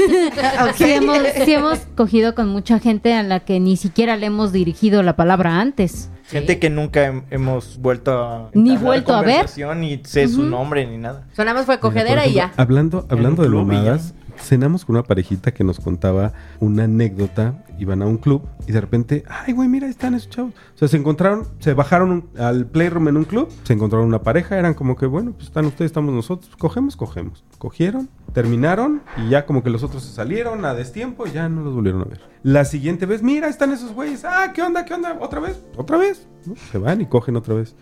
Ok. 0.63 0.75
sí, 0.77 0.85
hemos, 0.91 1.19
sí 1.45 1.53
hemos 1.53 1.79
cogido 1.97 2.35
con 2.35 2.49
mucha 2.49 2.79
gente 2.79 3.15
a 3.15 3.23
la 3.23 3.41
que 3.41 3.61
ni 3.61 3.77
siquiera 3.77 4.17
le 4.17 4.27
hemos 4.27 4.53
dirigido 4.53 5.03
la 5.03 5.17
palabra 5.17 5.61
antes. 5.61 6.11
Gente 6.29 6.59
que 6.59 6.71
nunca 6.71 7.09
hem- 7.11 7.25
hemos 7.31 7.79
vuelto 7.79 8.13
a... 8.13 8.51
Ni 8.55 8.77
vuelto 8.77 9.15
a 9.15 9.21
ver. 9.23 9.37
conversación, 9.37 9.81
Ni 9.81 10.01
sé 10.05 10.29
su 10.29 10.43
nombre 10.45 10.87
ni 10.87 10.97
nada. 10.99 11.27
Sonamos 11.35 11.67
fue 11.67 11.81
cogedera 11.81 12.27
y 12.27 12.35
ya. 12.35 12.53
Hablando, 12.57 13.07
hablando 13.09 13.43
de 13.43 13.49
mamadas, 13.49 14.15
cenamos 14.41 14.85
con 14.85 14.97
una 14.97 15.03
parejita 15.03 15.53
que 15.53 15.65
nos 15.65 15.81
contaba 15.81 16.33
una 16.59 16.85
anécdota. 16.85 17.65
Iban 17.79 18.03
a 18.03 18.07
un 18.07 18.19
club 18.19 18.43
y 18.67 18.73
de 18.73 18.81
repente, 18.81 19.25
ay, 19.29 19.55
güey, 19.55 19.69
mira, 19.69 19.89
están 19.89 20.15
esos 20.15 20.29
chavos. 20.29 20.53
O 20.75 20.79
sea, 20.79 20.89
se 20.89 20.97
encontraron, 20.97 21.47
se 21.61 21.73
bajaron 21.73 22.29
al 22.39 22.67
playroom 22.67 23.09
en 23.09 23.17
un 23.17 23.25
club, 23.25 23.49
se 23.63 23.73
encontraron 23.73 24.07
una 24.07 24.23
pareja, 24.23 24.59
eran 24.59 24.75
como 24.75 24.97
que, 24.97 25.07
bueno, 25.07 25.33
pues 25.33 25.47
están 25.47 25.65
ustedes, 25.65 25.91
estamos 25.91 26.15
nosotros, 26.15 26.55
cogemos, 26.57 26.97
cogemos. 26.97 27.45
Cogieron, 27.59 28.11
terminaron 28.35 29.03
y 29.17 29.31
ya 29.31 29.47
como 29.47 29.63
que 29.63 29.71
los 29.71 29.83
otros 29.83 30.03
se 30.03 30.13
salieron 30.13 30.65
a 30.65 30.75
destiempo 30.75 31.27
y 31.27 31.33
ya 31.33 31.49
no 31.49 31.63
los 31.63 31.75
volvieron 31.75 32.03
a 32.03 32.05
ver. 32.05 32.21
La 32.43 32.65
siguiente 32.65 33.07
vez, 33.07 33.23
mira, 33.23 33.49
están 33.49 33.73
esos 33.73 33.93
güeyes, 33.93 34.25
ah, 34.25 34.53
¿qué 34.55 34.63
onda, 34.63 34.85
qué 34.85 34.95
onda? 34.95 35.17
¿Otra 35.21 35.41
vez? 35.41 35.63
¿Otra 35.77 35.97
vez? 35.97 36.27
¿No? 36.45 36.55
Se 36.71 36.79
van 36.79 37.01
y 37.01 37.07
cogen 37.07 37.37
otra 37.37 37.55
vez. 37.55 37.75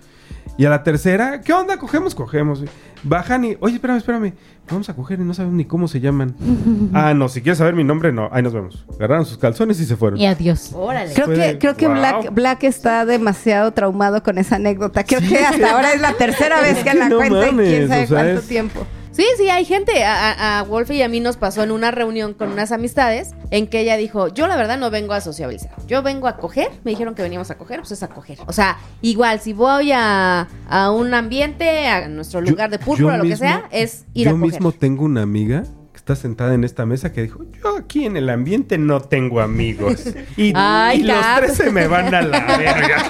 Y 0.58 0.64
a 0.66 0.70
la 0.70 0.82
tercera, 0.82 1.40
¿qué 1.40 1.52
onda? 1.52 1.76
¿Cogemos? 1.78 2.16
Cogemos. 2.16 2.64
Bajan 3.04 3.44
y, 3.44 3.56
oye, 3.60 3.76
espérame, 3.76 3.98
espérame. 3.98 4.32
Vamos 4.68 4.88
a 4.88 4.94
coger 4.94 5.20
y 5.20 5.22
no 5.22 5.32
sabemos 5.32 5.56
ni 5.56 5.64
cómo 5.64 5.86
se 5.86 6.00
llaman. 6.00 6.34
ah, 6.94 7.14
no, 7.14 7.28
si 7.28 7.42
quieres 7.42 7.58
saber 7.58 7.74
mi 7.74 7.84
nombre, 7.84 8.12
no. 8.12 8.28
Ahí 8.32 8.42
nos 8.42 8.52
vemos. 8.52 8.84
Agarraron 8.96 9.24
sus 9.24 9.38
calzones 9.38 9.78
y 9.80 9.84
se 9.84 9.96
fueron. 9.96 10.18
Y 10.18 10.26
adiós. 10.26 10.72
Órale. 10.74 11.14
Creo 11.14 11.26
Fue 11.26 11.34
que, 11.36 11.40
de, 11.40 11.58
creo 11.58 11.76
que 11.76 11.86
wow. 11.86 11.96
Black, 11.96 12.34
Black 12.34 12.64
está 12.64 13.06
demasiado 13.06 13.70
traumado 13.72 14.22
con 14.24 14.36
esa 14.36 14.56
anécdota. 14.56 15.04
Creo 15.04 15.20
que 15.20 15.38
hasta 15.38 15.70
ahora 15.70 15.92
es 15.92 16.00
la 16.00 16.14
tercera 16.14 16.60
vez 16.60 16.82
que 16.82 16.92
la 16.92 17.08
no 17.08 17.16
cuenta 17.18 17.46
en 17.48 17.56
quién 17.56 17.88
sabe 17.88 18.02
o 18.02 18.06
sea, 18.08 18.16
cuánto 18.18 18.40
es- 18.40 18.48
tiempo. 18.48 18.86
Sí, 19.18 19.24
sí, 19.36 19.50
hay 19.50 19.64
gente. 19.64 20.04
A, 20.04 20.60
a, 20.60 20.62
Wolfe 20.62 20.94
y 20.94 21.02
a 21.02 21.08
mí 21.08 21.18
nos 21.18 21.36
pasó 21.36 21.64
en 21.64 21.72
una 21.72 21.90
reunión 21.90 22.34
con 22.34 22.52
unas 22.52 22.70
amistades 22.70 23.34
en 23.50 23.66
que 23.66 23.80
ella 23.80 23.96
dijo: 23.96 24.28
Yo, 24.28 24.46
la 24.46 24.54
verdad, 24.54 24.78
no 24.78 24.90
vengo 24.90 25.12
a 25.12 25.20
sociabilizar. 25.20 25.72
Yo 25.88 26.04
vengo 26.04 26.28
a 26.28 26.36
coger. 26.36 26.68
Me 26.84 26.92
dijeron 26.92 27.16
que 27.16 27.22
veníamos 27.22 27.50
a 27.50 27.58
coger, 27.58 27.80
pues 27.80 27.90
es 27.90 28.04
a 28.04 28.08
coger. 28.08 28.38
O 28.46 28.52
sea, 28.52 28.78
igual, 29.02 29.40
si 29.40 29.52
voy 29.54 29.90
a, 29.90 30.46
a 30.68 30.92
un 30.92 31.14
ambiente, 31.14 31.88
a 31.88 32.06
nuestro 32.08 32.44
Yo- 32.44 32.50
lugar 32.52 32.70
de 32.70 32.78
púrpura, 32.78 33.16
yo 33.16 33.24
lo 33.24 33.28
que 33.28 33.36
sea, 33.36 33.64
es 33.72 34.04
ir 34.14 34.26
Yo 34.26 34.30
a 34.30 34.34
coger. 34.38 34.52
mismo 34.52 34.70
tengo 34.70 35.02
una 35.04 35.22
amiga 35.22 35.64
que 35.92 35.96
está 35.96 36.14
sentada 36.14 36.54
en 36.54 36.62
esta 36.62 36.86
mesa 36.86 37.10
que 37.12 37.22
dijo, 37.22 37.40
yo 37.60 37.76
aquí 37.76 38.06
en 38.06 38.16
el 38.16 38.30
ambiente 38.30 38.78
no 38.78 39.00
tengo 39.00 39.40
amigos. 39.40 40.04
Y, 40.36 40.52
Ay, 40.54 41.00
y 41.00 41.02
los 41.02 41.16
tres 41.38 41.54
se 41.56 41.72
me 41.72 41.88
van 41.88 42.14
a 42.14 42.22
la 42.22 42.56
verga. 42.56 43.02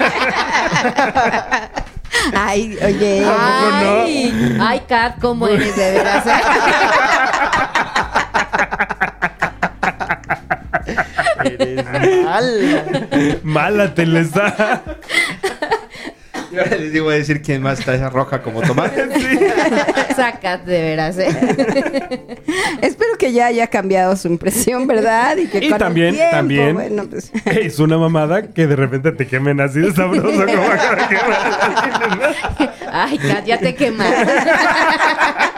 Ay, 2.34 2.76
oye. 2.84 3.24
Ay, 3.26 4.58
ay, 4.60 4.82
Kat, 4.88 5.18
¿cómo 5.20 5.46
eres 5.48 5.74
de 5.76 5.90
veras? 5.92 6.26
eh? 6.26 6.40
Eres 11.44 11.84
mal. 12.24 13.40
Mala 13.42 13.94
te 13.94 14.06
les 14.06 14.32
da. 14.32 14.82
Y 16.50 16.56
ahora 16.58 16.76
les 16.76 16.92
digo 16.92 17.10
a 17.10 17.14
decir 17.14 17.42
quién 17.42 17.60
más 17.62 17.78
está 17.80 17.94
esa 17.94 18.08
roja 18.08 18.40
como 18.42 18.62
tomate. 18.62 19.06
Esa 20.08 20.32
Kat, 20.40 20.64
de 20.64 20.80
veras, 20.82 21.18
¿eh? 21.18 21.28
Espero 22.82 23.16
que 23.18 23.32
ya 23.32 23.46
haya 23.46 23.66
cambiado 23.66 24.16
su 24.16 24.28
impresión, 24.28 24.86
¿verdad? 24.86 25.36
Y, 25.36 25.46
que 25.46 25.58
Y 25.58 25.62
con 25.68 25.74
el 25.74 25.78
también, 25.78 26.14
tiempo, 26.14 26.30
también, 26.36 26.74
bueno, 26.74 27.04
pues- 27.10 27.30
es 27.44 27.78
una 27.78 27.98
mamada 27.98 28.48
que 28.48 28.66
de 28.66 28.76
repente 28.76 29.12
te 29.12 29.26
quemen 29.26 29.60
así 29.60 29.80
de 29.80 29.92
sabroso 29.92 30.46
como 30.46 30.62
acá 30.70 31.08
que 31.08 31.18
Ay, 32.90 33.18
Kat, 33.18 33.44
ya 33.44 33.58
te 33.58 33.74
quemaste. 33.74 34.32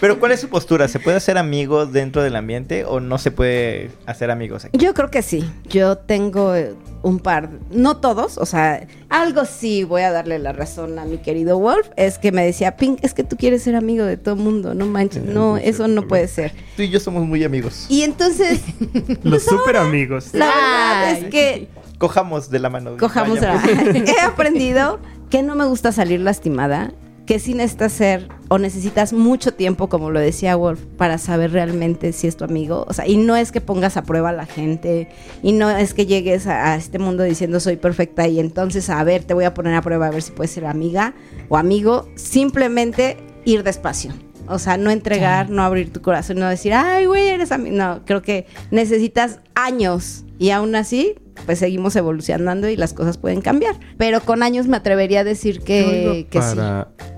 Pero 0.00 0.18
¿cuál 0.20 0.32
es 0.32 0.40
su 0.40 0.48
postura? 0.48 0.88
¿Se 0.88 0.98
puede 1.00 1.16
hacer 1.16 1.38
amigos 1.38 1.92
dentro 1.92 2.22
del 2.22 2.36
ambiente 2.36 2.84
o 2.84 3.00
no 3.00 3.18
se 3.18 3.30
puede 3.30 3.90
hacer 4.06 4.30
amigos 4.30 4.64
aquí? 4.66 4.78
Yo 4.78 4.92
creo 4.94 5.10
que 5.10 5.22
sí. 5.22 5.44
Yo 5.68 5.96
tengo 5.98 6.54
eh, 6.54 6.74
un 7.02 7.18
par, 7.18 7.48
no 7.70 7.96
todos, 7.96 8.36
o 8.38 8.46
sea, 8.46 8.86
algo 9.08 9.44
sí 9.44 9.84
voy 9.84 10.02
a 10.02 10.10
darle 10.12 10.38
la 10.38 10.52
razón 10.52 10.98
a 10.98 11.04
mi 11.04 11.18
querido 11.18 11.58
Wolf, 11.58 11.88
es 11.96 12.18
que 12.18 12.30
me 12.32 12.44
decía, 12.44 12.76
Pink, 12.76 12.98
es 13.02 13.14
que 13.14 13.24
tú 13.24 13.36
quieres 13.36 13.62
ser 13.62 13.74
amigo 13.76 14.04
de 14.04 14.16
todo 14.16 14.34
el 14.34 14.40
mundo, 14.40 14.74
no 14.74 14.86
manches, 14.86 15.24
no, 15.24 15.56
eso 15.56 15.88
no 15.88 16.06
puede 16.06 16.28
ser. 16.28 16.52
Tú 16.76 16.82
y 16.82 16.90
yo 16.90 17.00
somos 17.00 17.26
muy 17.26 17.42
amigos. 17.44 17.86
Y 17.88 18.02
entonces, 18.02 18.60
Los 19.22 19.44
super 19.44 19.76
amigos. 19.76 20.30
la 20.34 20.46
verdad 20.46 21.10
es 21.12 21.24
que 21.30 21.68
Cojamos 21.98 22.48
de 22.50 22.58
la 22.60 22.70
mano. 22.70 22.96
cojamos 22.98 23.40
vayamos. 23.40 23.64
a- 23.64 23.98
He 23.98 24.20
aprendido 24.20 24.98
que 25.28 25.42
no 25.42 25.54
me 25.54 25.64
gusta 25.66 25.92
salir 25.92 26.20
lastimada, 26.20 26.92
que 27.30 27.38
sí 27.38 27.54
necesitas 27.54 27.92
ser 27.92 28.26
o 28.48 28.58
necesitas 28.58 29.12
mucho 29.12 29.54
tiempo, 29.54 29.88
como 29.88 30.10
lo 30.10 30.18
decía 30.18 30.56
Wolf, 30.56 30.80
para 30.96 31.16
saber 31.16 31.52
realmente 31.52 32.12
si 32.12 32.26
es 32.26 32.36
tu 32.36 32.42
amigo. 32.42 32.84
O 32.88 32.92
sea, 32.92 33.06
y 33.06 33.18
no 33.18 33.36
es 33.36 33.52
que 33.52 33.60
pongas 33.60 33.96
a 33.96 34.02
prueba 34.02 34.30
a 34.30 34.32
la 34.32 34.46
gente, 34.46 35.08
y 35.40 35.52
no 35.52 35.70
es 35.70 35.94
que 35.94 36.06
llegues 36.06 36.48
a, 36.48 36.72
a 36.72 36.74
este 36.74 36.98
mundo 36.98 37.22
diciendo 37.22 37.60
soy 37.60 37.76
perfecta 37.76 38.26
y 38.26 38.40
entonces, 38.40 38.90
a 38.90 39.04
ver, 39.04 39.22
te 39.22 39.34
voy 39.34 39.44
a 39.44 39.54
poner 39.54 39.76
a 39.76 39.80
prueba 39.80 40.08
a 40.08 40.10
ver 40.10 40.22
si 40.22 40.32
puedes 40.32 40.50
ser 40.50 40.66
amiga 40.66 41.14
o 41.48 41.56
amigo. 41.56 42.08
Simplemente 42.16 43.18
ir 43.44 43.62
despacio. 43.62 44.12
O 44.48 44.58
sea, 44.58 44.76
no 44.76 44.90
entregar, 44.90 45.50
no 45.50 45.62
abrir 45.62 45.92
tu 45.92 46.02
corazón, 46.02 46.40
no 46.40 46.48
decir, 46.48 46.74
ay, 46.74 47.06
güey, 47.06 47.28
eres 47.28 47.52
amigo. 47.52 47.76
No, 47.76 48.04
creo 48.06 48.22
que 48.22 48.46
necesitas 48.72 49.38
años 49.54 50.24
y 50.40 50.50
aún 50.50 50.74
así, 50.74 51.14
pues 51.46 51.58
seguimos 51.58 51.96
evolucionando 51.96 52.68
y 52.68 52.76
las 52.76 52.92
cosas 52.92 53.18
pueden 53.18 53.40
cambiar. 53.40 53.74
Pero 53.96 54.20
con 54.20 54.42
años 54.42 54.66
me 54.66 54.76
atrevería 54.76 55.20
a 55.20 55.24
decir 55.24 55.60
que, 55.60 56.26
que 56.30 56.42
sí. 56.42 56.58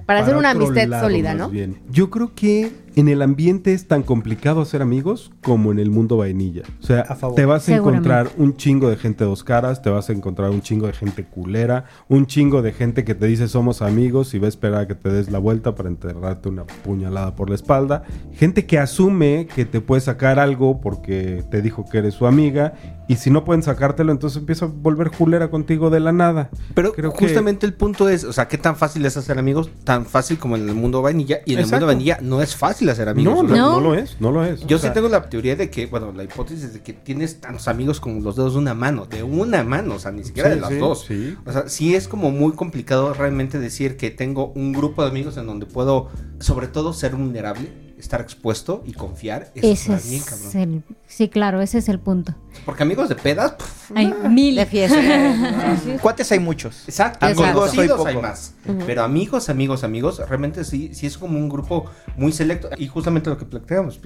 Para 0.07 0.21
hacer 0.21 0.37
una 0.37 0.51
amistad 0.51 0.87
lado, 0.89 1.05
sólida, 1.05 1.35
¿no? 1.35 1.49
bien. 1.49 1.81
Yo 1.91 2.11
creo 2.11 2.35
que 2.35 2.71
en 2.97 3.09
el 3.09 3.23
ambiente 3.23 3.73
es 3.73 3.87
tan 3.89 4.03
complicado 4.03 4.61
hacer 4.61 4.83
amigos 4.83 5.31
como 5.43 5.73
en 5.73 5.79
el 5.79 5.91
mundo 5.91 6.19
vainilla. 6.19 6.63
O 6.81 6.85
sea, 6.85 7.01
A 7.03 7.15
favor. 7.15 7.37
te 7.37 7.47
vas 7.47 7.69
a 7.69 7.77
encontrar 7.77 8.31
un 8.37 8.57
chingo 8.57 8.91
de 8.91 8.97
gente 8.97 9.25
dos 9.25 9.45
caras, 9.45 9.81
te 9.81 9.89
vas 9.89 10.11
a 10.11 10.13
encontrar 10.13 10.51
un 10.51 10.61
chingo 10.61 10.87
de 10.87 10.93
gente 10.93 11.25
culera, 11.25 11.85
un 12.09 12.27
chingo 12.27 12.61
de 12.61 12.73
gente 12.73 13.05
que 13.05 13.15
te 13.15 13.27
dice 13.27 13.49
somos 13.49 13.81
amigos 13.81 14.35
y 14.35 14.39
va 14.39 14.47
a 14.47 14.49
esperar 14.49 14.81
a 14.83 14.87
que 14.89 14.95
te 14.95 15.09
des 15.09 15.31
la 15.31 15.39
vuelta 15.39 15.75
para 15.75 15.89
enterrarte 15.89 16.49
una 16.49 16.65
puñalada 16.65 17.35
por 17.35 17.49
la 17.49 17.55
espalda. 17.55 18.03
Gente 18.35 18.67
que 18.67 18.79
asume 18.79 19.47
que 19.55 19.65
te 19.65 19.81
puede 19.81 20.01
sacar 20.03 20.39
algo 20.39 20.81
porque 20.81 21.45
te 21.51 21.63
dijo 21.63 21.87
que 21.91 21.99
eres 21.99 22.15
su 22.15 22.27
amiga 22.27 22.75
y 23.09 23.17
si 23.17 23.31
no 23.31 23.45
pueden 23.45 23.63
entonces 24.11 24.39
empieza 24.39 24.65
a 24.65 24.69
volver 24.69 25.11
culera 25.13 25.51
contigo 25.51 25.91
de 25.91 26.01
la 26.01 26.11
nada. 26.11 26.51
Pero 26.75 26.93
Creo 26.93 27.13
que- 27.13 27.27
justamente 27.27 27.67
el 27.67 27.75
punto 27.75 28.09
es, 28.09 28.25
o 28.25 28.33
sea, 28.33 28.49
¿qué 28.49 28.59
tan 28.59 28.75
fácil 28.75 29.07
es 29.07 29.17
hacer 29.17 29.39
amigos? 29.39 29.71
Tan 29.85 30.07
fácil 30.07 30.39
como 30.39 30.57
en 30.57 30.69
el 30.69 30.75
mundo 30.75 31.03
vainilla. 31.03 31.41
Y 31.47 31.53
en 31.55 31.61
el 31.61 31.67
mundo 31.69 31.87
vainilla 31.87 32.19
no 32.21 32.43
es 32.43 32.57
fácil 32.57 32.89
hacer 32.89 33.09
amigos. 33.09 33.35
No, 33.37 33.43
no, 33.45 33.49
sea, 33.55 33.57
no, 33.63 33.73
No. 33.73 33.81
lo 33.81 33.95
es, 33.95 34.17
no 34.21 34.33
lo 34.33 34.45
es. 34.45 34.67
Yo 34.67 34.77
O 34.77 34.79
sí 34.81 34.85
sea, 34.87 34.93
tengo 34.93 35.09
la 35.09 35.29
teoría 35.29 35.55
de 35.55 35.71
que, 35.71 35.87
bueno, 35.87 36.11
la 36.13 36.25
hipótesis 36.25 36.73
de 36.73 36.81
que 36.81 36.93
tienes 36.93 37.41
tantos 37.41 37.69
amigos 37.69 38.01
como 38.01 38.21
los 38.21 38.35
dedos 38.35 38.55
de 38.55 38.59
una 38.59 38.75
mano, 38.75 39.07
de 39.07 39.23
una 39.23 39.63
mano, 39.63 39.95
o 39.95 39.99
sea, 39.99 40.11
ni 40.11 40.25
siquiera 40.25 40.49
Sí, 40.49 40.55
de 40.57 40.61
las 40.61 40.71
sí, 40.71 40.77
dos. 40.79 41.05
sí. 41.07 41.37
O 41.47 41.53
sea, 41.53 41.69
sí 41.69 41.95
es 41.95 42.09
como 42.09 42.31
muy 42.31 42.53
complicado 42.53 43.13
realmente 43.15 43.59
decir 43.59 43.97
que 43.97 44.11
tengo 44.11 44.53
un 44.55 44.73
grupo 44.73 45.03
de 45.03 45.09
amigos 45.11 45.37
en 45.37 45.47
donde 45.47 45.67
puedo, 45.67 46.09
sobre 46.41 46.67
todo, 46.69 46.93
ser 46.93 47.15
vulnerable, 47.15 47.71
estar 48.03 48.21
expuesto 48.21 48.83
y 48.85 48.93
confiar. 48.93 49.51
Eso 49.55 49.67
Ese 49.67 49.95
está 49.95 50.09
bien, 50.09 50.21
es 50.21 50.29
cabrón. 50.29 50.57
el... 50.89 50.97
Sí, 51.07 51.29
claro, 51.29 51.61
ese 51.61 51.79
es 51.79 51.89
el 51.89 51.99
punto. 51.99 52.35
Porque 52.65 52.83
amigos 52.83 53.09
de 53.09 53.15
pedas, 53.15 53.53
pff, 53.53 53.93
Hay 53.95 54.13
mil. 54.29 54.57
De 54.57 54.67
fiesta. 54.67 54.99
Cuates 56.03 56.31
hay 56.33 56.39
muchos. 56.39 56.83
Exacto, 56.87 57.27
Amigos 57.27 57.47
conocidos 57.53 57.75
soy 57.75 57.89
poco. 57.89 58.09
hay 58.09 58.17
más. 58.17 58.55
Pero 58.87 59.03
amigos, 59.03 59.49
amigos, 59.49 59.85
amigos, 59.85 60.19
realmente 60.29 60.65
sí, 60.65 60.91
sí 60.95 61.07
es 61.07 61.17
como 61.17 61.39
un 61.39 61.49
grupo 61.49 61.87
muy 62.17 62.33
selecto. 62.33 62.69
Y 62.77 62.89
justamente 62.89 63.31
lo 63.31 63.39
que 63.39 63.45
planteamos, 63.45 64.01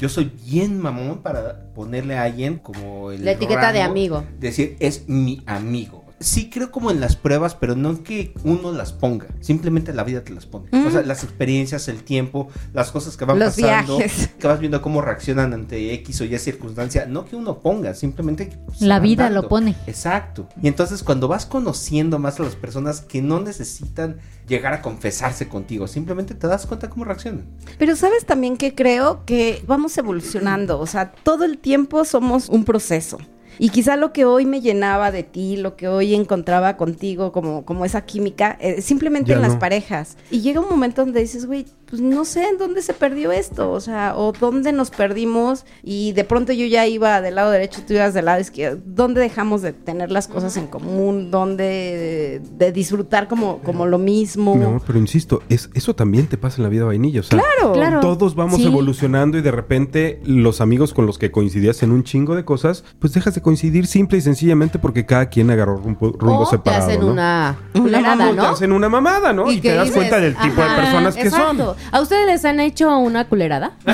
yo 0.00 0.08
soy 0.08 0.32
bien 0.44 0.80
mamón 0.80 1.22
para 1.22 1.72
ponerle 1.74 2.16
a 2.18 2.24
alguien 2.24 2.58
como 2.58 3.10
el 3.12 3.24
La 3.24 3.32
etiqueta 3.32 3.72
de 3.72 3.82
amigo. 3.82 4.24
Decir, 4.38 4.76
es 4.80 5.08
mi 5.08 5.42
amigo. 5.46 6.01
Sí 6.22 6.50
creo 6.50 6.70
como 6.70 6.90
en 6.90 7.00
las 7.00 7.16
pruebas, 7.16 7.54
pero 7.54 7.74
no 7.76 8.02
que 8.02 8.32
uno 8.44 8.72
las 8.72 8.92
ponga. 8.92 9.26
Simplemente 9.40 9.92
la 9.92 10.04
vida 10.04 10.22
te 10.24 10.32
las 10.32 10.46
pone. 10.46 10.68
O 10.86 10.90
sea, 10.90 11.02
las 11.02 11.24
experiencias, 11.24 11.88
el 11.88 12.02
tiempo, 12.04 12.48
las 12.72 12.90
cosas 12.90 13.16
que 13.16 13.24
van 13.24 13.38
Los 13.38 13.56
pasando. 13.56 13.98
viajes. 13.98 14.30
Que 14.38 14.46
vas 14.48 14.58
viendo 14.60 14.80
cómo 14.82 15.00
reaccionan 15.02 15.52
ante 15.52 15.92
X 15.94 16.20
o 16.20 16.24
Y 16.24 16.38
circunstancia. 16.38 17.06
No 17.06 17.24
que 17.24 17.36
uno 17.36 17.58
ponga, 17.60 17.94
simplemente... 17.94 18.58
pues, 18.66 18.80
La 18.80 18.98
vida 19.00 19.24
dando. 19.24 19.42
lo 19.42 19.48
pone. 19.48 19.76
Exacto. 19.86 20.48
Y 20.62 20.68
entonces 20.68 21.02
cuando 21.02 21.28
vas 21.28 21.46
conociendo 21.46 22.18
más 22.18 22.40
a 22.40 22.42
las 22.44 22.56
personas 22.56 23.00
que 23.00 23.22
no 23.22 23.40
necesitan 23.40 24.18
llegar 24.48 24.72
a 24.74 24.82
confesarse 24.82 25.48
contigo, 25.48 25.86
simplemente 25.86 26.34
te 26.34 26.46
das 26.46 26.66
cuenta 26.66 26.90
cómo 26.90 27.04
reaccionan. 27.04 27.44
Pero 27.78 27.94
sabes 27.96 28.24
también 28.26 28.56
que 28.56 28.74
creo 28.74 29.24
que 29.24 29.62
vamos 29.66 29.96
evolucionando, 29.98 30.78
o 30.80 30.86
sea, 30.86 31.12
todo 31.12 31.44
el 31.44 31.58
tiempo 31.58 32.04
somos 32.04 32.48
un 32.48 32.64
proceso. 32.64 33.18
Y 33.62 33.68
quizá 33.68 33.96
lo 33.96 34.12
que 34.12 34.24
hoy 34.24 34.44
me 34.44 34.60
llenaba 34.60 35.12
de 35.12 35.22
ti, 35.22 35.56
lo 35.56 35.76
que 35.76 35.86
hoy 35.86 36.16
encontraba 36.16 36.76
contigo 36.76 37.30
como, 37.30 37.64
como 37.64 37.84
esa 37.84 38.04
química, 38.04 38.58
eh, 38.60 38.82
simplemente 38.82 39.28
Ya 39.28 39.36
en 39.36 39.42
las 39.42 39.54
parejas. 39.54 40.16
Y 40.32 40.40
llega 40.40 40.58
un 40.58 40.68
momento 40.68 41.04
donde 41.04 41.20
dices, 41.20 41.46
güey, 41.46 41.66
pues 41.92 42.00
no 42.00 42.24
sé 42.24 42.48
en 42.48 42.56
dónde 42.56 42.80
se 42.80 42.94
perdió 42.94 43.32
esto, 43.32 43.70
o 43.70 43.78
sea, 43.78 44.14
o 44.16 44.32
dónde 44.32 44.72
nos 44.72 44.88
perdimos 44.88 45.66
y 45.82 46.12
de 46.12 46.24
pronto 46.24 46.54
yo 46.54 46.64
ya 46.64 46.86
iba 46.86 47.20
del 47.20 47.34
lado 47.34 47.50
derecho, 47.50 47.82
tú 47.86 47.92
ibas 47.92 48.14
del 48.14 48.24
lado 48.24 48.40
izquierdo. 48.40 48.80
¿Dónde 48.86 49.20
dejamos 49.20 49.60
de 49.60 49.74
tener 49.74 50.10
las 50.10 50.26
cosas 50.26 50.56
en 50.56 50.68
común? 50.68 51.30
¿Dónde 51.30 52.40
de, 52.56 52.72
disfrutar 52.72 53.28
como, 53.28 53.58
como 53.58 53.84
lo 53.84 53.98
mismo? 53.98 54.56
No, 54.56 54.80
pero 54.86 54.98
insisto, 54.98 55.42
es, 55.50 55.68
eso 55.74 55.94
también 55.94 56.28
te 56.28 56.38
pasa 56.38 56.56
en 56.56 56.62
la 56.62 56.68
vida 56.70 56.84
vainilla. 56.86 57.20
O 57.20 57.24
sea, 57.24 57.38
Claro. 57.38 57.72
Claro. 57.74 58.00
todos 58.00 58.34
vamos 58.34 58.56
Sí. 58.56 58.66
evolucionando 58.66 59.36
y 59.36 59.42
de 59.42 59.50
repente 59.50 60.18
los 60.24 60.62
amigos 60.62 60.94
con 60.94 61.04
los 61.04 61.18
que 61.18 61.30
coincidías 61.30 61.82
en 61.82 61.92
un 61.92 62.04
chingo 62.04 62.34
de 62.34 62.46
cosas, 62.46 62.84
pues 63.00 63.12
dejas 63.12 63.34
de 63.34 63.42
coincidir 63.42 63.86
simple 63.86 64.16
y 64.16 64.22
sencillamente 64.22 64.78
porque 64.78 65.04
cada 65.04 65.26
quien 65.26 65.50
agarró 65.50 65.76
rumbo, 65.76 66.12
rumbo 66.18 66.40
o 66.40 66.44
te 66.46 66.56
separado. 66.56 66.86
hacen 66.86 67.00
¿no? 67.00 67.12
una 67.12 67.58
Una 67.74 67.82
culerada, 67.82 68.16
mamá, 68.16 68.30
Te 68.30 68.36
¿no? 68.36 68.48
hacen 68.48 68.72
una 68.72 68.88
mamada, 68.88 69.32
¿no? 69.34 69.52
Y, 69.52 69.60
te 69.60 69.74
das 69.74 69.84
dices, 69.88 69.96
cuenta 69.98 70.20
del 70.20 70.34
tipo 70.36 70.62
de 70.62 70.68
personas 70.68 71.14
que 71.14 71.22
exacto. 71.22 71.74
son. 71.74 71.81
¿A 71.90 72.00
ustedes 72.00 72.26
les 72.26 72.44
han 72.44 72.60
hecho 72.60 72.96
una 72.98 73.24
culerada? 73.26 73.72
sí, 73.86 73.92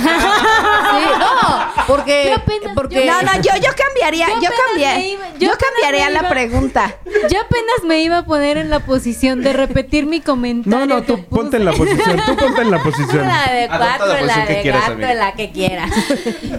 no, 1.18 1.84
porque... 1.86 2.24
Yo 2.28 2.34
apenas- 2.36 2.74
porque 2.74 3.06
No, 3.06 3.22
no, 3.22 3.32
yo, 3.36 3.50
yo 3.62 3.70
cambiaría, 3.76 4.26
Yo 4.28 4.42
yo, 4.42 4.50
cambiaría, 4.66 4.98
me 4.98 5.08
iba- 5.10 5.26
yo, 5.34 5.38
yo 5.38 5.52
apenas 5.52 5.58
cambiaría 5.72 6.06
me 6.06 6.12
la 6.12 6.18
iba- 6.20 6.28
pregunta. 6.28 6.96
Yo 7.30 7.40
apenas 7.40 7.84
me 7.86 8.02
iba 8.02 8.18
a 8.18 8.24
poner 8.24 8.56
en 8.58 8.70
la 8.70 8.80
posición 8.80 9.42
de 9.42 9.52
repetir 9.52 10.06
mi 10.06 10.20
comentario. 10.20 10.78
No, 10.78 10.86
no, 10.86 11.02
tú 11.02 11.24
ponte 11.26 11.56
en 11.56 11.64
la 11.64 11.72
posición, 11.72 12.16
tú 12.26 12.36
ponte 12.36 12.62
en 12.62 12.70
la 12.70 12.82
posición. 12.82 13.26
La 13.26 13.52
de 13.52 13.66
cuatro, 13.68 14.06
la 14.06 14.22
la, 14.22 14.46
de 14.46 14.62
quieras, 14.62 14.80
gato, 14.82 14.92
amiga. 14.92 15.14
la 15.14 15.32
que 15.34 15.50
quieras. 15.50 15.90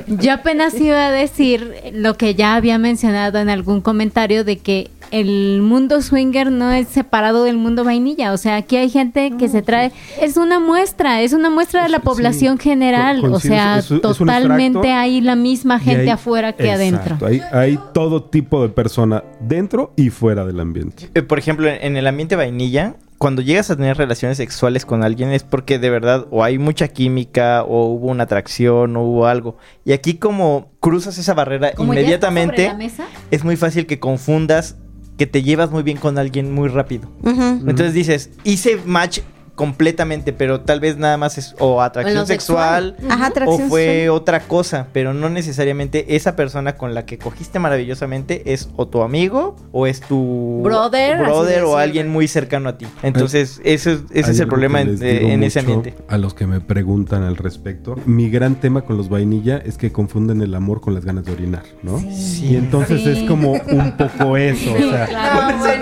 Yo 0.08 0.34
apenas 0.34 0.74
iba 0.76 1.08
a 1.08 1.12
decir 1.12 1.92
lo 1.94 2.18
que 2.18 2.36
ya 2.36 2.56
había 2.56 2.78
mencionado 2.78 3.40
en 3.40 3.50
algún 3.50 3.82
comentario 3.82 4.44
de 4.44 4.58
que 4.60 4.92
el 5.12 5.62
mundo 5.62 6.02
swinger 6.02 6.52
no 6.52 6.72
es 6.72 6.88
separado 6.88 7.44
del 7.44 7.58
mundo 7.58 7.84
vainilla. 7.84 8.34
O 8.34 8.38
sea, 8.38 8.56
aquí 8.58 8.78
hay 8.78 8.90
gente 8.90 9.32
que 9.38 9.48
se 9.50 9.62
trae. 9.62 9.92
Es 10.22 10.38
una 10.38 10.60
muestra, 10.60 11.22
es 11.22 11.34
una 11.34 11.50
muestra 11.50 11.84
de 11.84 11.90
la 11.90 11.98
Sí, 12.00 12.04
población 12.06 12.58
general. 12.60 13.24
O 13.26 13.40
sea, 13.40 13.78
es- 13.80 13.92
es 13.92 14.02
totalmente 14.02 14.80
extracto 14.80 15.00
hay 15.00 15.22
la 15.22 15.36
misma 15.36 15.80
gente 15.80 16.02
hay- 16.04 16.10
afuera 16.10 16.54
que 16.54 16.72
Exacto, 16.72 17.26
adentro. 17.26 17.28
Hay, 17.28 17.42
hay 17.52 17.80
todo 17.94 18.24
tipo 18.24 18.62
de 18.62 18.70
persona 18.70 19.24
dentro 19.40 19.94
y 19.96 20.10
fuera 20.10 20.46
del 20.46 20.60
ambiente. 20.60 21.10
Eh, 21.14 21.22
Por 21.22 21.40
ejemplo, 21.40 21.68
en 21.70 21.98
el 21.98 22.08
ambiente 22.08 22.36
vainilla, 22.36 22.96
cuando 23.18 23.42
llegas 23.42 23.70
a 23.70 23.76
tener 23.76 23.98
relaciones 23.98 24.38
sexuales 24.38 24.86
con 24.86 25.04
alguien 25.04 25.32
es 25.32 25.44
porque 25.44 25.78
de 25.78 25.90
verdad 25.90 26.26
o 26.32 26.42
hay 26.44 26.58
mucha 26.58 26.88
química 26.88 27.64
o 27.64 27.86
hubo 27.88 28.08
una 28.08 28.24
atracción 28.24 28.96
o 28.96 29.04
hubo 29.04 29.26
algo. 29.28 29.58
Y 29.84 29.92
aquí 29.92 30.14
como 30.14 30.70
cruzas 30.80 31.18
esa 31.18 31.34
barrera 31.34 31.74
Como 31.74 31.94
ya 31.94 32.00
está 32.00 32.02
inmediatamente, 32.02 32.56
sobre 32.56 32.68
la 32.70 32.78
mesa, 32.78 33.04
es 33.30 33.44
muy 33.44 33.58
fácil 33.58 33.86
que 33.88 34.00
confundas 34.00 34.78
que 35.20 35.28
te 35.28 35.44
llevas 35.44 35.70
muy 35.70 35.84
bien 35.84 35.98
con 35.98 36.18
alguien 36.18 36.54
muy 36.54 36.70
rápido. 36.70 37.12
Entonces 37.26 37.94
dices, 37.94 38.30
hice 38.46 38.80
match 38.86 39.20
completamente, 39.60 40.32
pero 40.32 40.62
tal 40.62 40.80
vez 40.80 40.96
nada 40.96 41.18
más 41.18 41.38
es 41.38 41.54
o 41.60 41.82
atracción 41.82 42.26
sexual, 42.26 42.96
sexual. 42.96 43.12
Ajá, 43.12 43.26
o 43.26 43.28
atracción 43.28 43.68
fue 43.70 43.84
sexual. 43.84 44.10
otra 44.18 44.40
cosa, 44.40 44.88
pero 44.94 45.14
no 45.14 45.28
necesariamente 45.28 46.16
esa 46.16 46.38
persona 46.38 46.78
con 46.78 46.94
la 46.94 47.06
que 47.06 47.18
cogiste 47.18 47.60
maravillosamente 47.60 48.54
es 48.54 48.70
o 48.78 48.88
tu 48.88 49.02
amigo 49.02 49.58
o 49.74 49.86
es 49.86 50.00
tu 50.00 50.62
Brother, 50.64 51.18
brother 51.20 51.64
o 51.64 51.76
alguien 51.78 52.08
muy 52.08 52.30
cercano 52.30 52.70
a 52.70 52.78
ti. 52.78 52.88
Entonces, 53.04 53.60
eso 53.66 53.92
es, 53.92 54.04
ese 54.14 54.32
es 54.32 54.40
el 54.40 54.48
problema 54.48 54.80
en, 54.80 54.98
eh, 55.04 55.34
en 55.34 55.44
ese 55.44 55.60
ambiente. 55.60 55.94
A 56.08 56.18
los 56.18 56.34
que 56.34 56.48
me 56.48 56.62
preguntan 56.62 57.24
al 57.24 57.36
respecto, 57.36 57.98
mi 58.06 58.30
gran 58.30 58.56
tema 58.56 58.84
con 58.84 58.96
los 58.96 59.10
vainilla 59.10 59.58
es 59.58 59.78
que 59.78 59.92
confunden 59.92 60.42
el 60.42 60.56
amor 60.56 60.80
con 60.80 60.94
las 60.94 61.04
ganas 61.04 61.26
de 61.26 61.34
orinar, 61.34 61.64
¿no? 61.84 62.00
Y 62.00 62.56
entonces 62.56 63.02
Sí. 63.04 63.10
es 63.10 63.28
como 63.28 63.52
un 63.52 63.98
poco 63.98 64.38
eso, 64.38 64.72
o 64.72 64.78
sea, 64.90 65.06
claro. 65.10 65.58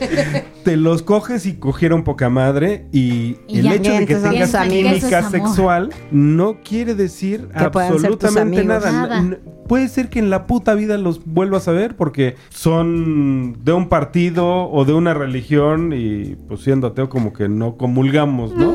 te, 0.00 0.44
te 0.64 0.76
los 0.76 1.02
coges 1.02 1.46
y 1.46 1.54
cogieron 1.58 2.02
poca 2.02 2.28
madre 2.28 2.87
y, 2.90 3.36
Y 3.46 3.58
el 3.58 3.64
ya, 3.64 3.74
hecho 3.74 3.92
de 3.92 4.06
que 4.06 4.14
tengas 4.14 4.56
química 4.68 5.18
es 5.18 5.30
sexual 5.30 5.90
no 6.10 6.58
quiere 6.62 6.94
decir 6.94 7.48
Que 7.48 7.64
absolutamente 7.64 8.64
nada. 8.64 9.24
Puede 9.66 9.88
ser 9.88 10.08
que 10.08 10.18
en 10.18 10.30
la 10.30 10.46
puta 10.46 10.72
vida 10.72 10.96
los 10.96 11.22
vuelvas 11.26 11.68
a 11.68 11.72
ver 11.72 11.94
porque 11.94 12.36
son 12.48 13.62
de 13.64 13.74
un 13.74 13.90
partido 13.90 14.70
o 14.70 14.86
de 14.86 14.94
una 14.94 15.12
religión 15.12 15.92
y 15.92 16.36
pues 16.48 16.62
siendo 16.62 16.86
ateo 16.86 17.10
como 17.10 17.34
que 17.34 17.50
no 17.50 17.76
comulgamos, 17.76 18.54
¿no? 18.56 18.72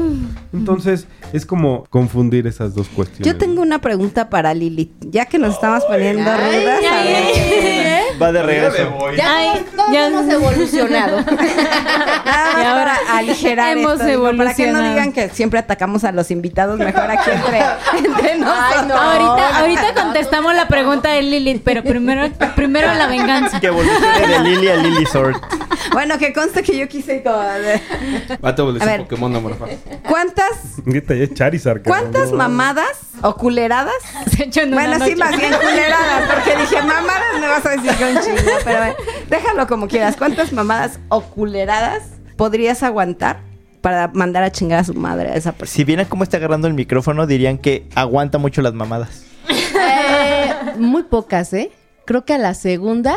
Entonces 0.53 1.07
es 1.31 1.47
como 1.47 1.85
confundir 1.89 2.45
esas 2.45 2.75
dos 2.75 2.89
cuestiones. 2.89 3.25
Yo 3.25 3.39
tengo 3.39 3.63
una 3.63 3.81
pregunta 3.81 4.29
para 4.29 4.53
Lilith. 4.53 4.91
Ya 5.09 5.25
que 5.25 5.39
nos 5.39 5.55
estamos 5.55 5.83
poniendo 5.85 6.29
ay, 6.29 6.59
rudas, 6.61 6.83
a 6.83 6.99
ay, 6.99 7.07
ver. 7.07 7.23
ay, 7.25 7.82
Va 8.21 8.31
de 8.31 8.43
regreso. 8.43 9.11
Ya 9.15 9.35
Ay, 9.37 9.49
todos, 9.53 9.75
todos 9.75 9.93
ya- 9.93 10.07
hemos 10.07 10.27
evolucionado. 10.29 11.23
Y 12.61 12.65
ahora 12.65 12.97
aligerar 13.11 13.77
hemos 13.77 13.93
esto, 13.93 14.05
digo, 14.05 14.31
para 14.37 14.53
que 14.53 14.67
no 14.71 14.81
digan 14.81 15.11
que 15.11 15.29
siempre 15.29 15.59
atacamos 15.59 16.03
a 16.03 16.11
los 16.11 16.31
invitados, 16.31 16.77
mejor 16.79 17.09
aquí 17.11 17.29
entre, 17.31 17.59
entre 18.07 18.37
nosotros. 18.37 18.87
no. 18.87 18.95
ahorita, 18.95 19.57
ahorita 19.59 19.93
contestamos 20.01 20.53
la 20.55 20.67
pregunta 20.67 21.09
de 21.09 21.21
Lilith, 21.23 21.61
pero 21.63 21.83
primero, 21.83 22.29
primero 22.55 22.93
la 22.93 23.07
venganza. 23.07 23.59
Que 23.59 23.67
evolucione 23.67 24.27
de 24.27 24.39
Lily 24.39 24.67
a 24.69 24.75
Lily 24.77 25.05
Sword. 25.05 25.35
Bueno, 25.91 26.17
que 26.17 26.31
conste 26.33 26.63
que 26.63 26.77
yo 26.77 26.87
quise 26.87 27.21
como 27.23 27.39
de- 27.41 27.81
Va 28.43 28.49
a 28.49 28.53
A 28.83 28.85
ver. 28.85 29.01
Pokémon. 29.01 29.33
¿Cuántas, 30.07 30.79
Ahorita 30.85 31.13
ya 31.15 31.23
es 31.23 31.33
Charizard. 31.33 31.83
cuántas 31.83 32.31
No, 32.31 32.37
mamadas 32.37 32.87
o 33.21 33.35
culeradas? 33.35 33.93
Se 34.35 34.43
echó 34.45 34.61
en 34.61 34.73
una 34.73 34.87
Bueno, 34.87 35.05
sí, 35.05 35.11
noche. 35.11 35.15
más 35.17 35.37
bien 35.37 35.53
culeradas, 35.53 36.31
porque 36.33 36.57
dije 36.61 36.81
mamadas 36.81 37.39
me 37.39 37.47
vas 37.47 37.65
a 37.65 37.69
decir 37.71 37.91
que 37.91 38.03
un 38.05 38.19
chingo, 38.21 38.51
pero 38.63 38.77
bueno, 38.79 38.93
déjalo 39.29 39.67
como 39.67 39.87
quieras. 39.87 40.15
¿Cuántas 40.17 40.53
mamadas 40.53 40.99
o 41.09 41.21
culeradas 41.21 42.03
podrías 42.37 42.81
aguantar 42.83 43.39
para 43.81 44.07
mandar 44.09 44.43
a 44.43 44.51
chingar 44.51 44.79
a 44.79 44.83
su 44.83 44.93
madre 44.93 45.29
a 45.31 45.35
esa 45.35 45.51
persona? 45.51 45.75
Si 45.75 45.83
vieran 45.83 46.05
cómo 46.07 46.23
está 46.23 46.37
agarrando 46.37 46.67
el 46.67 46.73
micrófono, 46.73 47.27
dirían 47.27 47.57
que 47.57 47.87
aguanta 47.95 48.37
mucho 48.37 48.61
las 48.61 48.73
mamadas. 48.73 49.23
Eh, 49.49 50.53
muy 50.77 51.03
pocas, 51.03 51.51
¿eh? 51.53 51.71
Creo 52.05 52.25
que 52.25 52.33
a 52.33 52.37
la 52.37 52.53
segunda. 52.53 53.15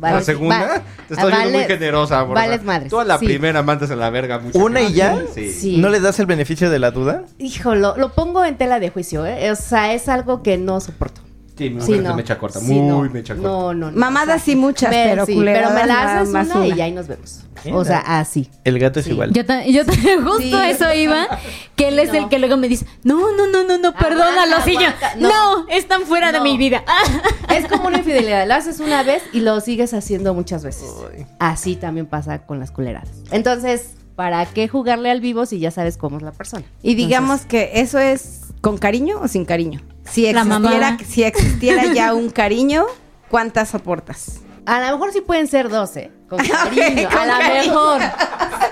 ¿La 0.00 0.20
segunda? 0.20 0.60
va- 0.60 0.82
Te 1.08 1.14
estoy 1.14 1.30
viendo 1.30 1.44
muy 1.50 1.52
vale- 1.62 1.66
generosa, 1.66 2.22
borra. 2.22 2.40
Vales 2.42 2.62
madres. 2.64 2.90
Tú 2.90 3.00
a 3.00 3.04
la 3.04 3.18
sí. 3.18 3.24
primera 3.26 3.62
mandas 3.62 3.90
en 3.90 3.98
la 3.98 4.10
verga 4.10 4.38
mucho. 4.38 4.58
¿Una 4.58 4.80
y 4.82 4.92
ya? 4.92 5.18
Sí. 5.34 5.50
Sí. 5.52 5.76
¿No 5.78 5.88
les 5.88 6.02
das 6.02 6.18
el 6.20 6.26
beneficio 6.26 6.68
de 6.70 6.78
la 6.78 6.90
duda? 6.90 7.24
Hijo, 7.38 7.74
lo, 7.74 7.96
lo 7.96 8.12
pongo 8.12 8.44
en 8.44 8.56
tela 8.56 8.78
de 8.80 8.90
juicio, 8.90 9.24
¿eh? 9.24 9.50
O 9.50 9.56
sea, 9.56 9.92
es 9.94 10.08
algo 10.08 10.42
que 10.42 10.58
no 10.58 10.80
soporto. 10.80 11.20
Sí, 11.56 11.70
mi 11.70 11.80
Sí, 11.80 11.92
no. 11.98 12.14
mecha 12.14 12.38
corta. 12.38 12.60
Sí, 12.60 12.66
muy 12.74 12.86
no. 13.08 13.12
mecha 13.14 13.34
corta. 13.34 13.48
No, 13.48 13.72
no, 13.74 13.90
no. 13.90 13.96
Mamadas 13.96 14.42
sí 14.42 14.56
muchas, 14.56 14.90
Me- 14.90 15.06
pero 15.08 15.24
sí, 15.26 15.34
culeradas 15.34 15.70
pero 15.72 15.80
me 15.82 15.86
la 15.88 16.16
haces 16.20 16.28
más 16.28 16.46
una, 16.48 16.56
una. 16.56 16.66
y 16.76 16.80
ahí 16.80 16.92
nos 16.92 17.06
vemos. 17.08 17.40
O 17.72 17.84
sea, 17.84 17.98
así. 18.20 18.48
El 18.62 18.78
gato 18.78 19.00
es 19.00 19.06
Sí. 19.06 19.12
igual. 19.12 19.32
Yo, 19.32 19.44
ta- 19.44 19.64
yo 19.66 19.84
ta- 19.84 19.92
justo 20.24 20.60
eso 20.62 20.92
iba, 20.94 21.26
que 21.74 21.88
él 21.88 21.98
es 21.98 22.12
el 22.14 22.28
que 22.28 22.38
luego 22.38 22.56
me 22.56 22.68
dice, 22.68 22.86
no, 23.02 23.32
no, 23.36 23.46
no, 23.48 23.64
no, 23.64 23.78
no, 23.78 23.92
perdónalo, 23.94 24.56
sí, 24.64 24.74
yo, 24.74 24.88
no. 25.18 25.28
No. 25.62 25.68
están 25.68 26.02
fuera 26.02 26.30
de 26.30 26.40
mi 26.40 26.56
vida. 26.58 26.84
Es 27.48 27.66
como 27.66 27.88
una 27.88 27.98
infidelidad. 27.98 28.46
Lo 28.46 28.54
haces 28.54 28.78
una 28.80 29.02
vez 29.02 29.22
y 29.32 29.40
lo 29.40 29.60
sigues 29.60 29.94
haciendo 29.94 30.34
muchas 30.34 30.62
veces. 30.62 30.90
Uy. 31.16 31.26
Así 31.38 31.74
también 31.76 32.06
pasa 32.06 32.44
con 32.46 32.58
las 32.60 32.70
culeradas. 32.70 33.08
Entonces, 33.30 33.94
¿para 34.14 34.44
qué 34.46 34.68
jugarle 34.68 35.10
al 35.10 35.20
vivo 35.20 35.46
si 35.46 35.58
ya 35.58 35.70
sabes 35.70 35.96
cómo 35.96 36.18
es 36.18 36.22
la 36.22 36.32
persona? 36.32 36.64
Y 36.82 36.94
digamos 36.96 37.46
que 37.46 37.70
eso 37.74 37.98
es 37.98 38.42
con 38.60 38.76
cariño 38.78 39.18
o 39.22 39.28
sin 39.28 39.44
cariño. 39.44 39.80
Si 40.10 40.26
existiera, 40.26 40.98
si 41.06 41.22
existiera 41.24 41.92
ya 41.94 42.14
un 42.14 42.30
cariño, 42.30 42.84
¿cuántas 43.28 43.74
aportas? 43.74 44.40
A 44.66 44.80
lo 44.80 44.96
mejor 44.96 45.12
sí 45.12 45.20
pueden 45.20 45.46
ser 45.46 45.68
12. 45.68 46.10
Con 46.28 46.38
cariño. 46.46 47.08
con 47.08 47.18
a 47.18 47.26
la 47.26 47.38
cariño. 47.38 47.72
mejor. 47.72 48.02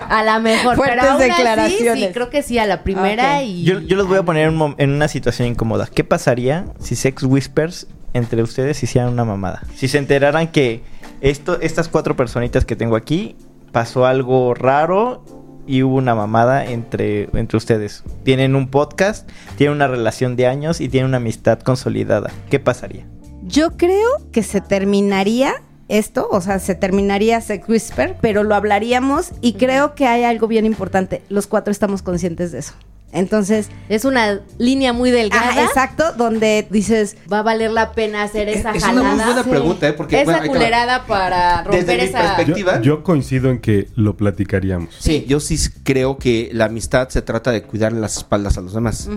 A 0.08 0.22
la 0.24 0.38
mejor. 0.40 0.76
Fuertes 0.76 0.96
pero 1.00 1.12
aún 1.12 1.22
así, 1.22 1.30
declaraciones. 1.30 2.06
sí, 2.06 2.12
creo 2.12 2.30
que 2.30 2.42
sí, 2.42 2.58
a 2.58 2.66
la 2.66 2.82
primera 2.82 3.42
y. 3.42 3.62
Yo, 3.62 3.78
yo 3.80 3.96
los 3.96 4.08
voy 4.08 4.18
a 4.18 4.22
poner 4.24 4.48
en, 4.48 4.74
en 4.78 4.90
una 4.90 5.08
situación 5.08 5.48
incómoda. 5.48 5.88
¿Qué 5.92 6.02
pasaría 6.02 6.64
si 6.80 6.96
Sex 6.96 7.22
Whispers 7.22 7.86
entre 8.12 8.42
ustedes 8.42 8.82
hicieran 8.82 9.12
una 9.12 9.24
mamada? 9.24 9.62
Si 9.76 9.86
se 9.88 9.98
enteraran 9.98 10.48
que 10.48 10.82
esto, 11.20 11.60
estas 11.60 11.88
cuatro 11.88 12.16
personitas 12.16 12.64
que 12.64 12.74
tengo 12.76 12.96
aquí 12.96 13.36
pasó 13.70 14.04
algo 14.04 14.54
raro 14.54 15.24
y 15.66 15.82
hubo 15.82 15.96
una 15.96 16.14
mamada 16.14 16.64
entre, 16.66 17.28
entre 17.34 17.56
ustedes. 17.56 18.04
Tienen 18.24 18.56
un 18.56 18.68
podcast, 18.68 19.28
tienen 19.56 19.76
una 19.76 19.88
relación 19.88 20.36
de 20.36 20.46
años 20.46 20.80
y 20.80 20.88
tienen 20.88 21.08
una 21.08 21.16
amistad 21.18 21.60
consolidada. 21.60 22.30
¿Qué 22.50 22.60
pasaría? 22.60 23.06
Yo 23.42 23.76
creo 23.76 24.08
que 24.32 24.42
se 24.42 24.60
terminaría 24.60 25.54
esto, 25.88 26.28
o 26.30 26.40
sea, 26.40 26.58
se 26.58 26.74
terminaría 26.74 27.40
Sex 27.40 27.68
Whisper, 27.68 28.16
pero 28.20 28.42
lo 28.42 28.54
hablaríamos 28.54 29.32
y 29.40 29.54
creo 29.54 29.94
que 29.94 30.06
hay 30.06 30.24
algo 30.24 30.46
bien 30.48 30.64
importante. 30.66 31.22
Los 31.28 31.46
cuatro 31.46 31.70
estamos 31.70 32.02
conscientes 32.02 32.52
de 32.52 32.60
eso. 32.60 32.74
Entonces, 33.14 33.68
Es 33.88 34.04
una 34.04 34.40
línea 34.58 34.92
muy 34.92 35.10
delgada. 35.10 35.48
ajá, 35.50 35.64
exacto, 35.64 36.12
donde 36.16 36.66
dices, 36.70 37.16
Va 37.32 37.38
a 37.38 37.42
valer 37.42 37.70
la 37.70 37.92
pena 37.92 38.22
hacer 38.24 38.48
esa 38.48 38.72
es 38.72 38.82
jalada. 38.84 39.00
una 39.14 39.14
muy 39.14 39.24
buena 39.34 39.44
pregunta, 39.50 39.88
¿eh? 39.88 39.92
Porque, 39.92 40.20
esa 40.20 40.32
bueno, 40.38 40.46
culerada 40.52 41.06
para 41.06 41.62
romper 41.62 41.86
Desde 41.86 41.96
mi 42.02 42.08
esa. 42.08 42.36
perspectiva- 42.36 42.76
Yo, 42.80 42.96
yo 42.96 43.02
coincido 43.04 43.50
en 43.50 43.60
que 43.60 43.88
lo 43.94 44.16
platicaríamos. 44.16 44.94
Sí, 44.98 45.24
yo 45.28 45.38
sí 45.40 45.56
creo 45.84 46.18
que 46.18 46.50
la 46.52 46.64
amistad 46.66 47.08
se 47.08 47.22
trata 47.22 47.52
de 47.52 47.62
cuidar 47.62 47.92
las 47.92 48.16
espaldas 48.18 48.58
a 48.58 48.60
los 48.60 48.74
demás. 48.74 49.08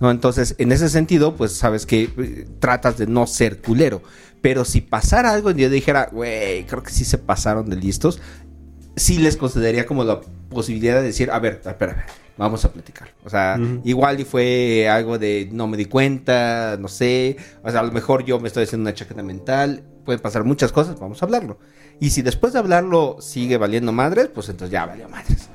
¿no? 0.00 0.10
Entonces, 0.10 0.54
en 0.58 0.70
ese 0.72 0.88
sentido, 0.90 1.34
pues 1.34 1.52
sabes 1.52 1.86
que 1.86 2.10
eh, 2.18 2.46
tratas 2.60 2.98
de 2.98 3.06
no 3.06 3.26
ser 3.26 3.62
culero. 3.62 4.02
Pero 4.42 4.64
si 4.66 4.80
pasara 4.82 5.32
algo 5.32 5.50
y 5.50 5.54
yo 5.54 5.70
dijera, 5.70 6.10
güey, 6.12 6.66
creo 6.66 6.82
que 6.82 6.90
sí 6.92 7.04
se 7.06 7.16
pasaron 7.18 7.70
de 7.70 7.76
listos, 7.76 8.20
sí 8.96 9.18
les 9.18 9.36
consideraría 9.36 9.86
como 9.86 10.04
la 10.04 10.20
posibilidad 10.50 10.96
de 10.96 11.02
decir, 11.02 11.30
a 11.30 11.38
ver, 11.38 11.62
espera, 11.64 12.06
vamos 12.36 12.64
a 12.64 12.72
platicar. 12.72 13.08
O 13.24 13.30
sea, 13.30 13.58
igual 13.84 14.20
y 14.20 14.24
fue 14.24 14.88
algo 14.88 15.18
de 15.18 15.48
no 15.52 15.66
me 15.66 15.76
di 15.76 15.86
cuenta, 15.86 16.76
no 16.78 16.88
sé. 16.88 17.36
O 17.62 17.70
sea, 17.70 17.80
a 17.80 17.82
lo 17.82 17.92
mejor 17.92 18.24
yo 18.24 18.38
me 18.40 18.48
estoy 18.48 18.64
haciendo 18.64 18.82
una 18.88 18.94
chaqueta 18.94 19.22
mental. 19.22 19.82
Pueden 20.04 20.20
pasar 20.20 20.44
muchas 20.44 20.72
cosas, 20.72 20.98
vamos 21.00 21.22
a 21.22 21.26
hablarlo. 21.26 21.58
Y 21.98 22.10
si 22.10 22.22
después 22.22 22.52
de 22.52 22.58
hablarlo 22.58 23.16
sigue 23.20 23.56
valiendo 23.56 23.92
madres, 23.92 24.28
pues 24.28 24.48
entonces 24.48 24.72
ya 24.72 24.86
valió 24.86 25.08
madres. 25.08 25.48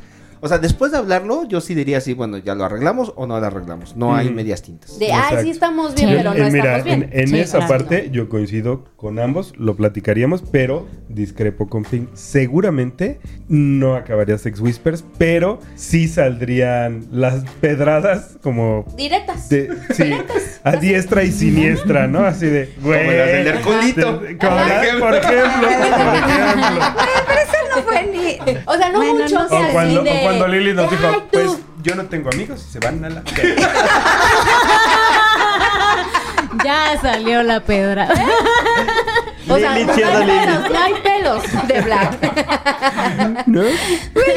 O 0.43 0.47
sea, 0.47 0.57
después 0.57 0.91
de 0.91 0.97
hablarlo, 0.97 1.47
yo 1.47 1.61
sí 1.61 1.75
diría 1.75 1.99
así, 1.99 2.13
bueno, 2.13 2.37
ya 2.39 2.55
lo 2.55 2.65
arreglamos 2.65 3.13
o 3.15 3.27
no 3.27 3.39
lo 3.39 3.45
arreglamos. 3.45 3.95
No 3.95 4.15
hay 4.15 4.25
Ujú. 4.27 4.35
medias 4.35 4.61
tintas. 4.63 4.97
De, 4.97 5.05
Exacto. 5.05 5.35
ay, 5.37 5.43
sí 5.43 5.49
estamos 5.51 5.93
bien, 5.95 6.09
Sí. 6.09 6.15
pero 6.17 6.29
no 6.33 6.35
Eh, 6.43 6.47
estamos 6.47 6.53
mira, 6.53 6.81
bien. 6.81 7.09
en, 7.11 7.19
en 7.19 7.27
Sí, 7.27 7.39
esa 7.39 7.57
claro. 7.59 7.77
parte 7.77 8.09
yo 8.11 8.27
coincido 8.27 8.83
con 8.95 9.19
ambos, 9.19 9.53
lo 9.57 9.75
platicaríamos, 9.75 10.43
pero 10.51 10.87
discrepo 11.09 11.69
con 11.69 11.85
Finn. 11.85 12.09
Seguramente 12.13 13.19
no 13.47 13.95
acabaría 13.95 14.37
Sex 14.39 14.59
Whispers, 14.59 15.03
pero 15.19 15.59
sí 15.75 16.07
saldrían 16.07 17.05
las 17.11 17.43
pedradas 17.61 18.37
como 18.41 18.85
Directas. 18.97 19.47
de, 19.49 19.69
sí, 19.93 20.11
a 20.63 20.71
diestra 20.77 21.23
y 21.23 21.31
siniestra, 21.31 22.07
¿no? 22.07 22.25
Así 22.25 22.47
de, 22.47 22.73
güey. 22.81 22.99
Como 23.05 23.11
las 23.11 23.27
del 23.27 23.61
como 23.61 23.75
Por 24.39 24.51
la- 24.51 24.83
ejemplo. 24.83 25.05
por 25.05 25.15
ejemplo, 25.15 25.67
por 25.67 26.15
ejemplo. 26.15 26.85
fue 27.83 28.03
ni... 28.03 28.37
O 28.65 28.75
sea, 28.77 28.89
no 28.89 28.97
Bueno, 28.99 29.23
mucho. 29.23 29.35
no 29.39 29.45
O 29.45 29.71
cuando, 29.71 30.03
de- 30.03 30.11
o 30.11 30.21
cuando 30.23 30.47
Lili 30.47 30.73
nos 30.73 30.89
dijo, 30.91 31.23
pues 31.31 31.51
yo 31.83 31.95
no 31.95 32.05
tengo 32.05 32.29
amigos 32.33 32.65
y 32.67 32.71
se 32.73 32.79
van 32.79 33.03
a 33.05 33.09
la... 33.09 33.23
ya 36.63 36.99
salió 37.01 37.43
la 37.43 37.59
pedra. 37.61 38.07
O 39.53 39.57
sea, 39.57 39.71
no 39.71 39.75
hay 39.75 39.85
pelos, 39.85 40.71
no 40.71 40.79
hay 40.79 40.93
pelos 41.01 41.67
de 41.67 41.81
Black. 41.81 43.47
¿No? 43.47 43.63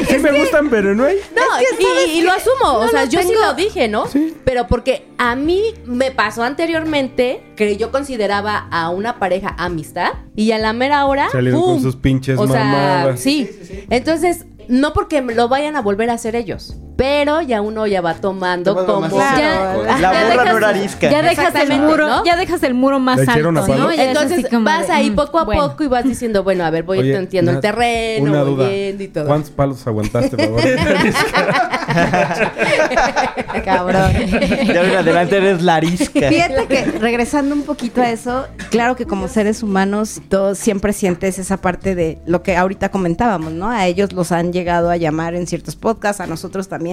Sí 0.07 0.17
me 0.19 0.39
gustan, 0.39 0.69
pero 0.69 0.95
no 0.95 1.05
hay. 1.05 1.17
No, 1.35 1.41
y, 1.79 2.19
y 2.19 2.21
lo 2.21 2.31
asumo. 2.31 2.79
o 2.79 2.87
sea, 2.87 3.05
yo 3.05 3.21
sí 3.21 3.33
lo 3.33 3.53
dije, 3.53 3.87
¿no? 3.87 4.05
Pero 4.43 4.67
porque 4.67 5.07
a 5.17 5.35
mí 5.35 5.73
me 5.85 6.11
pasó 6.11 6.43
anteriormente 6.43 7.43
que 7.55 7.77
yo 7.77 7.91
consideraba 7.91 8.67
a 8.71 8.89
una 8.89 9.19
pareja 9.19 9.55
amistad 9.57 10.13
y 10.35 10.51
a 10.51 10.57
la 10.57 10.73
mera 10.73 11.05
hora. 11.05 11.29
Salieron 11.31 11.61
con 11.61 11.81
sus 11.81 11.95
pinches 11.95 12.37
o 12.37 12.47
sea, 12.47 12.63
mamadas. 12.63 13.19
Sí. 13.19 13.49
Entonces, 13.89 14.45
no 14.67 14.93
porque 14.93 15.21
lo 15.21 15.47
vayan 15.47 15.75
a 15.75 15.81
volver 15.81 16.09
a 16.09 16.13
hacer 16.13 16.35
ellos, 16.35 16.75
pero 16.95 17.41
ya 17.41 17.61
uno 17.61 17.85
ya 17.87 17.99
va 18.01 18.13
tomando 18.15 18.73
como. 18.85 19.09
Claro. 19.09 19.83
¿eh? 19.83 19.87
La 19.99 20.13
Ya 20.13 20.29
dejas- 20.29 20.51
no 20.51 20.57
era 20.57 20.69
arisca. 20.69 21.09
Ya 21.11 21.21
dejas 21.21 21.55
el 21.55 21.81
muro, 21.81 22.07
¿no? 22.07 22.23
ya 22.25 22.35
dejas 22.37 22.63
el 22.63 22.73
muro 22.73 22.99
más 22.99 23.17
¿La 23.17 23.23
hicieron 23.23 23.57
alto? 23.57 23.75
¿no? 23.75 23.93
Ya 23.93 24.03
es 24.03 24.07
Entonces 24.09 24.45
vas 24.61 24.87
de, 24.87 24.93
ahí 24.93 25.11
mm, 25.11 25.15
poco 25.15 25.39
a 25.39 25.43
bueno. 25.43 25.69
poco 25.69 25.83
y 25.83 25.87
vas 25.87 26.05
diciendo, 26.05 26.43
bueno, 26.43 26.63
a 26.65 26.69
ver, 26.69 26.83
voy 26.83 26.99
Oye, 26.99 27.15
entiendo 27.15 27.51
el 27.51 27.59
terreno, 27.59 28.29
una 28.31 28.43
voy 28.43 28.51
duda. 28.55 28.69
viendo 28.69 29.03
y 29.03 29.07
todo. 29.09 29.25
¿Cuántos 29.27 29.51
palos 29.51 29.85
aguantaste, 29.85 30.37
por 30.37 30.45
favor? 30.45 30.61
Cabrón. 33.65 34.11
En 34.15 34.95
adelante 34.95 35.37
eres 35.37 35.61
la 35.61 35.75
arisca. 35.75 36.29
Fíjate 36.29 36.67
que 36.67 36.85
regresando 36.99 37.55
un 37.55 37.63
poquito 37.63 38.01
a 38.01 38.09
eso, 38.09 38.47
claro 38.69 38.95
que 38.95 39.05
como 39.05 39.27
seres 39.27 39.63
humanos 39.63 40.21
todos 40.29 40.57
siempre 40.57 40.93
sientes 40.93 41.39
esa 41.39 41.57
parte 41.57 41.95
de 41.95 42.19
lo 42.25 42.43
que 42.43 42.55
ahorita 42.55 42.89
comentábamos, 42.89 43.51
¿no? 43.53 43.69
A 43.69 43.85
ellos 43.87 44.13
los 44.13 44.31
han 44.31 44.53
llegado 44.53 44.89
a 44.89 44.97
llamar 44.97 45.35
en 45.35 45.47
ciertos 45.47 45.75
podcasts, 45.75 46.21
a 46.21 46.27
nosotros 46.27 46.67
también. 46.67 46.84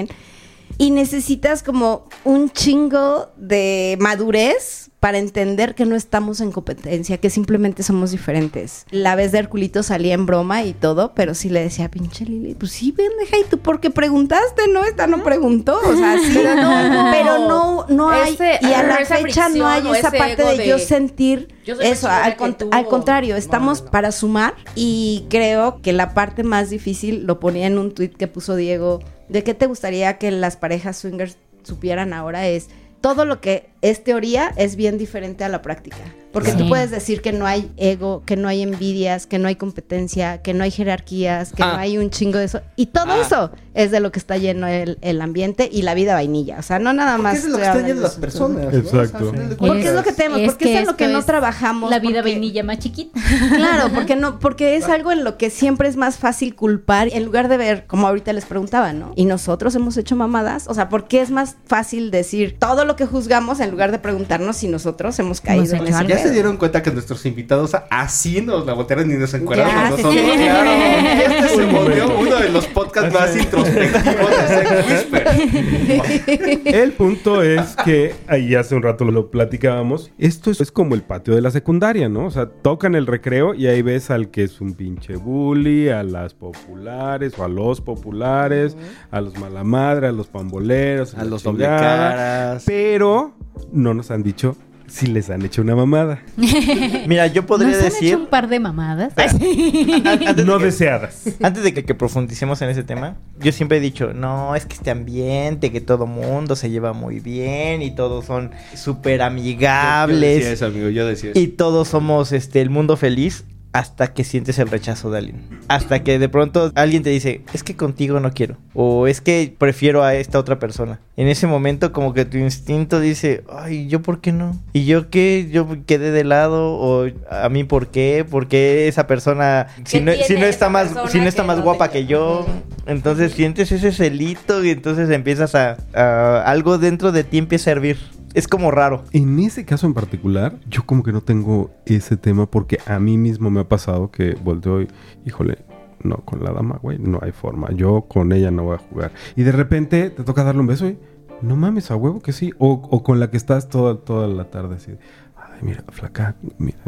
Y 0.78 0.90
necesitas 0.90 1.62
como 1.62 2.08
un 2.24 2.50
chingo 2.50 3.30
de 3.36 3.98
madurez 4.00 4.90
para 5.00 5.18
entender 5.18 5.74
que 5.74 5.84
no 5.84 5.96
estamos 5.96 6.40
en 6.40 6.50
competencia, 6.52 7.18
que 7.18 7.28
simplemente 7.28 7.82
somos 7.82 8.12
diferentes. 8.12 8.86
La 8.90 9.16
vez 9.16 9.32
de 9.32 9.40
Herculito 9.40 9.82
salía 9.82 10.14
en 10.14 10.26
broma 10.26 10.62
y 10.62 10.72
todo, 10.74 11.12
pero 11.14 11.34
sí 11.34 11.48
le 11.50 11.60
decía, 11.60 11.90
pinche 11.90 12.24
Lili, 12.24 12.54
pues 12.54 12.70
sí, 12.72 12.92
pendeja, 12.92 13.36
¿y 13.36 13.44
tú 13.50 13.58
por 13.58 13.80
qué 13.80 13.90
preguntaste? 13.90 14.62
No, 14.72 14.84
esta 14.84 15.08
no 15.08 15.22
preguntó, 15.24 15.78
o 15.84 15.96
sea, 15.96 16.16
sí, 16.18 16.30
Pero 16.34 16.54
no. 16.54 17.10
pero 17.10 17.38
no, 17.48 17.86
no 17.88 18.10
hay, 18.10 18.32
Ese- 18.34 18.58
y 18.62 18.72
a 18.72 18.82
la 18.84 18.96
fecha 19.04 19.48
no 19.50 19.66
hay 19.66 19.82
esa 19.88 20.10
parte 20.12 20.42
de, 20.44 20.56
de, 20.58 20.66
yo 20.68 20.78
sentir 20.78 21.48
yo 21.66 21.74
eso, 21.80 22.08
al, 22.08 22.36
cont- 22.36 22.88
contrario, 22.88 23.34
estamos 23.36 23.80
no, 23.80 23.84
no. 23.86 23.90
para 23.90 24.12
sumar 24.12 24.54
y 24.76 25.26
creo 25.28 25.82
que 25.82 25.92
la 25.92 26.14
parte 26.14 26.44
más 26.44 26.70
difícil 26.70 27.24
lo 27.26 27.40
ponía 27.40 27.66
en 27.66 27.76
un 27.76 27.92
tuit 27.92 28.16
que 28.16 28.28
puso 28.28 28.54
Diego, 28.54 29.00
de 29.32 29.42
qué 29.42 29.54
te 29.54 29.66
gustaría 29.66 30.18
que 30.18 30.30
las 30.30 30.56
parejas 30.56 30.98
swingers 30.98 31.36
supieran 31.62 32.12
ahora 32.12 32.46
es 32.48 32.68
todo 33.00 33.24
lo 33.24 33.40
que 33.40 33.68
es 33.80 34.04
teoría 34.04 34.52
es 34.56 34.76
bien 34.76 34.96
diferente 34.96 35.42
a 35.42 35.48
la 35.48 35.60
práctica. 35.60 35.96
Porque 36.32 36.52
Sí. 36.52 36.56
tú 36.58 36.68
puedes 36.68 36.90
decir 36.92 37.20
que 37.20 37.32
no 37.32 37.46
hay 37.46 37.70
ego, 37.76 38.22
que 38.24 38.36
no 38.36 38.46
hay 38.48 38.62
envidias, 38.62 39.26
que 39.26 39.38
no 39.40 39.48
hay 39.48 39.56
competencia, 39.56 40.40
que 40.40 40.54
no 40.54 40.62
hay 40.64 40.70
jerarquías, 40.70 41.52
que 41.52 41.62
Ah. 41.64 41.72
no 41.72 41.78
hay 41.78 41.98
un 41.98 42.10
chingo 42.10 42.38
de 42.38 42.44
eso. 42.44 42.60
Y 42.76 42.86
todo 42.86 43.20
eso 43.20 43.50
es 43.74 43.90
de 43.90 44.00
lo 44.00 44.12
que 44.12 44.18
está 44.18 44.36
lleno 44.36 44.66
el, 44.66 44.98
el 45.00 45.20
ambiente 45.22 45.68
y 45.72 45.82
la 45.82 45.94
vida 45.94 46.14
vainilla. 46.14 46.58
O 46.58 46.62
sea, 46.62 46.78
no 46.78 46.92
nada 46.92 47.12
Porque 47.12 47.22
más. 47.22 47.38
eso 47.38 47.46
es 47.46 47.52
lo 47.52 47.58
que 47.58 47.64
están 47.64 47.80
hablando 47.82 48.02
las 48.02 48.14
personas. 48.16 48.74
Exacto. 48.74 49.28
O 49.28 49.32
sea, 49.32 49.56
Porque 49.58 49.82
es 49.88 49.94
lo 49.94 50.02
que 50.02 50.12
tenemos, 50.12 50.40
Es 50.40 50.50
porque 50.52 50.72
es 50.74 50.80
en 50.80 50.86
lo 50.86 50.96
que 50.96 51.08
no 51.08 51.22
trabajamos. 51.24 51.90
La 51.90 51.98
vida 51.98 52.20
porque- 52.20 52.32
vainilla 52.32 52.62
más 52.64 52.78
chiquita. 52.78 53.18
Claro, 53.56 53.90
porque 53.94 54.16
no, 54.16 54.38
porque 54.38 54.76
es 54.76 54.84
algo 54.88 55.12
en 55.12 55.24
lo 55.24 55.36
que 55.38 55.50
siempre 55.50 55.88
es 55.88 55.96
más 55.96 56.16
fácil 56.18 56.54
culpar, 56.54 57.08
en 57.12 57.24
lugar 57.24 57.48
de 57.48 57.56
ver, 57.56 57.86
como 57.86 58.06
ahorita 58.08 58.32
les 58.32 58.44
preguntaba, 58.44 58.92
¿no? 58.92 59.12
Y 59.16 59.24
nosotros 59.24 59.74
hemos 59.74 59.96
hecho 59.96 60.16
mamadas, 60.16 60.66
o 60.68 60.74
sea, 60.74 60.88
¿por 60.88 61.06
qué 61.08 61.20
es 61.20 61.30
más 61.30 61.56
fácil 61.66 62.10
decir 62.10 62.56
todo 62.58 62.84
lo 62.84 62.96
que 62.96 63.06
juzgamos 63.06 63.60
en 63.60 63.70
lugar 63.70 63.90
de 63.92 63.98
preguntarnos 63.98 64.56
si 64.56 64.68
nosotros 64.68 65.18
hemos 65.18 65.40
caído 65.40 65.74
Hemos 65.76 65.88
en 65.88 65.94
ese. 65.94 66.06
Ya 66.06 66.18
se 66.18 66.30
dieron 66.30 66.56
cuenta 66.56 66.82
que 66.82 66.90
nuestros 66.90 67.24
invitados 67.26 67.72
así 67.90 68.40
nos 68.42 68.66
la 68.66 68.72
voltearon 68.74 69.10
y 69.10 69.14
nos 69.14 69.32
encuadraron 69.34 69.90
nosotros. 69.90 70.14
sí. 70.14 70.20
Claro. 70.42 70.70
Este 70.70 71.48
se 71.56 71.64
volvió 71.66 72.18
uno 72.18 72.36
de 72.36 72.48
los 72.48 72.66
podcasts 72.66 73.12
más 73.12 73.34
introspectivos 73.68 74.30
de 74.30 74.48
Sex 74.48 74.86
Whisper. 74.88 76.74
El 76.74 76.92
punto 76.92 77.42
es 77.42 77.76
que 77.84 78.14
ahí 78.26 78.54
hace 78.54 78.74
un 78.74 78.82
rato 78.82 79.04
lo 79.04 79.30
platicábamos. 79.30 80.10
Esto 80.18 80.50
es, 80.50 80.60
es 80.60 80.72
como 80.72 80.94
el 80.94 81.02
patio 81.02 81.34
de 81.34 81.40
la 81.40 81.50
secundaria, 81.50 82.08
¿no? 82.08 82.26
O 82.26 82.30
sea, 82.30 82.46
tocan 82.46 82.94
el 82.94 83.06
recreo 83.06 83.54
y 83.54 83.66
ahí 83.66 83.82
ves 83.82 84.10
al 84.10 84.30
que 84.30 84.44
es 84.44 84.60
un 84.60 84.74
pinche 84.74 85.16
bully, 85.16 85.88
a 85.88 86.02
las 86.02 86.34
populares 86.34 87.38
o 87.38 87.44
a 87.44 87.48
los 87.48 87.80
populares, 87.80 88.76
a 89.10 89.20
los 89.20 89.38
malamadre, 89.38 90.08
a 90.08 90.12
los 90.12 90.28
pamboleros, 90.28 91.14
A 91.14 91.24
los 91.24 91.42
doblecaras. 91.42 92.64
Pero 92.66 93.32
no 93.72 93.94
nos 93.94 94.10
han 94.10 94.22
dicho 94.22 94.56
si 94.92 95.06
les 95.06 95.30
han 95.30 95.42
hecho 95.42 95.62
una 95.62 95.74
mamada. 95.74 96.22
Mira, 97.06 97.26
yo 97.26 97.46
podría 97.46 97.68
Nos 97.70 97.78
han 97.78 97.84
decir, 97.84 98.08
hecho 98.08 98.18
un 98.18 98.26
par 98.26 98.48
de 98.48 98.60
mamadas. 98.60 99.14
antes, 99.16 100.44
No 100.44 100.54
de 100.54 100.58
que, 100.58 100.64
deseadas. 100.66 101.24
antes 101.42 101.62
de 101.62 101.72
que, 101.72 101.84
que 101.84 101.94
profundicemos 101.94 102.60
en 102.62 102.68
ese 102.68 102.82
tema, 102.82 103.16
yo 103.40 103.52
siempre 103.52 103.78
he 103.78 103.80
dicho, 103.80 104.12
no, 104.12 104.54
es 104.54 104.66
que 104.66 104.74
este 104.74 104.90
ambiente, 104.90 105.72
que 105.72 105.80
todo 105.80 106.06
mundo 106.06 106.56
se 106.56 106.68
lleva 106.70 106.92
muy 106.92 107.20
bien 107.20 107.80
y 107.80 107.94
todos 107.94 108.26
son 108.26 108.50
súper 108.74 109.20
Yo 109.20 109.24
decía 109.24 109.26
amigables 109.26 110.46
eso, 110.46 110.66
amigo, 110.66 110.88
yo 110.90 111.06
decía 111.06 111.30
eso. 111.30 111.40
y 111.40 111.48
todos 111.48 111.88
somos 111.88 112.32
este 112.32 112.60
el 112.60 112.68
mundo 112.70 112.96
feliz 112.96 113.44
hasta 113.72 114.12
que 114.12 114.24
sientes 114.24 114.58
el 114.58 114.68
rechazo 114.68 115.10
de 115.10 115.18
alguien. 115.18 115.60
Hasta 115.68 116.02
que 116.04 116.18
de 116.18 116.28
pronto 116.28 116.70
alguien 116.74 117.02
te 117.02 117.10
dice, 117.10 117.42
es 117.54 117.62
que 117.62 117.74
contigo 117.76 118.20
no 118.20 118.32
quiero. 118.32 118.56
O 118.74 119.06
es 119.06 119.20
que 119.20 119.54
prefiero 119.56 120.02
a 120.04 120.14
esta 120.14 120.38
otra 120.38 120.58
persona. 120.58 121.00
En 121.16 121.28
ese 121.28 121.46
momento 121.46 121.92
como 121.92 122.12
que 122.14 122.24
tu 122.24 122.36
instinto 122.38 123.00
dice, 123.00 123.44
ay, 123.50 123.86
¿yo 123.88 124.02
por 124.02 124.20
qué 124.20 124.32
no? 124.32 124.58
¿Y 124.72 124.84
yo 124.84 125.08
qué? 125.10 125.48
¿Yo 125.50 125.66
quedé 125.86 126.10
de 126.10 126.24
lado? 126.24 126.74
¿O 126.74 127.06
a 127.30 127.48
mí 127.48 127.64
por 127.64 127.88
qué? 127.88 128.26
¿Por 128.28 128.46
qué 128.48 128.88
esa 128.88 129.06
persona, 129.06 129.68
si 129.84 129.98
¿Qué 129.98 130.04
no, 130.04 130.12
si 130.26 130.34
no 130.34 130.44
está 130.46 130.68
más, 130.68 130.90
si 131.10 131.18
no 131.20 131.26
está 131.28 131.42
más 131.42 131.58
no 131.58 131.62
guapa 131.64 131.90
que 131.90 132.06
yo? 132.06 132.46
Entonces 132.86 133.32
sientes 133.32 133.72
ese 133.72 133.92
celito 133.92 134.64
y 134.64 134.70
entonces 134.70 135.08
empiezas 135.10 135.54
a, 135.54 135.76
a- 135.94 136.42
algo 136.42 136.78
dentro 136.78 137.12
de 137.12 137.24
ti 137.24 137.38
empieza 137.38 137.70
a 137.70 137.72
hervir. 137.72 137.98
Es 138.34 138.48
como 138.48 138.70
raro. 138.70 139.04
En 139.12 139.38
ese 139.40 139.64
caso 139.64 139.86
en 139.86 139.94
particular, 139.94 140.58
yo 140.68 140.84
como 140.86 141.02
que 141.02 141.12
no 141.12 141.20
tengo 141.20 141.70
ese 141.84 142.16
tema 142.16 142.50
porque 142.50 142.78
a 142.86 142.98
mí 142.98 143.18
mismo 143.18 143.50
me 143.50 143.60
ha 143.60 143.68
pasado 143.68 144.10
que 144.10 144.34
volteo 144.42 144.82
y, 144.82 144.88
híjole, 145.26 145.58
no, 146.02 146.16
con 146.18 146.42
la 146.42 146.52
dama, 146.52 146.78
güey, 146.82 146.98
no 146.98 147.18
hay 147.22 147.32
forma. 147.32 147.70
Yo 147.72 148.02
con 148.02 148.32
ella 148.32 148.50
no 148.50 148.64
voy 148.64 148.76
a 148.76 148.78
jugar. 148.78 149.12
Y 149.36 149.42
de 149.42 149.52
repente 149.52 150.10
te 150.10 150.24
toca 150.24 150.44
darle 150.44 150.60
un 150.60 150.66
beso 150.66 150.88
y, 150.88 150.98
no 151.42 151.56
mames, 151.56 151.90
a 151.90 151.96
huevo 151.96 152.20
que 152.20 152.32
sí. 152.32 152.52
O, 152.58 152.70
o 152.72 153.02
con 153.02 153.20
la 153.20 153.30
que 153.30 153.36
estás 153.36 153.68
toda, 153.68 153.98
toda 153.98 154.28
la 154.28 154.44
tarde 154.50 154.76
así, 154.76 154.92
ay, 155.36 155.58
mira, 155.62 155.84
flaca, 155.90 156.36
mira, 156.58 156.78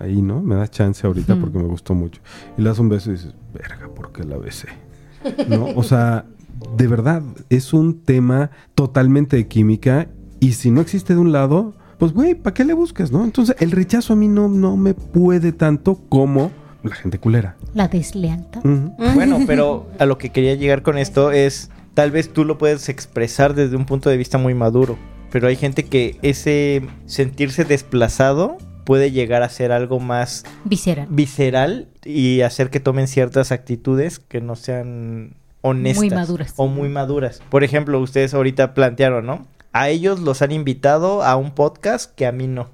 ahí, 0.00 0.20
¿no? 0.20 0.42
Me 0.42 0.56
das 0.56 0.70
chance 0.70 1.06
ahorita 1.06 1.36
porque 1.36 1.58
me 1.58 1.64
gustó 1.64 1.94
mucho. 1.94 2.20
Y 2.56 2.62
le 2.62 2.68
das 2.68 2.78
un 2.78 2.88
beso 2.88 3.10
y 3.10 3.14
dices, 3.14 3.34
verga, 3.52 3.88
¿por 3.88 4.12
qué 4.12 4.24
la 4.24 4.36
besé? 4.36 4.68
¿No? 5.48 5.66
O 5.76 5.82
sea, 5.82 6.24
de 6.76 6.86
verdad, 6.86 7.22
es 7.50 7.72
un 7.72 8.02
tema 8.02 8.50
totalmente 8.74 9.36
de 9.36 9.46
química 9.46 10.08
y 10.40 10.52
si 10.52 10.70
no 10.70 10.80
existe 10.80 11.14
de 11.14 11.20
un 11.20 11.32
lado, 11.32 11.74
pues 11.98 12.12
güey, 12.12 12.34
¿para 12.34 12.54
qué 12.54 12.64
le 12.64 12.74
buscas, 12.74 13.10
no? 13.12 13.24
Entonces, 13.24 13.56
el 13.58 13.70
rechazo 13.72 14.12
a 14.12 14.16
mí 14.16 14.28
no, 14.28 14.48
no 14.48 14.76
me 14.76 14.94
puede 14.94 15.52
tanto 15.52 15.96
como 16.08 16.50
la 16.82 16.94
gente 16.94 17.18
culera. 17.18 17.56
La 17.74 17.88
deslealtad. 17.88 18.62
Bueno, 19.14 19.40
pero 19.46 19.86
a 19.98 20.06
lo 20.06 20.16
que 20.18 20.30
quería 20.30 20.54
llegar 20.54 20.82
con 20.82 20.96
esto 20.96 21.32
es, 21.32 21.70
tal 21.94 22.10
vez 22.12 22.32
tú 22.32 22.44
lo 22.44 22.56
puedes 22.56 22.88
expresar 22.88 23.54
desde 23.54 23.76
un 23.76 23.84
punto 23.84 24.10
de 24.10 24.16
vista 24.16 24.38
muy 24.38 24.54
maduro, 24.54 24.96
pero 25.32 25.48
hay 25.48 25.56
gente 25.56 25.84
que 25.84 26.18
ese 26.22 26.82
sentirse 27.06 27.64
desplazado 27.64 28.56
puede 28.84 29.10
llegar 29.10 29.42
a 29.42 29.48
ser 29.50 29.72
algo 29.72 29.98
más 30.00 30.44
Visceral. 30.64 31.08
visceral 31.10 31.88
y 32.04 32.40
hacer 32.40 32.70
que 32.70 32.80
tomen 32.80 33.06
ciertas 33.06 33.52
actitudes 33.52 34.18
que 34.18 34.40
no 34.40 34.56
sean 34.56 35.34
honestas 35.60 35.98
Muy 35.98 36.10
maduras. 36.10 36.54
o 36.56 36.68
muy 36.68 36.88
maduras. 36.88 37.42
Por 37.50 37.64
ejemplo, 37.64 38.00
ustedes 38.00 38.32
ahorita 38.32 38.72
plantearon, 38.72 39.26
¿no? 39.26 39.46
A 39.72 39.88
ellos 39.90 40.20
los 40.20 40.42
han 40.42 40.52
invitado 40.52 41.22
a 41.22 41.36
un 41.36 41.52
podcast 41.52 42.14
que 42.14 42.26
a 42.26 42.32
mí 42.32 42.46
no. 42.46 42.70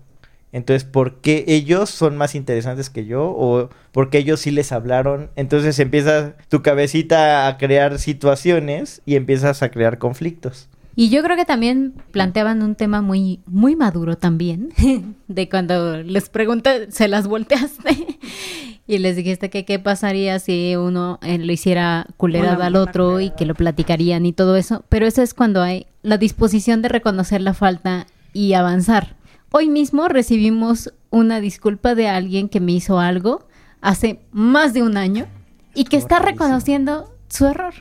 Entonces, 0.53 0.85
¿por 0.85 1.21
qué 1.21 1.45
ellos 1.49 1.91
son 1.91 2.17
más 2.17 2.37
interesantes 2.37 2.89
que 2.89 3.07
yo? 3.07 3.25
¿O 3.25 3.71
por 3.91 4.09
qué 4.09 4.19
ellos 4.19 4.39
sí 4.39 4.53
les 4.53 4.71
hablaron? 4.71 5.31
Entonces 5.35 5.79
empieza 5.81 6.37
tu 6.49 6.63
cabecita 6.63 7.49
a 7.49 7.59
crear 7.59 7.99
situaciones 7.99 9.03
y 9.05 9.17
empiezas 9.17 9.65
a 9.65 9.71
crear 9.71 9.99
conflictos. 9.99 10.69
Y 10.97 11.09
yo 11.11 11.25
creo 11.25 11.37
que 11.37 11.45
también 11.45 11.95
planteaban 12.13 12.63
un 12.63 12.77
tema 12.77 13.03
muy, 13.03 13.41
muy 13.47 13.75
maduro 13.75 14.17
también, 14.17 14.69
de 15.29 15.49
cuando 15.49 16.01
les 16.03 16.29
pregunté, 16.29 16.91
se 16.93 17.09
las 17.09 17.27
volteaste 17.27 18.19
y 18.87 18.99
les 18.99 19.17
dijiste 19.17 19.51
que 19.51 19.65
qué 19.65 19.79
pasaría 19.79 20.39
si 20.39 20.77
uno 20.77 21.19
eh, 21.23 21.39
lo 21.39 21.53
hiciera 21.53 22.07
culerada 22.17 22.67
al 22.67 22.77
otro 22.77 23.21
y 23.21 23.31
que 23.31 23.47
lo 23.47 23.55
platicarían 23.55 24.27
y 24.27 24.33
todo 24.33 24.57
eso, 24.57 24.85
pero 24.89 25.07
eso 25.07 25.23
es 25.23 25.33
cuando 25.33 25.63
hay 25.63 25.87
la 26.03 26.19
disposición 26.19 26.83
de 26.83 26.91
reconocer 26.91 27.41
la 27.41 27.55
falta 27.55 28.07
y 28.33 28.53
avanzar. 28.53 29.17
Hoy 29.51 29.69
mismo 29.69 30.09
recibimos 30.09 30.93
una 31.11 31.41
disculpa 31.41 31.95
de 31.95 32.09
alguien 32.09 32.49
que 32.49 32.61
me 32.61 32.73
hizo 32.73 32.99
algo 32.99 33.47
hace 33.81 34.21
más 34.33 34.75
de 34.75 34.83
un 34.83 34.97
año 34.97 35.27
y 35.75 35.85
que 35.85 35.97
está 35.97 36.19
reconociendo 36.19 37.15
su 37.29 37.47
error. 37.47 37.75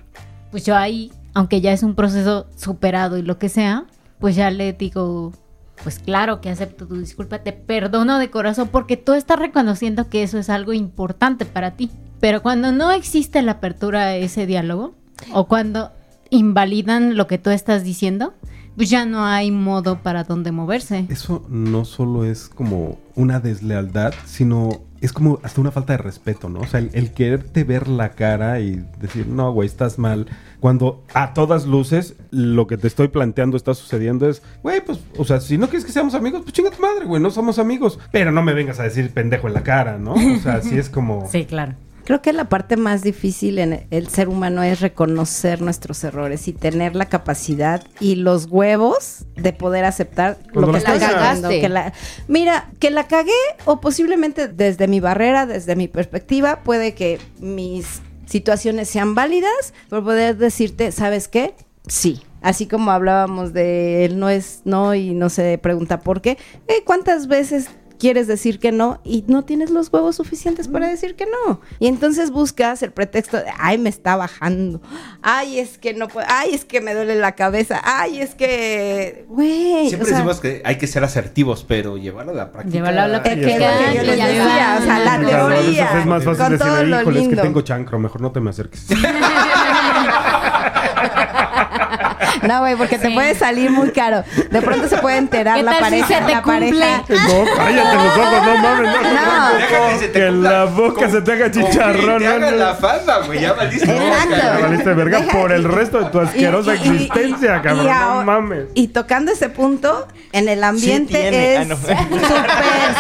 Pues 0.51 0.66
yo 0.66 0.76
ahí, 0.76 1.12
aunque 1.34 1.60
ya 1.62 1.74
es 1.74 1.84
un 1.84 1.95
proceso 1.95 2.47
superado 2.56 3.18
y 3.18 3.24
lo 3.24 3.39
que 3.39 3.49
sea, 3.49 3.86
pues 4.20 4.36
ya 4.36 4.51
le 4.51 4.72
digo, 4.74 5.34
pues 5.82 5.99
claro 5.99 6.41
que 6.41 6.49
acepto 6.49 6.88
tu 6.88 6.97
disculpa, 6.97 7.39
te 7.39 7.51
perdono 7.53 8.19
de 8.19 8.30
corazón 8.30 8.69
porque 8.71 8.97
tú 8.97 9.13
estás 9.13 9.39
reconociendo 9.39 10.09
que 10.09 10.24
eso 10.24 10.38
es 10.38 10.49
algo 10.49 10.74
importante 10.74 11.45
para 11.45 11.71
ti. 11.71 11.89
Pero 12.19 12.41
cuando 12.41 12.71
no 12.71 12.91
existe 12.91 13.41
la 13.41 13.53
apertura 13.53 14.03
a 14.03 14.15
ese 14.15 14.45
diálogo, 14.45 14.95
o 15.34 15.47
cuando 15.47 15.91
invalidan 16.30 17.15
lo 17.17 17.28
que 17.28 17.38
tú 17.38 17.49
estás 17.49 17.84
diciendo, 17.84 18.34
pues 18.76 18.89
ya 18.89 19.05
no 19.05 19.26
hay 19.26 19.51
modo 19.51 20.01
para 20.01 20.24
dónde 20.24 20.51
moverse. 20.51 21.05
Eso 21.09 21.45
no 21.49 21.86
solo 21.86 22.26
es 22.26 22.49
como 22.49 22.97
una 23.15 23.39
deslealtad, 23.39 24.13
sino 24.26 24.82
es 25.06 25.12
como 25.12 25.39
hasta 25.43 25.60
una 25.60 25.72
falta 25.72 25.93
de 25.93 25.97
respeto, 25.97 26.49
¿no? 26.49 26.62
O 26.62 26.66
sea, 26.66 26.80
el, 26.80 27.12
quererte 27.12 27.64
ver 27.64 27.88
la 27.88 28.12
cara 28.12 28.60
y 28.62 28.86
decir, 29.01 29.28
no, 29.28 29.51
güey, 29.51 29.68
estás 29.68 29.99
mal. 29.99 30.28
Cuando 30.62 31.04
a 31.14 31.34
todas 31.34 31.66
luces 31.66 32.16
lo 32.32 32.68
que 32.68 32.78
te 32.78 32.88
estoy 32.88 33.10
planteando 33.10 33.58
está 33.58 33.74
sucediendo 33.74 34.30
es, 34.30 34.41
güey, 34.62 34.80
pues, 34.80 34.99
o 35.18 35.26
sea, 35.26 35.41
si 35.41 35.58
no 35.58 35.68
quieres 35.68 35.86
que 35.86 35.91
seamos 35.91 36.14
amigos, 36.14 36.43
pues 36.43 36.54
chinga 36.54 36.72
tu 36.72 36.82
madre, 36.82 37.06
güey, 37.06 37.22
no 37.22 37.32
somos 37.32 37.60
amigos. 37.60 37.99
Pero 38.12 38.32
no 38.32 38.43
me 38.43 38.54
vengas 38.54 38.80
a 38.80 38.84
decir 38.84 39.12
pendejo 39.12 39.47
en 39.47 39.54
la 39.54 39.64
cara, 39.64 39.97
¿no? 39.97 40.14
O 40.14 40.39
sea, 40.39 40.62
sí 40.62 40.78
es 40.78 40.89
como... 40.89 41.28
Sí, 41.30 41.45
claro. 41.45 41.74
Creo 42.06 42.22
que 42.22 42.34
la 42.34 42.49
parte 42.49 42.76
más 42.78 43.01
difícil 43.01 43.60
en 43.60 43.88
el 43.89 44.10
ser 44.10 44.28
humano 44.30 44.62
es 44.64 44.82
reconocer 44.82 45.62
nuestros 45.62 46.04
errores 46.04 46.47
y 46.47 46.54
tener 46.54 46.95
la 46.95 47.06
capacidad 47.08 47.84
y 47.99 48.16
los 48.16 48.47
huevos 48.49 49.26
de 49.36 49.54
poder 49.54 49.86
aceptar 49.86 50.38
Cuando 50.51 50.74
lo 50.74 50.78
que 50.80 50.80
la 50.84 50.86
cagaste. 50.99 51.16
haciendo. 51.18 51.49
Que 51.49 51.70
la, 51.70 51.93
mira, 52.28 52.70
que 52.80 52.91
la 52.91 53.08
cagué 53.08 53.32
o 53.66 53.80
posiblemente 53.80 54.47
desde 54.47 54.88
mi 54.88 54.99
barrera, 54.99 55.45
desde 55.45 55.76
mi 55.76 55.88
perspectiva, 55.88 56.60
puede 56.64 56.93
que 56.93 57.20
mis 57.39 58.01
situaciones 58.26 58.89
sean 58.89 59.16
válidas, 59.16 59.74
pero 59.89 60.04
poder 60.04 60.38
decirte, 60.38 60.91
¿sabes 60.91 61.28
qué? 61.28 61.56
Sí. 61.88 62.22
Así 62.41 62.68
como 62.68 62.91
hablábamos 62.91 63.54
de 63.54 64.04
él 64.04 64.20
no 64.20 64.28
es 64.30 64.64
no 64.66 64.93
y 64.95 65.14
no 65.14 65.30
se 65.30 65.58
pregunta 65.58 66.01
por 66.01 66.20
qué. 66.22 66.38
eh, 66.68 66.84
¿Cuántas 66.86 67.28
veces 67.28 67.70
quieres 68.04 68.28
decir 68.28 68.60
que 68.60 68.74
no 68.74 68.99
y 69.06 69.24
no 69.28 69.45
tienes 69.45 69.70
los 69.70 69.88
huevos 69.93 70.18
suficientes 70.18 70.68
para 70.68 70.89
decir 70.89 71.16
que 71.16 71.26
no. 71.26 71.62
Y 71.80 71.88
entonces 71.88 72.32
buscas 72.32 72.84
el 72.84 72.91
pretexto 72.91 73.38
de, 73.38 73.45
ay, 73.58 73.78
me 73.78 73.88
está 73.88 74.18
bajando. 74.18 74.82
Ay, 75.22 75.60
es 75.60 75.78
que 75.78 75.93
no 75.93 76.10
puedo. 76.10 76.28
Ay, 76.30 76.54
es 76.54 76.66
que 76.66 76.82
me 76.82 76.93
duele 76.93 77.16
la 77.16 77.32
cabeza. 77.32 77.80
Ay, 77.82 78.20
es 78.20 78.36
que, 78.36 79.24
güey. 79.30 79.88
Siempre 79.88 80.01
o 80.01 80.06
sea, 80.10 80.18
decimos 80.18 80.41
que 80.41 80.62
hay 80.66 80.78
que 80.78 80.86
ser 80.88 81.06
asertivos, 81.06 81.64
pero 81.66 81.95
llevarlo 81.95 82.34
a 82.34 82.36
la 82.36 82.51
práctica. 82.51 82.74
Llevarlo 82.78 83.01
a 83.04 83.08
la 83.08 83.24
práctica. 83.24 83.47
lo 83.47 83.88
que 83.88 83.95
yo 83.95 84.04
les 84.04 84.18
decía, 84.18 84.78
o 84.82 84.84
sea, 84.84 84.99
la 84.99 85.20
Claro, 85.20 85.47
teoría. 85.47 85.99
es 85.99 86.06
más 86.06 86.24
fácil 86.26 86.43
con 86.45 86.58
todo 86.58 86.68
decirle, 86.76 86.89
lo 86.89 87.01
híjole, 87.04 87.20
es 87.20 87.24
que 87.24 87.30
lindo". 87.30 87.41
tengo 87.43 87.62
chancro, 87.62 87.99
mejor 87.99 88.20
no 88.20 88.34
te 88.34 88.41
me 88.41 88.49
acerques. 88.49 88.86
No, 92.47 92.59
güey, 92.59 92.76
porque 92.76 92.97
te 92.97 93.07
Sí. 93.07 93.13
puede 93.13 93.36
salir 93.36 93.69
muy 93.71 93.91
caro. 93.91 94.24
De 94.51 94.61
pronto 94.61 94.88
se 94.88 94.97
puede 94.97 95.17
enterar 95.17 95.57
¿Qué 95.57 95.63
la 95.63 95.71
tal 95.71 95.80
si 95.80 95.84
pareja, 95.84 96.07
se 96.07 96.26
te 96.26 96.32
la 96.34 96.41
cumple? 96.41 96.69
pareja. 96.69 97.03
no, 97.09 97.45
cállate 97.55 97.95
los 97.95 98.17
ojos, 98.17 98.45
no 98.45 98.57
mames, 98.57 98.91
no. 98.91 99.13
No. 99.13 99.99
Se 99.99 100.07
te 100.07 100.19
Que 100.19 100.28
cumpla. 100.28 100.49
la 100.51 100.65
boca 100.65 100.93
Como- 100.95 101.11
se 101.11 101.21
te 101.21 101.32
haga 101.34 101.51
chicharrón, 101.51 102.19
que 102.19 102.26
Te 102.26 102.30
¿no? 102.39 102.45
haga 102.47 102.51
la 102.51 102.76
falda, 102.76 103.19
güey. 103.26 103.39
Ya 103.41 103.53
valiste. 103.53 103.86
Ya 103.88 104.57
valiste 104.61 104.93
verga 104.93 105.19
Deja- 105.21 105.32
por 105.38 105.51
el 105.51 105.63
resto 105.63 105.99
de 105.99 106.09
tu 106.09 106.19
asquerosa 106.19 106.76
Y- 106.76 106.78
y- 106.78 106.82
existencia, 106.89 107.57
y- 107.57 107.61
cabrón. 107.61 107.86
y 107.86 107.89
no 107.89 108.24
mames. 108.24 108.65
Y 108.74 108.88
tocando 108.89 109.32
ese 109.32 109.49
punto, 109.49 110.07
en 110.32 110.49
el 110.49 110.63
ambiente 110.63 111.53
es 111.55 111.59
Ah, 111.59 111.65
no. 111.65 111.76
súper 111.76 111.97
Pero 112.09 112.24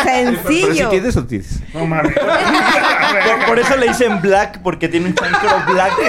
si 0.03 0.09
sencillo. 0.09 0.89
tienes 0.89 1.17
o 1.17 1.23
tienes. 1.25 1.59
No 1.73 1.85
mames. 1.85 2.13
Por, 3.23 3.45
por 3.47 3.59
eso 3.59 3.75
le 3.77 3.87
dicen 3.87 4.21
black, 4.21 4.59
porque 4.63 4.87
tiene 4.89 5.07
un 5.07 5.15
chancro 5.15 5.49
black. 5.67 5.93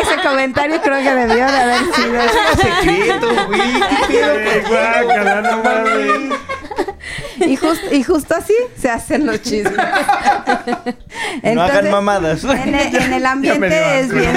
Ese 0.00 0.16
comentario 0.26 0.80
creo 0.84 0.98
que 1.02 1.14
debió 1.14 1.46
de 1.46 1.56
haber 1.56 1.80
sido. 1.94 2.20
secreto, 2.56 3.28
güey. 3.48 3.60
¿Qué 4.08 4.18
pedo 4.18 4.32
Ey, 4.32 4.62
contigo, 4.62 4.68
guácala, 5.04 5.40
no 5.42 5.62
mames. 5.62 6.38
Y, 7.40 7.56
jus- 7.56 7.92
y 7.92 8.02
justo 8.02 8.34
así 8.36 8.54
se 8.76 8.88
hacen 8.88 9.26
los 9.26 9.42
chismes. 9.42 9.74
no 11.54 11.62
hagan 11.62 11.90
mamadas. 11.90 12.44
En 12.44 12.74
el, 12.74 12.94
en 12.96 13.12
el 13.12 13.26
ambiente 13.34 14.00
es 14.00 14.12
bien, 14.12 14.36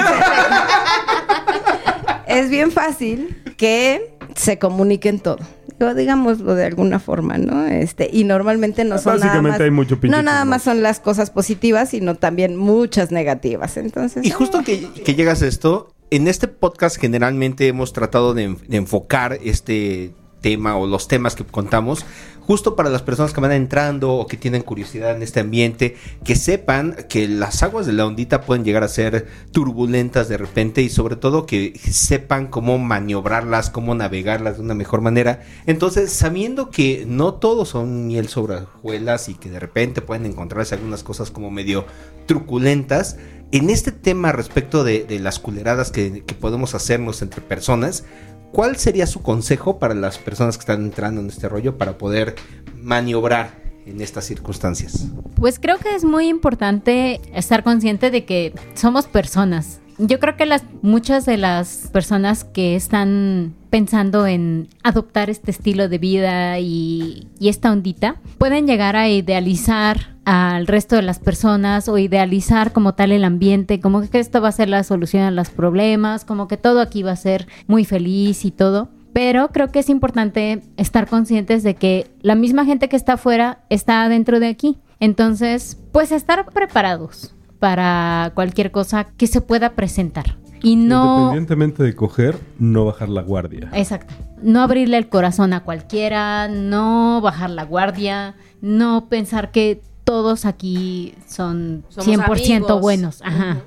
es 2.26 2.50
bien 2.50 2.70
fácil 2.70 3.42
que 3.56 4.14
se 4.34 4.58
comuniquen 4.58 5.20
todo. 5.20 5.38
Digo, 5.78 5.94
digámoslo 5.94 6.54
de 6.56 6.66
alguna 6.66 6.98
forma, 6.98 7.38
¿no? 7.38 7.66
Este, 7.66 8.10
y 8.12 8.24
normalmente 8.24 8.84
no 8.84 8.98
son 8.98 9.14
nada 9.14 9.26
Básicamente 9.26 9.58
más, 9.58 9.64
hay 9.64 9.70
mucho 9.70 9.98
no 10.02 10.22
nada 10.22 10.44
más 10.44 10.62
son 10.62 10.82
las 10.82 10.98
cosas 10.98 11.30
positivas, 11.30 11.90
sino 11.90 12.16
también 12.16 12.56
muchas 12.56 13.12
negativas. 13.12 13.76
Entonces, 13.76 14.26
Y 14.26 14.30
justo 14.30 14.62
que, 14.64 14.90
que 15.04 15.14
llegas 15.14 15.40
a 15.42 15.46
esto, 15.46 15.94
en 16.10 16.28
este 16.28 16.48
podcast 16.48 16.96
generalmente 16.98 17.66
hemos 17.68 17.92
tratado 17.92 18.34
de, 18.34 18.44
en- 18.44 18.58
de 18.68 18.76
enfocar 18.76 19.38
este 19.42 20.12
tema 20.40 20.76
o 20.76 20.86
los 20.86 21.08
temas 21.08 21.34
que 21.34 21.44
contamos 21.44 22.04
justo 22.48 22.76
para 22.76 22.88
las 22.88 23.02
personas 23.02 23.34
que 23.34 23.42
van 23.42 23.52
entrando 23.52 24.14
o 24.14 24.26
que 24.26 24.38
tienen 24.38 24.62
curiosidad 24.62 25.14
en 25.14 25.22
este 25.22 25.40
ambiente, 25.40 25.96
que 26.24 26.34
sepan 26.34 26.96
que 27.06 27.28
las 27.28 27.62
aguas 27.62 27.84
de 27.84 27.92
la 27.92 28.06
ondita 28.06 28.40
pueden 28.40 28.64
llegar 28.64 28.82
a 28.82 28.88
ser 28.88 29.26
turbulentas 29.52 30.30
de 30.30 30.38
repente 30.38 30.80
y 30.80 30.88
sobre 30.88 31.16
todo 31.16 31.44
que 31.44 31.78
sepan 31.78 32.46
cómo 32.46 32.78
maniobrarlas, 32.78 33.68
cómo 33.68 33.94
navegarlas 33.94 34.56
de 34.56 34.62
una 34.62 34.72
mejor 34.72 35.02
manera. 35.02 35.42
Entonces, 35.66 36.10
sabiendo 36.10 36.70
que 36.70 37.04
no 37.06 37.34
todos 37.34 37.68
son 37.68 38.06
miel 38.06 38.28
sobre 38.28 38.54
hojuelas 38.54 39.28
y 39.28 39.34
que 39.34 39.50
de 39.50 39.60
repente 39.60 40.00
pueden 40.00 40.24
encontrarse 40.24 40.74
algunas 40.74 41.02
cosas 41.02 41.30
como 41.30 41.50
medio 41.50 41.84
truculentas, 42.24 43.18
en 43.52 43.68
este 43.68 43.92
tema 43.92 44.32
respecto 44.32 44.84
de, 44.84 45.06
las 45.20 45.38
culeradas 45.38 45.90
que, 45.90 46.22
que 46.24 46.34
podemos 46.34 46.74
hacernos 46.74 47.20
entre 47.20 47.42
personas, 47.42 48.04
¿cuál 48.52 48.76
sería 48.76 49.06
su 49.06 49.22
consejo 49.22 49.78
para 49.78 49.94
las 49.94 50.18
personas 50.18 50.56
que 50.56 50.62
están 50.62 50.82
entrando 50.82 51.20
en 51.20 51.28
este 51.28 51.48
rollo 51.48 51.76
para 51.78 51.98
poder 51.98 52.34
maniobrar 52.74 53.62
en 53.86 54.00
estas 54.00 54.24
circunstancias? 54.24 55.06
Pues 55.34 55.58
creo 55.58 55.78
que 55.78 55.94
es 55.94 56.04
muy 56.04 56.28
importante 56.28 57.20
estar 57.32 57.62
consciente 57.64 58.10
de 58.10 58.24
que 58.24 58.52
somos 58.74 59.06
personas. 59.06 59.80
Yo 59.98 60.20
creo 60.20 60.36
que 60.36 60.46
las 60.46 60.62
muchas 60.82 61.26
de 61.26 61.36
las 61.36 61.90
personas 61.92 62.44
que 62.44 62.76
están 62.76 63.54
pensando 63.68 64.28
en 64.28 64.68
adoptar 64.84 65.28
este 65.28 65.50
estilo 65.50 65.88
de 65.88 65.98
vida 65.98 66.60
y, 66.60 67.26
esta 67.40 67.72
ondita 67.72 68.16
pueden 68.38 68.66
llegar 68.66 68.94
a 68.94 69.08
idealizar 69.08 70.14
al 70.24 70.68
resto 70.68 70.96
de 70.96 71.02
las 71.02 71.18
personas 71.18 71.88
o 71.88 71.98
idealizar 71.98 72.72
como 72.72 72.94
tal 72.94 73.10
el 73.10 73.24
ambiente, 73.24 73.80
como 73.80 74.08
que 74.08 74.20
esto 74.20 74.40
va 74.40 74.48
a 74.48 74.52
ser 74.52 74.68
la 74.68 74.84
solución 74.84 75.24
a 75.24 75.30
los 75.32 75.50
problemas, 75.50 76.24
como 76.24 76.46
que 76.46 76.56
todo 76.56 76.80
aquí 76.80 77.02
va 77.02 77.12
a 77.12 77.16
ser 77.16 77.48
muy 77.66 77.84
feliz 77.84 78.44
y 78.44 78.52
todo. 78.52 78.90
Pero 79.12 79.48
creo 79.48 79.72
que 79.72 79.80
es 79.80 79.88
importante 79.88 80.62
estar 80.76 81.08
conscientes 81.08 81.64
de 81.64 81.74
que 81.74 82.08
la 82.20 82.36
misma 82.36 82.64
gente 82.64 82.88
que 82.88 82.96
está 82.96 83.14
afuera 83.14 83.62
está 83.68 84.08
dentro 84.08 84.38
de 84.38 84.48
aquí. 84.48 84.78
Entonces, 85.00 85.78
pues 85.90 86.12
estar 86.12 86.44
preparados 86.52 87.34
para 87.58 88.32
cualquier 88.34 88.70
cosa 88.70 89.04
que 89.04 89.26
se 89.26 89.40
pueda 89.40 89.70
presentar. 89.70 90.36
Y 90.62 90.76
no... 90.76 91.18
Independientemente 91.18 91.82
de 91.82 91.94
coger, 91.94 92.38
no 92.58 92.84
bajar 92.84 93.08
la 93.08 93.22
guardia. 93.22 93.70
Exacto. 93.72 94.14
No 94.42 94.60
abrirle 94.62 94.96
el 94.96 95.08
corazón 95.08 95.52
a 95.52 95.62
cualquiera, 95.62 96.48
no 96.48 97.20
bajar 97.20 97.50
la 97.50 97.64
guardia, 97.64 98.34
no 98.60 99.08
pensar 99.08 99.50
que 99.50 99.80
todos 100.04 100.44
aquí 100.44 101.14
son 101.26 101.84
Somos 101.88 102.08
100% 102.08 102.56
amigos. 102.56 102.80
buenos. 102.80 103.22
Ajá. 103.22 103.58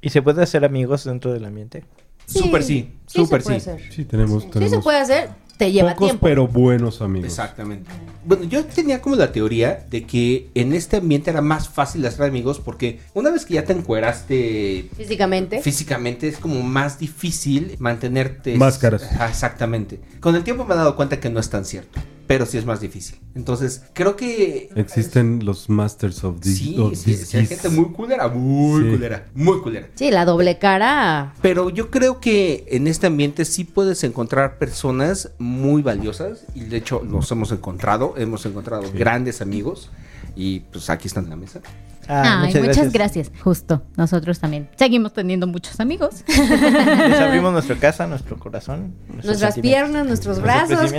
¿Y 0.00 0.10
se 0.10 0.22
puede 0.22 0.42
hacer 0.42 0.64
amigos 0.64 1.04
dentro 1.04 1.32
del 1.32 1.44
ambiente? 1.44 1.84
Súper 2.26 2.62
sí, 2.62 2.94
súper 3.06 3.42
se 3.42 3.48
puede 3.48 3.60
sí. 3.60 3.70
hacer. 3.70 3.92
Sí, 3.92 4.04
tenemos, 4.04 4.44
Sí 4.44 4.48
tenemos 4.50 4.70
se 4.72 4.78
puede 4.80 4.98
hacer, 4.98 5.30
te 5.56 5.70
lleva 5.70 5.90
pocos 5.94 6.08
tiempo. 6.08 6.26
pero 6.26 6.48
buenos 6.48 7.00
amigos. 7.02 7.28
Exactamente. 7.28 7.90
Bueno, 8.24 8.44
yo 8.44 8.64
tenía 8.64 9.00
como 9.02 9.16
la 9.16 9.32
teoría 9.32 9.84
de 9.90 10.04
que 10.04 10.48
en 10.54 10.72
este 10.72 10.96
ambiente 10.98 11.30
era 11.30 11.40
más 11.40 11.68
fácil 11.68 12.04
hacer 12.06 12.24
amigos 12.24 12.60
porque 12.60 13.00
una 13.14 13.30
vez 13.30 13.44
que 13.44 13.54
ya 13.54 13.64
te 13.64 13.72
encueraste 13.72 14.88
Físicamente. 14.96 15.60
físicamente 15.60 16.28
es 16.28 16.38
como 16.38 16.62
más 16.62 16.98
difícil 16.98 17.76
mantenerte. 17.78 18.56
Máscaras. 18.56 19.02
Exactamente. 19.28 20.00
Con 20.20 20.36
el 20.36 20.44
tiempo 20.44 20.64
me 20.64 20.74
he 20.74 20.76
dado 20.76 20.96
cuenta 20.96 21.18
que 21.20 21.30
no 21.30 21.40
es 21.40 21.50
tan 21.50 21.64
cierto, 21.64 22.00
pero 22.26 22.46
sí 22.46 22.58
es 22.58 22.64
más 22.64 22.80
difícil. 22.80 23.18
Entonces, 23.34 23.82
creo 23.94 24.16
que 24.16 24.70
Existen 24.76 25.44
los 25.44 25.68
Masters 25.68 26.24
of 26.24 26.40
this. 26.40 26.58
Sí, 26.58 26.76
of 26.78 26.94
sí, 26.96 27.14
sí, 27.14 27.36
hay 27.38 27.46
gente 27.46 27.68
muy 27.70 27.86
culera, 27.92 28.28
muy 28.28 28.82
Sí. 28.84 28.90
culera, 28.90 29.26
muy 29.34 29.60
culera. 29.60 29.88
Sí, 29.94 30.10
la 30.10 30.24
doble 30.24 30.58
cara. 30.58 31.34
Pero 31.42 31.70
yo 31.70 31.90
creo 31.90 32.20
que 32.20 32.64
en 32.68 32.86
este 32.86 33.06
ambiente 33.06 33.44
sí 33.44 33.64
puedes 33.64 34.04
encontrar 34.04 34.58
personas 34.58 35.30
muy 35.38 35.82
valiosas 35.82 36.44
y 36.54 36.60
de 36.64 36.76
hecho 36.78 37.02
los 37.08 37.30
hemos 37.30 37.52
encontrado, 37.52 38.14
hemos 38.16 38.44
encontrado 38.46 38.84
grandes 38.94 39.40
amigos 39.42 39.90
y 40.36 40.60
pues 40.60 40.88
aquí 40.90 41.08
están 41.08 41.24
en 41.24 41.30
la 41.30 41.36
mesa. 41.36 41.60
Ah, 42.08 42.42
Ay, 42.42 42.54
muchas, 42.60 42.92
gracias. 42.92 43.30
Justo, 43.42 43.82
nosotros 43.96 44.40
también. 44.40 44.68
Seguimos 44.76 45.12
teniendo 45.12 45.46
muchos 45.46 45.78
amigos. 45.80 46.24
Les 46.28 47.20
abrimos 47.20 47.52
nuestra 47.52 47.76
casa, 47.76 48.06
nuestro 48.06 48.38
corazón. 48.38 48.94
Nuestras 49.22 49.58
piernas, 49.58 50.06
nuestros 50.06 50.40
brazos. 50.42 50.92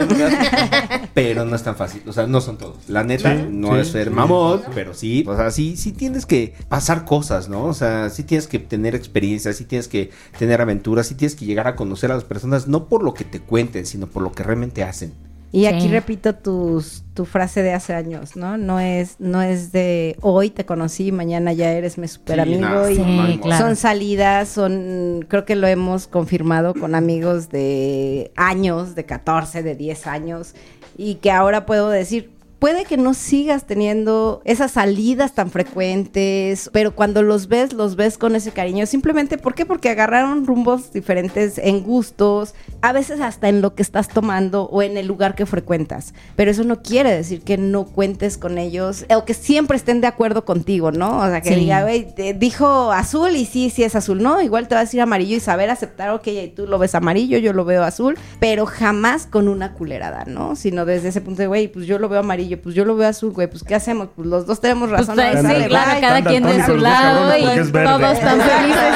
Pero 1.14 1.46
no 1.46 1.56
es 1.56 1.64
tan 1.64 1.76
fácil, 1.76 2.02
o 2.08 2.14
sea, 2.14 2.28
no 2.28 2.42
son 2.42 2.58
todos. 2.58 2.90
La 2.90 3.04
neta, 3.04 3.36
Sí, 3.36 3.46
no 3.50 3.74
sí, 3.74 3.80
es 3.80 3.88
ser 3.90 4.08
sí. 4.08 4.14
mamón, 4.14 4.62
pero 4.74 4.94
sí, 4.94 5.24
o 5.28 5.36
sea, 5.36 5.52
sí, 5.52 5.78
sí 5.78 5.92
tienes 5.92 6.26
que 6.26 6.54
pasar 6.70 7.06
cosas, 7.06 7.50
¿no? 7.50 7.66
O 7.66 7.74
sea, 7.74 8.10
sí 8.10 8.24
tienes 8.24 8.48
que 8.48 8.60
tener 8.60 8.96
experiencias, 8.96 9.56
sí 9.58 9.66
tienes 9.66 9.88
que 9.88 10.12
tener 10.38 10.62
aventuras, 10.62 11.08
sí 11.08 11.16
tienes 11.16 11.36
que 11.36 11.46
llegar 11.46 11.68
a 11.68 11.76
conocer 11.76 12.12
a 12.12 12.16
las 12.16 12.24
personas, 12.24 12.68
no 12.68 12.88
por 12.88 13.04
lo 13.04 13.14
que 13.14 13.24
te 13.24 13.40
cuenten, 13.40 13.86
sino 13.86 14.08
por 14.08 14.24
lo 14.24 14.32
que 14.32 14.44
realmente 14.44 14.84
hacen. 14.84 15.14
Y 15.54 15.68
aquí 15.68 15.82
Sí. 15.82 15.88
repito 15.90 16.34
tus, 16.34 17.04
tu 17.14 17.26
frase 17.26 17.62
de 17.62 17.74
hace 17.74 17.94
años, 17.94 18.36
¿no? 18.36 18.58
No 18.58 18.80
es, 18.80 19.18
no 19.20 19.42
es 19.44 19.72
de 19.72 20.18
hoy 20.22 20.50
te 20.50 20.66
conocí, 20.66 21.12
mañana 21.12 21.54
ya 21.54 21.72
eres 21.72 22.00
mi 22.00 22.08
super 22.08 22.40
amigo. 22.40 22.62
no, 22.62 22.90
y 22.90 22.96
Sí, 22.96 23.40
claro. 23.40 23.64
Son 23.64 23.76
salidas, 23.76 24.50
son, 24.50 25.24
creo 25.30 25.46
que 25.46 25.56
lo 25.56 25.68
hemos 25.68 26.08
confirmado 26.08 26.74
con 26.74 26.96
amigos 26.96 27.50
de 27.50 28.32
años, 28.36 28.96
de 28.96 29.06
14, 29.06 29.62
de 29.62 29.76
10 29.76 30.08
años, 30.08 30.56
y 30.98 31.16
que 31.16 31.30
ahora 31.30 31.68
puedo 31.68 31.90
decir, 31.90 32.32
puede 32.64 32.86
que 32.86 32.96
no 32.96 33.14
sigas 33.14 33.66
teniendo 33.66 34.42
esas 34.46 34.72
salidas 34.72 35.36
tan 35.36 35.52
frecuentes, 35.52 36.70
pero 36.72 36.96
cuando 36.96 37.22
los 37.22 37.50
ves, 37.50 37.74
los 37.74 37.98
ves 37.98 38.18
con 38.18 38.38
ese 38.38 38.52
cariño. 38.52 38.86
Simplemente, 38.86 39.38
¿por 39.38 39.54
qué? 39.54 39.66
Porque 39.66 39.90
agarraron 39.90 40.46
rumbos 40.46 40.94
diferentes 40.94 41.58
en 41.58 41.84
gustos, 41.84 42.56
a 42.82 42.94
veces 42.94 43.20
hasta 43.20 43.50
en 43.50 43.62
lo 43.62 43.76
que 43.76 43.82
estás 43.84 44.08
tomando 44.08 44.64
o 44.64 44.82
en 44.82 44.96
el 44.96 45.08
lugar 45.08 45.36
que 45.36 45.46
frecuentas. 45.46 46.14
Pero 46.38 46.52
eso 46.52 46.64
no 46.64 46.82
quiere 46.82 47.14
decir 47.14 47.42
que 47.42 47.58
no 47.58 47.84
cuentes 47.84 48.38
con 48.38 48.58
ellos 48.58 49.06
o 49.14 49.26
que 49.26 49.34
siempre 49.34 49.76
estén 49.76 50.00
de 50.00 50.08
acuerdo 50.08 50.46
contigo, 50.46 50.94
¿no? 50.94 51.20
O 51.20 51.28
sea, 51.28 51.42
que 51.42 51.50
Sí. 51.50 51.56
diga, 51.56 51.84
güey, 51.84 52.08
dijo 52.38 52.94
azul 52.94 53.36
y 53.36 53.44
sí, 53.44 53.72
sí 53.72 53.84
es 53.84 53.94
azul, 53.98 54.24
¿no? 54.24 54.42
Igual 54.42 54.70
te 54.70 54.76
va 54.76 54.80
a 54.80 54.86
decir 54.86 55.02
amarillo 55.02 55.36
y 55.36 55.42
saber 55.42 55.70
aceptar, 55.70 56.12
ok, 56.12 56.30
tú 56.56 56.66
lo 56.66 56.80
ves 56.80 56.96
amarillo, 56.96 57.38
yo 57.40 57.52
lo 57.52 57.66
veo 57.66 57.84
azul, 57.84 58.18
pero 58.40 58.66
jamás 58.66 59.26
con 59.26 59.50
una 59.50 59.74
culerada, 59.74 60.24
¿no? 60.28 60.56
Sino 60.56 60.86
desde 60.86 61.10
ese 61.10 61.20
punto 61.20 61.42
de, 61.42 61.48
güey, 61.48 61.68
pues 61.68 61.88
yo 61.88 62.00
lo 62.00 62.08
veo 62.08 62.22
amarillo, 62.22 62.53
pues 62.58 62.76
yo 62.76 62.86
lo 62.86 62.96
veo 62.96 63.08
azul, 63.10 63.32
güey, 63.32 63.48
pues 63.50 63.64
¿qué 63.64 63.76
hacemos? 63.76 64.10
Pues 64.16 64.28
los 64.28 64.46
dos 64.46 64.60
tenemos 64.62 64.90
Pues, 64.90 65.02
razón. 65.02 65.16
sí, 65.16 65.22
ahora 65.22 65.42
sale, 65.42 65.68
claro, 65.68 65.92
bye. 65.92 66.02
cada 66.02 66.24
quien 66.24 66.44
de 66.44 66.66
su 66.66 66.76
lado 66.78 67.38
y 67.38 67.44
todos 67.72 68.12
están 68.14 68.40
felices. 68.42 68.94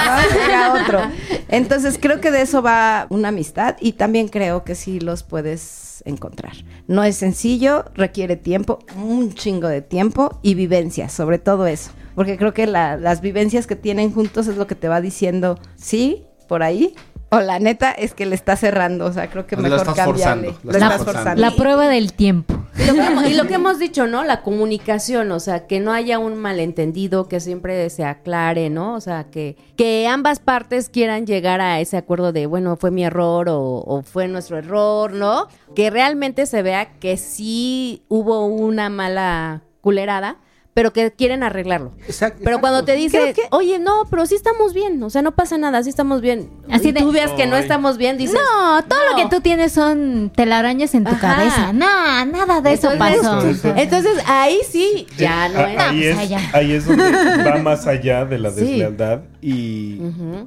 Otro. 0.84 1.02
Entonces 1.50 1.98
creo 2.02 2.20
que 2.22 2.32
de 2.32 2.42
eso 2.42 2.62
va 2.62 3.08
una 3.10 3.30
amistad 3.30 3.76
y 3.80 3.94
también 3.94 4.28
creo 4.28 4.64
que 4.64 4.76
sí 4.76 5.00
los 5.00 5.24
puedes 5.24 6.04
encontrar. 6.06 6.54
No 6.88 7.04
es 7.04 7.16
sencillo, 7.16 7.86
requiere 7.96 8.36
tiempo, 8.36 8.80
un 8.98 9.34
chingo 9.34 9.68
de 9.68 9.82
tiempo 9.82 10.40
y 10.42 10.56
vivencias, 10.56 11.12
sobre 11.14 11.40
todo 11.40 11.68
eso. 11.68 11.92
Porque 12.16 12.38
creo 12.38 12.54
que 12.54 12.68
la- 12.68 12.98
las 12.98 13.22
vivencias 13.22 13.68
que 13.68 13.76
tienen 13.76 14.12
juntos 14.14 14.48
es 14.48 14.58
lo 14.58 14.68
que 14.68 14.76
te 14.76 14.88
va 14.88 15.02
diciendo, 15.02 15.60
sí, 15.76 16.26
por 16.48 16.64
ahí. 16.64 16.96
O 17.30 17.40
la 17.42 17.60
neta 17.60 17.92
es 17.92 18.14
que 18.14 18.26
le 18.26 18.36
está 18.36 18.56
cerrando, 18.56 19.06
o 19.06 19.12
sea, 19.12 19.30
creo 19.30 19.46
que 19.46 19.58
mejor 19.58 19.80
estás 19.80 19.96
cambiarle. 19.96 20.54
forzando, 20.54 20.72
estás 20.78 21.04
forzando. 21.04 21.42
La 21.42 21.52
prueba 21.52 21.88
del 21.90 22.14
tiempo. 22.14 22.54
Y 22.80 22.86
lo, 22.86 22.94
que, 22.94 23.00
hemos- 23.06 23.28
y 23.30 23.34
lo 23.34 23.48
que 23.48 23.54
hemos 23.56 23.80
dicho, 23.80 24.08
¿no? 24.08 24.24
La 24.24 24.44
comunicación, 24.44 25.32
o 25.34 25.40
sea, 25.42 25.68
que 25.68 25.80
no 25.82 25.92
haya 25.92 26.20
un 26.20 26.38
malentendido, 26.38 27.28
que 27.28 27.40
siempre 27.42 27.90
se 27.90 28.06
aclare, 28.06 28.70
¿no? 28.70 28.94
O 28.96 29.02
sea, 29.02 29.26
que, 29.30 29.58
que 29.76 30.08
ambas 30.08 30.40
partes 30.40 30.88
quieran 30.88 31.26
llegar 31.26 31.60
a 31.60 31.82
ese 31.82 31.98
acuerdo 31.98 32.32
de, 32.32 32.46
bueno, 32.46 32.78
fue 32.78 32.92
mi 32.92 33.04
error 33.04 33.50
o, 33.50 33.60
o 33.86 34.04
fue 34.04 34.28
nuestro 34.30 34.58
error, 34.58 35.12
¿no? 35.12 35.48
Que 35.76 35.90
realmente 35.90 36.46
se 36.46 36.62
vea 36.62 36.94
que 37.00 37.18
sí 37.18 38.04
hubo 38.08 38.46
una 38.46 38.90
mala 38.90 39.64
culerada, 39.82 40.38
pero 40.78 40.94
que 40.94 41.12
quieren 41.12 41.42
arreglarlo. 41.42 41.94
Exacto. 42.06 42.42
Pero 42.44 42.60
cuando 42.62 42.86
te 42.86 42.96
dice, 42.96 43.34
oye, 43.50 43.80
no, 43.80 44.04
pero 44.12 44.28
sí 44.28 44.36
estamos 44.36 44.76
bien, 44.76 45.02
o 45.02 45.10
sea, 45.10 45.24
no 45.24 45.32
pasa 45.32 45.58
nada, 45.58 45.82
sí 45.82 45.90
estamos 45.90 46.22
bien. 46.22 46.52
Así 46.70 46.90
y 46.90 46.92
de- 46.92 47.00
tú 47.00 47.12
ves 47.12 47.32
que 47.32 47.48
no 47.48 47.56
estamos 47.58 47.98
bien, 47.98 48.16
dices, 48.20 48.36
No, 48.40 48.84
todo 48.84 49.00
lo 49.10 49.16
que 49.16 49.26
tú 49.28 49.42
tienes 49.42 49.72
son 49.72 50.32
telarañas 50.36 50.94
en 50.94 51.04
tu 51.04 51.16
Ajá. 51.16 51.36
cabeza. 51.36 51.74
No, 51.74 52.26
nada 52.28 52.62
de 52.62 52.74
eso 52.74 52.92
Entonces- 52.92 53.22
pasó. 53.24 53.48
Eso- 53.48 53.74
Entonces 53.76 54.20
ahí 54.28 54.60
sí, 54.70 55.08
ya 55.18 55.50
no 55.50 55.62
Ah, 55.62 55.72
es. 55.74 55.80
ahí, 55.80 56.14
pues 56.14 56.32
es 56.32 56.54
ahí 56.54 56.72
es 56.74 56.86
donde 56.86 57.44
va 57.44 57.58
más 57.58 57.88
allá 57.88 58.26
de 58.26 58.38
la 58.38 58.52
Sí. 58.52 58.84
Y 59.42 60.00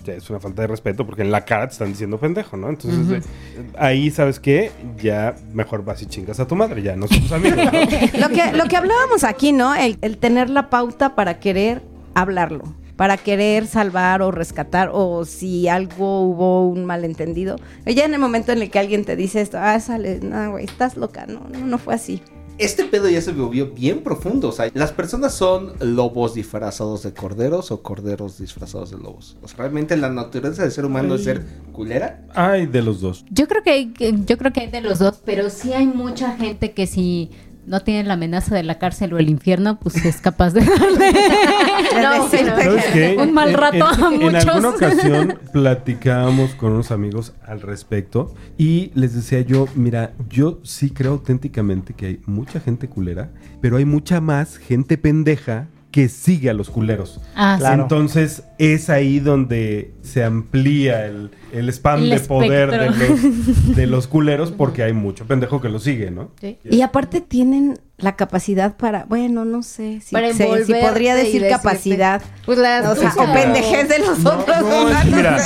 ya 0.04 0.14
es 0.14 0.28
una 0.30 0.40
falta 0.40 0.62
de 0.62 0.68
respeto 0.68 1.06
porque 1.06 1.22
en 1.22 1.30
la 1.30 1.44
cara 1.44 1.66
te 1.66 1.72
están 1.72 1.88
diciendo 1.88 2.18
pendejo, 2.18 2.56
¿no? 2.56 2.68
Entonces 2.68 3.24
eh, 3.24 3.62
ahí, 3.78 4.10
¿sabes 4.10 4.40
qué? 4.40 4.72
Ya 5.00 5.36
mejor 5.52 5.84
vas 5.84 6.02
y 6.02 6.06
chingas 6.06 6.40
a 6.40 6.46
tu 6.46 6.56
madre, 6.56 6.82
ya 6.82 6.96
no 6.96 7.06
somos 7.06 7.30
amigos, 7.32 7.56
¿no? 7.56 7.72
Lo 8.20 8.28
que, 8.28 8.52
lo 8.52 8.64
que 8.64 8.76
hablábamos 8.76 9.24
aquí, 9.24 9.52
¿no? 9.52 9.74
El, 9.74 9.98
el 10.02 10.18
tener 10.18 10.50
la 10.50 10.70
pauta 10.70 11.14
para 11.14 11.38
querer 11.38 11.82
hablarlo, 12.14 12.64
para 12.96 13.16
querer 13.16 13.66
salvar 13.66 14.22
o 14.22 14.30
rescatar, 14.30 14.90
o 14.92 15.24
si 15.24 15.68
algo 15.68 16.22
hubo 16.22 16.68
un 16.68 16.84
malentendido. 16.84 17.56
Ya 17.86 18.04
en 18.04 18.14
el 18.14 18.20
momento 18.20 18.52
en 18.52 18.62
el 18.62 18.70
que 18.70 18.78
alguien 18.78 19.04
te 19.04 19.16
dice 19.16 19.40
esto, 19.40 19.58
ah, 19.60 19.78
sale, 19.80 20.20
no, 20.20 20.52
güey, 20.52 20.64
estás 20.64 20.96
loca, 20.96 21.26
no, 21.26 21.48
no, 21.48 21.66
no 21.66 21.78
fue 21.78 21.94
así. 21.94 22.22
Este 22.60 22.84
pedo 22.84 23.08
ya 23.08 23.22
se 23.22 23.32
volvió 23.32 23.70
bien 23.70 24.02
profundo. 24.02 24.48
O 24.48 24.52
sea, 24.52 24.70
las 24.74 24.92
personas 24.92 25.32
son 25.32 25.72
lobos 25.80 26.34
disfrazados 26.34 27.02
de 27.02 27.14
corderos 27.14 27.70
o 27.70 27.82
corderos 27.82 28.38
disfrazados 28.38 28.90
de 28.90 28.98
lobos. 28.98 29.38
O 29.42 29.48
sea, 29.48 29.56
realmente 29.60 29.96
la 29.96 30.10
naturaleza 30.10 30.64
del 30.64 30.70
ser 30.70 30.84
humano 30.84 31.14
es 31.14 31.24
ser 31.24 31.42
culera. 31.72 32.22
Ay, 32.34 32.66
de 32.66 32.82
los 32.82 33.00
dos. 33.00 33.24
Yo 33.30 33.48
creo 33.48 33.62
que 33.62 33.70
hay, 33.70 33.94
yo 34.26 34.36
creo 34.36 34.52
que 34.52 34.60
hay 34.60 34.70
de 34.70 34.82
los 34.82 34.98
dos, 34.98 35.22
pero 35.24 35.48
sí 35.48 35.72
hay 35.72 35.86
mucha 35.86 36.36
gente 36.36 36.72
que 36.72 36.86
si 36.86 37.30
no 37.70 37.80
tiene 37.80 38.02
la 38.04 38.14
amenaza 38.14 38.54
de 38.54 38.62
la 38.64 38.78
cárcel 38.78 39.12
o 39.14 39.18
el 39.18 39.28
infierno, 39.30 39.78
pues 39.78 40.04
es 40.04 40.20
capaz 40.20 40.52
de 40.52 40.60
darle 40.64 41.12
No, 42.02 42.28
Sí, 42.28 42.38
pero- 42.40 42.56
¿Sabes 42.56 42.84
qué? 42.92 43.16
Un 43.18 43.32
mal 43.32 43.50
En- 43.50 43.56
rato 43.56 43.76
en, 43.76 43.82
a 43.82 44.08
En 44.14 44.20
muchos. 44.20 44.46
alguna 44.46 44.68
ocasión 44.70 45.38
platicábamos 45.52 46.54
con 46.56 46.72
unos 46.72 46.90
amigos 46.90 47.32
al 47.46 47.60
respecto 47.60 48.34
y 48.58 48.90
les 48.94 49.14
decía 49.14 49.40
yo, 49.40 49.66
mira, 49.74 50.12
yo 50.28 50.58
sí 50.64 50.90
creo 50.90 51.12
auténticamente 51.12 51.94
que 51.94 52.06
hay 52.06 52.20
mucha 52.26 52.58
gente 52.60 52.88
culera, 52.88 53.30
pero 53.60 53.76
hay 53.76 53.84
mucha 53.84 54.20
más 54.20 54.56
gente 54.58 54.98
pendeja 54.98 55.68
que 55.90 56.08
sigue 56.08 56.50
a 56.50 56.54
los 56.54 56.70
culeros. 56.70 57.20
Ah, 57.34 57.56
sí. 57.56 57.60
Claro. 57.60 57.82
Entonces 57.82 58.44
es 58.58 58.90
ahí 58.90 59.18
donde 59.18 59.92
se 60.02 60.22
amplía 60.22 61.06
el, 61.06 61.30
el 61.52 61.68
spam 61.70 62.02
El 62.02 62.10
de 62.10 62.20
poder 62.20 62.70
de 62.70 62.86
los, 62.90 63.76
de 63.76 63.86
los 63.86 64.06
culeros 64.06 64.52
porque 64.52 64.82
hay 64.82 64.92
mucho 64.92 65.26
pendejo 65.26 65.60
que 65.60 65.68
lo 65.68 65.78
sigue, 65.78 66.10
¿no? 66.10 66.30
Y 66.64 66.82
aparte 66.82 67.20
tienen 67.20 67.78
la 67.98 68.16
capacidad 68.16 68.76
para, 68.76 69.04
bueno, 69.04 69.44
no 69.44 69.62
sé, 69.62 70.00
si, 70.00 70.14
Para 70.14 70.28
sé, 70.28 70.34
si 70.34 70.42
envolverte 70.44 70.80
podría 70.80 71.14
decir 71.14 71.46
capacidad. 71.48 72.22
Pues 72.46 72.58
la 72.58 72.90
O 72.90 72.96
sea, 72.96 73.12
o 73.16 73.32
pendejez 73.32 73.88
de 73.88 73.98
los 73.98 74.24
otros. 74.24 74.62
no, 74.62 74.90
no 74.90 75.16
mira. 75.16 75.38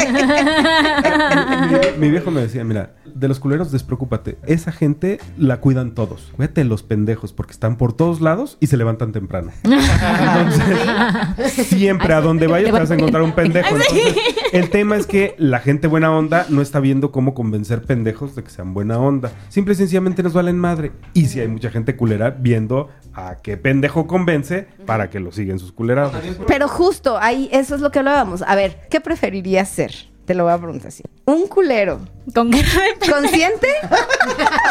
Mi, 1.99 2.11
viejo 2.11 2.31
me 2.31 2.41
decía, 2.41 2.65
mira, 2.65 2.95
de 3.05 3.29
los 3.29 3.41
culeros 3.41 3.73
despreocúpate. 3.73 4.39
Esa 4.47 4.73
gente 4.73 5.19
la 5.37 5.61
cuidan 5.61 5.95
todos. 5.95 6.33
Cuídate 6.37 6.63
de 6.63 6.69
los 6.69 6.83
pendejos 6.83 7.33
porque 7.33 7.53
están 7.53 7.77
por 7.77 7.93
todos 7.93 8.21
lados 8.21 8.57
y 8.61 8.67
se 8.67 8.77
levantan 8.77 9.13
temprano. 9.13 9.53
Entonces, 9.65 11.67
siempre 11.67 12.15
a 12.15 12.21
donde 12.21 12.47
vayas 12.47 12.73
te 12.73 12.79
vas 12.79 12.91
a 12.91 12.95
encontrar 12.95 13.23
un 13.23 13.33
pendejo. 13.33 13.77
Entonces, 13.77 14.17
el 14.53 14.71
tema 14.71 14.97
es 14.97 15.07
que 15.07 15.35
la 15.39 15.61
gente 15.61 15.87
buena 15.87 16.11
onda 16.11 16.47
no 16.49 16.63
está 16.63 16.81
viendo 16.81 17.13
cómo 17.13 17.35
convencer 17.35 17.83
pendejos 17.83 18.35
de 18.35 18.43
que 18.43 18.51
sean 18.51 18.75
buena 18.75 18.99
onda. 18.99 19.33
Simple 19.49 19.75
y 19.75 19.77
sencillamente 19.77 20.23
nos 20.23 20.33
valen 20.33 20.59
madre. 20.59 20.93
Y 21.13 21.27
si 21.27 21.41
hay 21.41 21.49
mucha 21.49 21.71
gente 21.71 21.97
culera 21.97 22.31
viendo 22.31 22.89
a 23.15 23.37
qué 23.43 23.57
pendejo 23.57 24.07
convence 24.07 24.67
para 24.87 25.11
que 25.11 25.21
lo 25.21 25.33
sigan 25.33 25.59
sus 25.59 25.73
culerados. 25.73 26.15
Pero 26.47 26.69
justo 26.69 27.19
ahí, 27.19 27.49
eso 27.53 27.75
es 27.75 27.81
lo 27.81 27.91
que 27.91 28.01
hablábamos. 28.01 28.43
A 28.43 28.55
ver, 28.55 28.81
¿qué 28.91 29.01
preferirías 29.01 29.69
ser? 29.69 30.14
Te 30.27 30.33
lo 30.35 30.45
voy 30.45 30.55
a 30.55 30.59
preguntar 30.59 30.89
así. 30.89 31.03
¿Un 31.27 31.47
culero 31.49 32.01
Con 32.35 32.51
consciente 32.51 33.69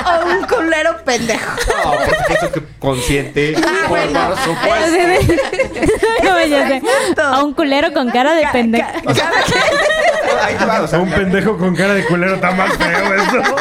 o 0.05 0.25
un 0.25 0.47
culero 0.47 0.97
pendejo? 1.05 1.51
No, 1.67 1.91
por 1.91 2.05
supuesto 2.09 2.51
que 2.51 2.61
consciente. 2.79 3.55
Ah, 3.57 3.85
por, 3.87 3.99
bueno. 3.99 4.29
por 4.29 4.37
supuesto. 4.39 5.43
No, 6.23 6.45
ya 6.45 6.67
sé. 6.67 6.81
A 7.21 7.43
un 7.43 7.53
culero 7.53 7.93
con 7.93 8.09
cara 8.09 8.33
de 8.33 8.47
pendejo. 8.51 8.87
Ahí 10.43 10.55
te 10.55 10.65
va, 10.65 10.81
o 10.81 10.85
O 10.85 10.87
sea, 10.87 10.99
un 10.99 11.09
pendejo 11.09 11.57
con 11.57 11.75
cara 11.75 11.93
de 11.93 12.05
culero 12.05 12.35
está 12.35 12.51
más 12.51 12.75
feo 12.75 13.13
eso. 13.13 13.55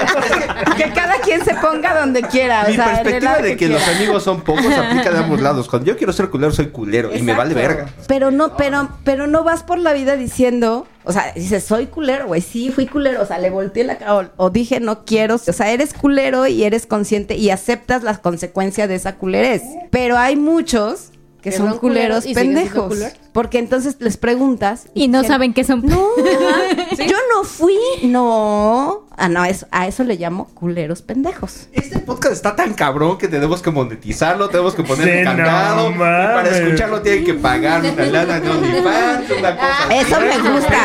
Que 0.77 0.91
cada 0.93 1.17
quien 1.21 1.45
se 1.45 1.55
ponga 1.57 1.99
donde 2.01 2.23
quiera. 2.23 2.63
O 2.65 2.69
Mi 2.69 2.77
sea, 2.77 2.87
perspectiva 3.03 3.39
de 3.39 3.57
que 3.57 3.69
los 3.69 3.87
amigos 3.89 4.23
son 4.23 4.41
pocos 4.41 4.65
aplica 4.67 5.11
de 5.11 5.19
ambos 5.19 5.41
lados. 5.41 5.69
Cuando 5.69 5.89
yo 5.89 5.97
quiero 5.97 6.13
ser 6.13 6.31
culero, 6.31 6.53
soy 6.53 6.69
culero 6.69 7.15
y 7.15 7.23
me 7.23 7.35
vale 7.35 7.55
verga. 7.55 7.87
Pero 8.07 8.31
no, 8.31 8.57
pero, 8.57 8.89
pero 9.05 9.27
no 9.27 9.45
vas 9.45 9.63
por 9.63 9.79
la 9.79 9.93
vida 9.93 10.17
diciendo, 10.17 10.87
o 11.05 11.13
sea, 11.13 11.33
dices, 11.35 11.65
soy 11.65 11.87
culero, 11.87 12.27
güey, 12.27 12.41
sí, 12.41 12.71
fui 12.71 12.87
culero, 12.87 13.23
o 13.23 13.27
sea, 13.27 13.39
le 13.39 13.51
volteé 13.51 13.85
la 13.85 13.99
cara, 13.99 14.17
o, 14.17 14.45
o 14.47 14.51
dije, 14.51 14.81
no 14.81 15.05
quiero, 15.05 15.35
o 15.37 15.39
sea, 15.39 15.71
eres 15.73 15.95
culero 15.95 16.47
y 16.47 16.65
eres 16.65 16.87
consciente 16.87 17.37
y 17.37 17.51
aceptas 17.51 18.03
las 18.03 18.19
consecuencias 18.19 18.89
de 18.89 18.95
esa 18.95 19.17
culerez. 19.17 19.63
Pero 19.91 20.17
hay 20.17 20.37
muchos 20.37 21.11
que 21.43 21.51
Que 21.51 21.57
son 21.57 21.71
son 21.71 21.79
culeros 21.79 22.25
culeros 22.25 22.41
pendejos. 22.41 22.89
culeros. 22.89 23.13
Porque 23.33 23.59
entonces 23.59 23.97
les 23.99 24.17
preguntas 24.17 24.87
Y 24.95 25.09
no 25.09 25.25
saben 25.25 25.53
qué 25.55 25.65
son. 25.65 25.83
No, 25.85 26.07
yo 26.17 27.17
no 27.35 27.43
fui, 27.43 27.77
no. 28.05 29.07
Ah, 29.17 29.29
no, 29.29 29.45
eso, 29.45 29.67
a 29.71 29.87
eso 29.87 30.05
le 30.05 30.17
llamo 30.17 30.47
culeros 30.55 31.03
pendejos. 31.03 31.69
Este 31.73 31.99
podcast 31.99 32.33
está 32.35 32.57
tan 32.57 32.75
cabrón 32.75 33.19
que 33.19 33.29
tenemos 33.29 33.63
que 33.63 33.71
monetizarlo, 33.71 34.49
tenemos 34.49 34.75
que 34.75 34.83
no 34.83 34.89
candado. 35.25 35.91
y 35.91 35.95
para 35.95 36.49
escucharlo 36.49 37.03
tienen 37.03 37.25
que 37.25 37.35
pagar 37.35 37.83
una 37.85 38.05
lana 38.05 38.41
de 38.41 38.51
OnlyFans, 38.51 39.31
una 39.39 39.57
cosa 39.57 39.85
así. 39.89 39.95
Eso 39.95 40.21
me 40.21 40.39
gusta. 40.51 40.79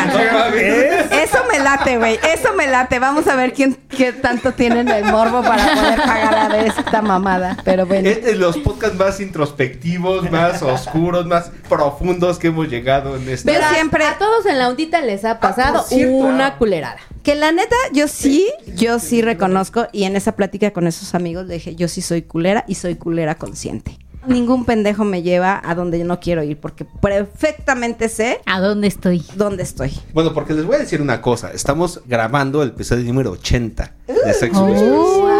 Eso 1.11 1.37
me 1.51 1.59
late, 1.59 1.97
güey. 1.97 2.19
Eso 2.33 2.53
me 2.53 2.67
late. 2.67 2.99
Vamos 2.99 3.27
a 3.27 3.35
ver 3.35 3.53
quién 3.53 3.77
qué 3.95 4.13
tanto 4.13 4.51
tienen 4.53 4.87
el 4.89 5.05
morbo 5.05 5.41
para 5.41 5.73
poder 5.73 5.97
pagar 5.97 6.35
a 6.35 6.47
ver 6.49 6.67
esta 6.67 7.01
mamada. 7.01 7.57
Pero 7.63 7.85
bueno. 7.85 8.07
Es 8.09 8.23
de 8.23 8.35
los 8.35 8.57
podcasts 8.57 8.97
más 8.97 9.19
introspectivos, 9.19 10.29
más 10.31 10.61
oscuros, 10.61 11.25
más 11.25 11.51
profundos 11.69 12.37
que 12.39 12.47
hemos 12.47 12.67
llegado 12.67 13.15
en 13.15 13.27
este. 13.29 13.51
Pero 13.51 13.67
siempre- 13.69 14.05
a 14.05 14.17
todos 14.17 14.45
en 14.45 14.59
la 14.59 14.69
ondita 14.69 15.01
les 15.01 15.25
ha 15.25 15.39
pasado 15.39 15.79
por 15.79 15.87
cierto. 15.87 16.13
una 16.15 16.55
culerada. 16.57 16.97
Que 17.23 17.35
la 17.35 17.51
neta, 17.51 17.75
yo 17.91 18.07
sí, 18.17 18.47
yo 18.75 18.99
sí 18.99 19.21
reconozco, 19.21 19.87
y 19.91 20.03
en 20.03 20.15
esa 20.15 20.33
plática 20.35 20.71
con 20.71 20.87
esos 20.87 21.13
amigos 21.15 21.45
le 21.45 21.55
dije, 21.55 21.75
yo 21.75 21.87
sí 21.87 22.01
soy 22.01 22.23
culera 22.23 22.65
y 22.67 22.75
soy 22.75 22.95
culera 22.95 23.35
consciente. 23.35 23.97
Ningún 24.25 24.65
pendejo 24.65 25.05
me 25.05 25.21
lleva 25.21 25.61
a 25.63 25.73
donde 25.73 25.99
yo 25.99 26.05
no 26.05 26.19
quiero 26.19 26.43
ir, 26.43 26.57
porque 26.59 26.83
perfectamente 26.83 28.09
sé 28.09 28.39
¿A 28.45 28.59
dónde 28.59 28.87
estoy? 28.87 29.23
dónde 29.35 29.63
estoy. 29.63 29.91
Bueno, 30.13 30.33
porque 30.33 30.53
les 30.53 30.65
voy 30.65 30.75
a 30.75 30.79
decir 30.79 31.01
una 31.01 31.21
cosa. 31.21 31.51
Estamos 31.53 32.01
grabando 32.05 32.61
el 32.61 32.69
episodio 32.69 33.05
número 33.05 33.31
80 33.31 33.93
de 34.07 34.33
Sex 34.33 34.51
Oh. 34.57 35.36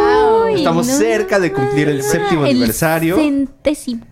Estamos 0.57 0.87
cerca 0.87 1.39
de 1.39 1.51
cumplir 1.51 1.89
el 1.89 2.03
séptimo 2.03 2.45
El 2.45 2.51
aniversario. 2.51 3.15
centésimo. 3.17 4.05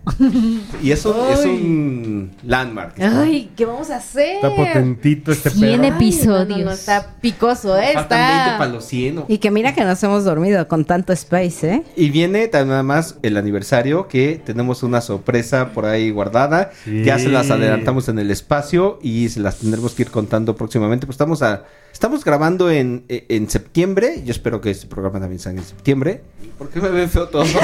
Y 0.82 0.90
eso 0.90 1.30
es 1.30 1.44
un 1.44 2.30
landmark. 2.42 2.98
Ay, 3.00 3.50
¿qué 3.56 3.64
vamos 3.64 3.90
a 3.90 3.96
hacer? 3.96 4.36
Está 4.36 4.54
potentito 4.54 5.32
este 5.32 5.50
Cien 5.50 5.80
pedo. 5.80 5.82
Ay, 5.82 5.88
episodios. 5.90 6.48
no, 6.48 6.58
no, 6.58 6.64
no, 6.66 6.70
está 6.72 7.16
picoso, 7.20 7.76
¿eh? 7.76 7.92
Faltan 7.94 8.18
20 8.18 8.42
Está... 8.44 8.58
para 8.58 8.70
los 8.70 8.84
100. 8.84 9.24
Y 9.28 9.38
que 9.38 9.50
mira 9.50 9.74
que 9.74 9.84
nos 9.84 10.02
hemos 10.02 10.24
dormido 10.24 10.66
con 10.68 10.84
tanto 10.84 11.12
space, 11.12 11.74
¿eh? 11.74 11.82
Y 11.96 12.10
viene 12.10 12.50
nada 12.52 12.82
más 12.82 13.18
el 13.22 13.36
aniversario 13.36 14.08
que 14.08 14.40
tenemos 14.44 14.82
una 14.82 15.00
sorpresa 15.00 15.70
por 15.72 15.86
ahí 15.86 16.10
guardada. 16.10 16.70
Sí. 16.84 17.04
Ya 17.04 17.18
se 17.18 17.28
las 17.28 17.50
adelantamos 17.50 18.08
en 18.08 18.18
el 18.18 18.30
espacio 18.30 18.98
y 19.02 19.28
se 19.28 19.40
las 19.40 19.58
tendremos 19.58 19.94
que 19.94 20.02
ir 20.02 20.10
contando 20.10 20.56
próximamente. 20.56 21.06
Pues 21.06 21.14
estamos 21.14 21.42
a, 21.42 21.64
estamos 21.96 22.24
grabando 22.26 22.70
en, 22.70 23.06
en 23.08 23.48
septiembre. 23.48 24.22
Yo 24.22 24.30
espero 24.30 24.60
que 24.60 24.70
este 24.70 24.86
programa 24.86 25.18
también 25.18 25.38
salga 25.40 25.60
en 25.60 25.66
septiembre. 25.66 26.20
¿Por 26.58 26.68
qué 26.68 26.78
me 26.78 26.90
ven 26.90 27.08
feo 27.08 27.26
todo? 27.28 27.42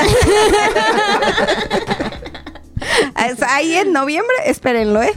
Ahí 3.49 3.75
en 3.75 3.93
noviembre, 3.93 4.35
espérenlo, 4.47 5.03
¿eh? 5.03 5.13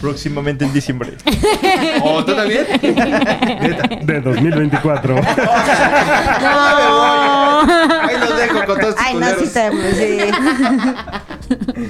Próximamente 0.00 0.64
en 0.64 0.72
diciembre. 0.72 1.14
¿Oh, 2.04 2.24
tú 2.24 2.36
también? 2.36 2.66
De 2.80 4.20
2024. 4.20 5.16
Ahí 8.00 8.16
los 8.20 8.38
dejo 8.38 8.64
con 8.64 8.78
todos 8.78 8.94
Ay, 8.96 9.16
no, 9.16 9.26
sí, 9.40 9.46
sí. 9.46 10.18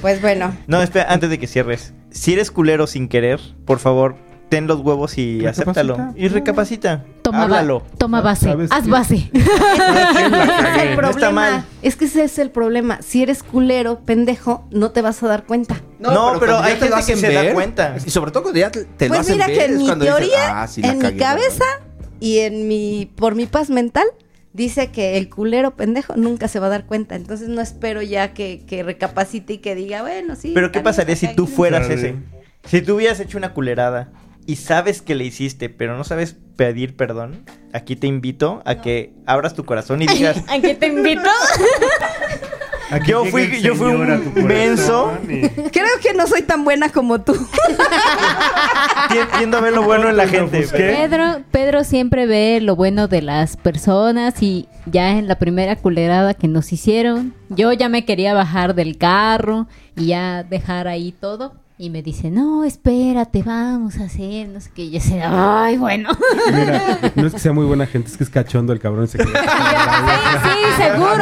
Pues 0.01 0.23
bueno. 0.23 0.57
No, 0.67 0.81
espera, 0.83 1.13
antes 1.13 1.29
de 1.29 1.39
que 1.39 1.47
cierres. 1.47 1.93
Si 2.11 2.33
eres 2.33 2.51
culero 2.51 2.87
sin 2.87 3.09
querer, 3.09 3.41
por 3.67 3.79
favor, 3.79 4.17
ten 4.51 4.67
los 4.67 4.81
huevos 4.81 5.17
y 5.17 5.39
Recapacita. 5.39 5.63
acéptalo. 5.71 6.13
Y 6.17 6.29
recapacita. 6.29 7.05
Toma, 7.23 7.45
Háblalo. 7.45 7.83
toma 7.97 8.21
base. 8.21 8.47
¿Sabes 8.51 8.71
Haz 8.71 8.85
qué? 8.85 8.91
base. 8.91 9.31
Ese 9.35 9.41
es 9.41 10.83
el 10.83 10.91
No 10.91 10.97
problema. 10.97 11.11
está 11.11 11.31
mal. 11.31 11.65
Es 11.83 11.97
que 11.97 12.05
ese 12.05 12.25
es 12.25 12.39
el 12.39 12.51
problema. 12.51 13.01
Si 13.03 13.23
eres 13.23 13.43
culero, 13.43 14.01
pendejo, 14.01 14.67
no 14.71 14.91
te 14.91 15.03
vas 15.03 15.23
a 15.23 15.29
dar 15.29 15.45
cuenta. 15.45 15.77
No, 15.99 16.33
pero 16.39 16.53
cuando 16.53 16.59
hay 16.63 16.77
gente 16.77 16.97
que 17.07 17.17
se 17.17 17.33
da 17.33 17.53
cuenta. 17.55 17.97
Y 18.05 18.11
sobre 18.11 18.31
todo 18.33 18.43
cuando 18.45 18.61
ya 18.61 18.71
te, 18.71 18.81
lo 18.83 19.09
pues 19.09 19.21
hacen 19.21 19.35
mira 19.37 19.47
ver, 19.47 19.57
que 19.57 19.65
en 19.67 19.77
mi 19.79 19.85
dices, 19.85 19.99
teoría, 19.99 20.63
"Ah, 20.63 20.67
sí 20.69 20.81
en 20.85 20.97
mi 20.99 21.03
cagué", 21.03 21.17
cabeza 21.17 21.65
¿verdad? 21.65 22.09
y 22.21 22.39
en 22.41 22.69
mi 22.69 23.11
por 23.17 23.35
mi 23.35 23.47
paz 23.47 23.71
mental 23.71 24.05
dice 24.53 24.91
que 24.91 25.17
el 25.17 25.29
culero 25.31 25.77
pendejo 25.77 26.17
nunca 26.17 26.49
se 26.49 26.59
va 26.59 26.67
a 26.67 26.71
dar 26.71 26.87
cuenta. 26.87 27.15
Entonces 27.15 27.49
no 27.49 27.61
espero 27.61 28.03
ya 28.03 28.33
que, 28.35 28.65
que 28.67 28.83
recapacite 28.83 29.55
y 29.55 29.59
que 29.59 29.75
diga, 29.75 30.03
bueno, 30.03 30.35
sí. 30.37 30.51
Pero 30.55 30.73
¿qué 30.73 30.81
pasaría 30.81 31.15
si 31.17 31.29
tú 31.35 31.45
cagué". 31.45 31.57
fueras 31.57 31.89
ese? 31.91 32.17
Si 32.65 32.83
tú 32.83 32.97
hubieras 32.97 33.21
hecho 33.21 33.39
una 33.39 33.53
culerada 33.55 34.09
y 34.51 34.57
sabes 34.57 35.01
que 35.03 35.15
le 35.15 35.25
hiciste, 35.25 35.69
pero 35.69 35.97
no 35.97 36.05
sabes 36.05 36.37
pedir 36.57 36.97
perdón, 36.97 37.45
aquí 37.73 37.95
te 37.97 38.07
invito 38.07 38.63
a 38.65 38.77
que 38.83 39.13
abras 39.27 39.55
tu 39.55 39.65
corazón 39.65 40.03
y 40.03 40.07
digas, 40.07 40.43
¿A 40.49 40.61
qué 40.61 40.75
te 40.75 40.89
invito? 40.89 41.29
Aquí 42.91 43.13
Yo 43.13 43.25
fui- 43.27 43.61
yo 43.63 43.77
fui 43.77 43.87
un 43.93 44.35
menso. 44.45 45.13
y- 45.29 45.43
Creo 45.71 45.87
que 46.03 46.13
no 46.15 46.27
soy 46.27 46.43
tan 46.43 46.65
buena 46.65 46.89
como 46.89 47.21
tú. 47.21 47.35
"Tien- 49.11 49.29
tiendo 49.39 49.59
a 49.59 49.61
ver 49.61 49.73
lo 49.73 49.83
bueno 49.85 50.09
en 50.09 50.17
la 50.17 50.27
gente. 50.27 50.67
Pedro, 50.67 51.43
Pedro 51.53 51.85
siempre 51.85 52.27
ve 52.27 52.59
lo 52.61 52.75
bueno 52.75 53.07
de 53.07 53.23
las 53.23 53.57
personas 53.57 54.43
y 54.43 54.69
ya 54.87 55.11
en 55.19 55.29
la 55.29 55.37
primera 55.39 55.77
culerada 55.77 56.35
que 56.35 56.49
nos 56.49 56.73
hicieron, 56.73 57.33
yo 57.49 57.73
ya 57.73 57.89
me 57.89 58.05
quería 58.05 58.35
bajar 58.35 58.75
del 58.75 58.99
carro 58.99 59.69
y 59.97 60.07
ya 60.07 60.43
dejar 60.43 60.89
ahí 60.89 61.13
todo. 61.13 61.60
Y 61.83 61.89
me 61.89 62.03
dice, 62.03 62.31
no, 62.31 62.63
espérate, 62.65 63.43
vamos 63.43 63.97
a 64.01 64.05
hacer, 64.05 64.49
no 64.49 64.61
sé 64.61 64.71
qué. 64.75 64.83
Y 64.83 64.91
yo 64.91 65.01
sé, 65.01 65.23
ay, 65.25 65.79
bueno. 65.79 66.11
Mira, 66.53 66.99
no 67.15 67.27
es 67.27 67.33
que 67.33 67.39
sea 67.39 67.55
muy 67.55 67.65
buena 67.65 67.87
gente, 67.87 68.11
es 68.11 68.19
que 68.19 68.25
es 68.25 68.29
cachondo 68.29 68.75
el 68.75 68.81
cabrón. 68.81 69.09
Se 69.09 69.17
queda- 69.17 69.27
sí, 70.43 70.49
sí, 70.77 70.83
seguro. 70.83 71.17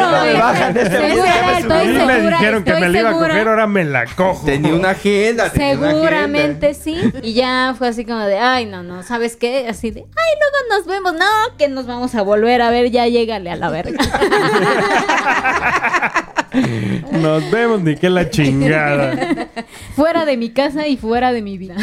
me 2.07 2.21
dijeron 2.31 2.65
que 2.65 2.75
me 2.75 2.89
la 2.89 2.99
iba 2.99 3.11
a 3.11 3.13
coger, 3.13 3.47
ahora 3.47 3.69
me 3.69 3.85
la 3.85 4.05
cojo. 4.07 4.45
Tenía 4.47 4.75
una 4.75 4.91
agenda. 4.91 5.49
tenía 5.51 5.79
una 5.79 5.91
Seguramente 5.93 6.71
agenda. 6.71 7.21
sí. 7.21 7.23
Y 7.23 7.35
ya 7.35 7.77
fue 7.79 7.87
así 7.87 8.05
como 8.05 8.19
de, 8.25 8.41
ay, 8.41 8.67
no, 8.67 8.83
no, 8.83 9.05
¿sabes 9.05 9.37
qué? 9.37 9.69
Así 9.69 9.93
de, 9.93 10.01
ay, 10.01 10.35
luego 10.41 10.57
nos 10.77 10.87
vemos. 10.87 11.13
No, 11.15 11.57
que 11.57 11.69
nos 11.69 11.87
vamos 11.87 12.17
a 12.17 12.23
volver 12.23 12.63
a 12.63 12.71
ver, 12.71 12.91
ya 12.91 13.07
llégale 13.07 13.53
a 13.53 13.57
la 13.57 13.71
verga. 13.71 13.97
Nos 17.13 17.51
vemos, 17.51 17.83
ni 17.83 17.97
que 17.97 18.11
la 18.11 18.31
chingada. 18.31 19.49
fuera 19.97 20.25
de 20.25 20.37
mi 20.37 20.51
casa 20.51 20.87
y 20.87 20.97
fuera 20.97 21.33
de 21.33 21.43
mi 21.43 21.59
vida. 21.59 21.77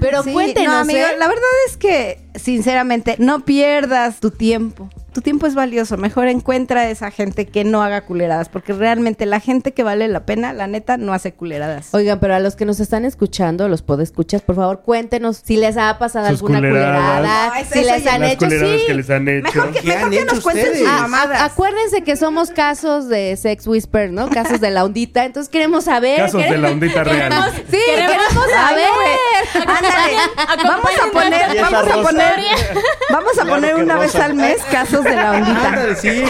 Pero 0.00 0.22
Sí, 0.22 0.32
cuéntenos, 0.32 0.72
no, 0.72 0.78
amigo, 0.80 0.98
¿eh? 0.98 1.16
la 1.18 1.28
verdad 1.28 1.44
es 1.68 1.76
que, 1.76 2.18
sinceramente, 2.34 3.16
no 3.18 3.44
pierdas 3.44 4.20
tu 4.20 4.30
tiempo. 4.30 4.88
Tu 5.12 5.20
tiempo 5.22 5.46
es 5.46 5.54
valioso. 5.54 5.96
Mejor 5.96 6.28
encuentra 6.28 6.82
a 6.82 6.90
esa 6.90 7.10
gente 7.10 7.46
que 7.46 7.64
no 7.64 7.82
haga 7.82 8.02
culeradas. 8.02 8.48
Porque 8.48 8.72
realmente 8.72 9.26
la 9.26 9.40
gente 9.40 9.72
que 9.72 9.82
vale 9.82 10.06
la 10.08 10.24
pena, 10.24 10.52
la 10.52 10.66
neta, 10.66 10.96
no 10.96 11.12
hace 11.12 11.32
culeradas. 11.32 11.88
Oigan, 11.92 12.20
pero 12.20 12.34
a 12.34 12.38
los 12.40 12.54
que 12.56 12.64
nos 12.64 12.78
están 12.80 13.04
escuchando, 13.04 13.68
los 13.68 13.82
podescuchas, 13.82 14.42
por 14.42 14.56
favor, 14.56 14.82
cuéntenos 14.82 15.40
si 15.44 15.56
les 15.56 15.76
ha 15.76 15.98
pasado 15.98 16.26
Sus 16.28 16.36
alguna 16.40 16.58
culeradas. 16.58 17.16
culerada, 17.18 17.46
No, 17.60 17.64
si 17.72 17.84
les 17.84 18.06
han 18.06 18.24
hecho, 18.24 18.38
culeradas 18.38 18.80
sí. 18.80 18.86
que 18.86 18.94
les 18.94 19.10
han 19.10 19.28
hecho. 19.28 19.42
Mejor 19.54 19.72
que, 19.72 19.80
¿Qué 19.80 19.86
mejor 19.88 20.02
han 20.04 20.10
que 20.10 20.24
nos 20.24 20.40
cuenten 20.40 20.74
sus 20.78 20.86
mamadas. 20.86 21.40
a- 21.40 21.44
acuérdense 21.46 22.02
que 22.04 22.16
somos 22.16 22.50
casos 22.50 23.08
de 23.08 23.36
sex 23.36 23.66
whisper, 23.66 24.12
¿no? 24.12 24.28
Casos 24.30 24.60
de 24.60 24.70
la 24.70 24.84
ondita. 24.84 25.24
Entonces 25.24 25.50
queremos 25.50 25.84
saber. 25.84 26.18
Casos 26.18 26.40
de 26.40 26.46
queremos- 26.48 26.62
la 26.62 26.70
ondita 26.70 27.04
real. 27.04 27.16
queremos- 27.16 27.50
Sí, 27.70 27.78
queremos, 27.86 28.44
Ay, 28.46 28.52
saber. 28.52 29.66
Ándale, 29.66 30.16
vamos 30.64 30.90
a 31.02 31.12
poner, 31.12 31.60
vamos 31.62 31.88
a 31.90 32.02
poner, 32.02 32.34
vamos 33.10 33.38
a 33.38 33.44
poner 33.44 33.74
una 33.76 33.96
vez 33.98 34.14
al 34.16 34.34
mes 34.34 34.58
casos 34.70 34.99
de 35.04 35.16
la 35.16 35.32
ondita. 35.36 35.68
Ándale, 35.68 35.96
sí. 35.96 36.22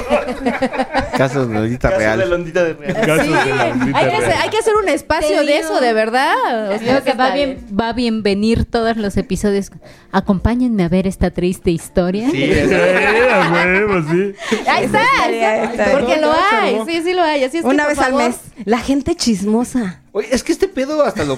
Casos 1.17 1.49
de 1.51 1.59
ondita 1.59 1.91
Caso 1.91 2.19
de 2.19 2.27
la 2.27 2.35
ondita 2.35 2.65
de 2.65 2.73
real. 2.75 2.95
Casos 2.95 3.45
de 3.45 3.55
la 3.55 3.65
ondita 3.67 3.99
Hay 3.99 4.05
que, 4.07 4.17
hacer, 4.17 4.29
real. 4.29 4.41
hay 4.43 4.49
que 4.51 4.59
hacer 4.59 4.75
un 4.77 4.89
espacio 4.89 5.29
Te 5.41 5.45
de 5.47 5.53
digo. 5.53 5.65
eso, 5.65 5.81
de 5.81 5.93
verdad. 5.93 6.73
O 6.73 6.79
sea, 6.79 7.01
que 7.03 7.13
va 7.15 7.31
bien, 7.33 7.67
va 7.79 7.89
a 7.89 7.93
bienvenir 7.93 8.65
todos 8.65 8.97
los 8.97 9.17
episodios. 9.17 9.71
Acompáñenme 10.13 10.85
a 10.85 10.89
ver 10.89 11.07
esta 11.07 11.31
triste 11.31 11.71
historia. 11.71 12.29
Sí, 12.31 12.41
Sí, 12.71 12.75
a 12.75 13.53
huevo, 13.53 14.03
sí. 14.11 14.35
Ahí 14.67 14.85
está, 14.85 15.03
ahí. 15.23 15.69
Porque 15.93 16.21
lo 16.21 16.33
hay, 16.33 16.81
sí, 16.87 17.03
sí 17.03 17.13
lo 17.13 17.23
hay. 17.23 17.45
Así 17.45 17.59
es 17.59 17.63
que, 17.63 17.69
Una 17.69 17.87
vez 17.87 17.99
al 17.99 18.15
mes. 18.15 18.37
La 18.65 18.79
gente 18.79 19.15
chismosa. 19.15 20.01
Oye, 20.13 20.29
es 20.33 20.43
que 20.43 20.53
este 20.53 20.69
pedo 20.69 21.05
hasta 21.05 21.25
lo... 21.25 21.37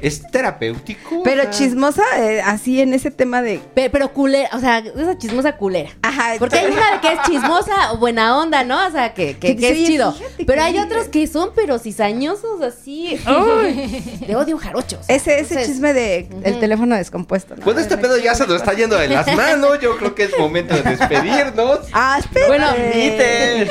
es 0.00 0.22
terapéutico. 0.30 1.22
Pero 1.22 1.42
o 1.42 1.44
sea, 1.44 1.50
chismosa, 1.52 2.02
eh, 2.18 2.40
así 2.42 2.80
en 2.80 2.94
ese 2.94 3.10
tema 3.10 3.42
de. 3.42 3.60
Pero, 3.74 3.90
pero 3.92 4.12
culera, 4.12 4.48
o 4.52 4.60
sea, 4.60 4.78
esa 4.78 5.18
chismosa 5.18 5.56
culera. 5.56 5.90
Ajá. 6.02 6.34
Porque 6.38 6.58
hay 6.58 6.72
una 6.72 7.00
que 7.00 7.12
es 7.12 7.22
chismosa 7.26 7.92
o 7.92 7.98
buena 7.98 8.38
onda, 8.38 8.64
¿no? 8.64 8.86
O 8.86 8.90
sea, 8.90 9.14
que, 9.14 9.36
que, 9.36 9.54
Que 9.54 9.56
que 9.56 9.70
es 9.70 9.86
chido. 9.86 10.14
Pero 10.46 10.62
hay 10.62 10.78
otros 10.78 11.08
que 11.08 11.26
son, 11.26 11.50
pero 11.54 11.78
cizañosos 11.78 12.62
así. 12.62 13.18
¡Ay! 13.26 14.20
De 14.26 14.36
odio 14.36 14.58
jarochos. 14.58 15.00
Ese, 15.08 15.40
ese 15.40 15.40
Entonces, 15.40 15.66
chisme 15.66 15.92
de 15.92 16.28
el 16.42 16.60
teléfono 16.60 16.96
descompuesto. 16.96 17.56
¿no? 17.56 17.62
Pues 17.62 17.78
este 17.78 17.96
pedo 17.96 18.16
ya 18.18 18.34
se 18.34 18.46
nos 18.46 18.56
está 18.56 18.72
yendo 18.74 18.96
de 18.96 19.08
las 19.08 19.26
manos. 19.34 19.80
Yo 19.80 19.96
creo 19.96 20.14
que 20.14 20.24
es 20.24 20.38
momento 20.38 20.74
de 20.74 20.82
despedirnos. 20.82 21.80
Ah, 21.92 22.18
espera. 22.18 22.46
Bueno, 22.46 22.66
Invite. 22.76 23.70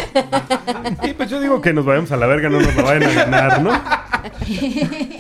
Sí, 1.03 1.13
pues 1.13 1.29
yo 1.29 1.39
digo 1.39 1.61
que 1.61 1.73
nos 1.73 1.85
vayamos 1.85 2.11
a 2.11 2.17
la 2.17 2.27
verga, 2.27 2.49
no 2.49 2.59
nos 2.59 2.75
lo 2.75 2.83
vayan 2.83 3.03
a 3.03 3.13
ganar, 3.13 3.61
¿no? 3.61 3.71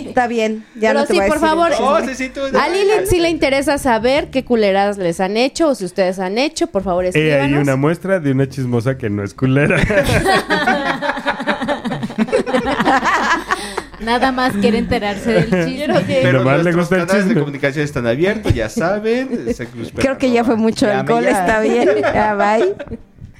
Está 0.07 0.27
bien. 0.27 0.65
Ya 0.75 0.89
Pero 0.89 0.99
no 1.01 1.05
te 1.05 1.13
sí, 1.13 1.19
voy 1.19 1.25
a 1.25 1.29
por 1.29 1.39
decir 1.39 1.49
favor. 1.49 1.71
Oh, 1.79 1.99
sí, 2.07 2.15
sí, 2.15 2.29
tú- 2.29 2.41
A 2.57 2.67
Lilith 2.69 3.05
sí 3.09 3.19
le 3.19 3.29
interesa 3.29 3.77
saber 3.77 4.29
qué 4.31 4.43
culeradas 4.45 4.97
les 4.97 5.19
han 5.19 5.37
hecho 5.37 5.69
o 5.69 5.75
si 5.75 5.85
ustedes 5.85 6.19
han 6.19 6.37
hecho, 6.37 6.67
por 6.67 6.83
favor 6.83 7.03
He 7.05 7.07
ahí 7.09 7.11
escríbanos. 7.29 7.61
una 7.63 7.75
muestra 7.75 8.19
de 8.19 8.31
una 8.31 8.47
chismosa 8.49 8.97
que 8.97 9.09
no 9.09 9.23
es 9.23 9.33
culera. 9.33 9.77
nada 13.99 14.31
más 14.31 14.53
quiere 14.55 14.77
enterarse 14.77 15.31
del 15.31 15.49
chisme. 15.65 16.03
Pero 16.07 16.39
Nomás 16.39 16.57
le 16.63 16.71
nuestros 16.71 16.75
gusta 16.75 16.95
el 16.97 17.05
canales 17.07 17.29
de 17.29 17.35
comunicación 17.39 17.83
están 17.85 18.07
abiertos, 18.07 18.53
ya 18.53 18.69
saben. 18.69 19.29
Creo 19.95 20.17
que 20.17 20.31
ya 20.31 20.43
fue 20.43 20.55
mucho 20.55 20.85
Ya, 20.87 20.99
alcohol, 21.01 21.23
ya. 21.23 21.31
está 21.41 21.59
bien. 21.61 21.89
Ya, 22.01 22.35
bye. 22.35 22.75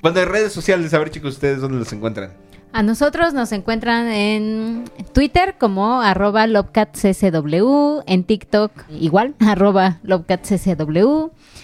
Bueno, 0.01 0.19
en 0.21 0.29
redes 0.29 0.53
sociales, 0.53 0.93
a 0.93 0.99
ver 0.99 1.09
chicos, 1.09 1.33
ustedes 1.35 1.59
dónde 1.61 1.77
los 1.79 1.91
encuentran. 1.93 2.31
A 2.71 2.83
nosotros 2.83 3.33
nos 3.33 3.51
encuentran 3.51 4.07
en 4.09 4.85
Twitter 5.13 5.55
como 5.57 6.01
arroba 6.01 6.45
LobcatCCW, 6.45 8.01
en 8.05 8.23
TikTok 8.23 8.71
igual, 8.89 9.33
arroba 9.39 9.99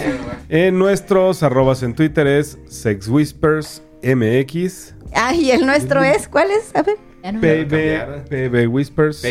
En 0.49 0.79
nuestros 0.79 1.43
arrobas 1.43 1.83
en 1.83 1.95
Twitter 1.95 2.27
es 2.27 2.59
sexwhispersmx, 4.13 4.95
Ah, 5.15 5.33
y 5.33 5.51
el 5.53 5.65
nuestro 5.65 6.03
es, 6.03 6.27
¿cuál 6.29 6.51
es? 6.51 6.75
A 6.75 6.83
ver. 6.83 6.97
Pb, 7.25 8.25
pb 8.29 8.67
whispers. 8.69 9.23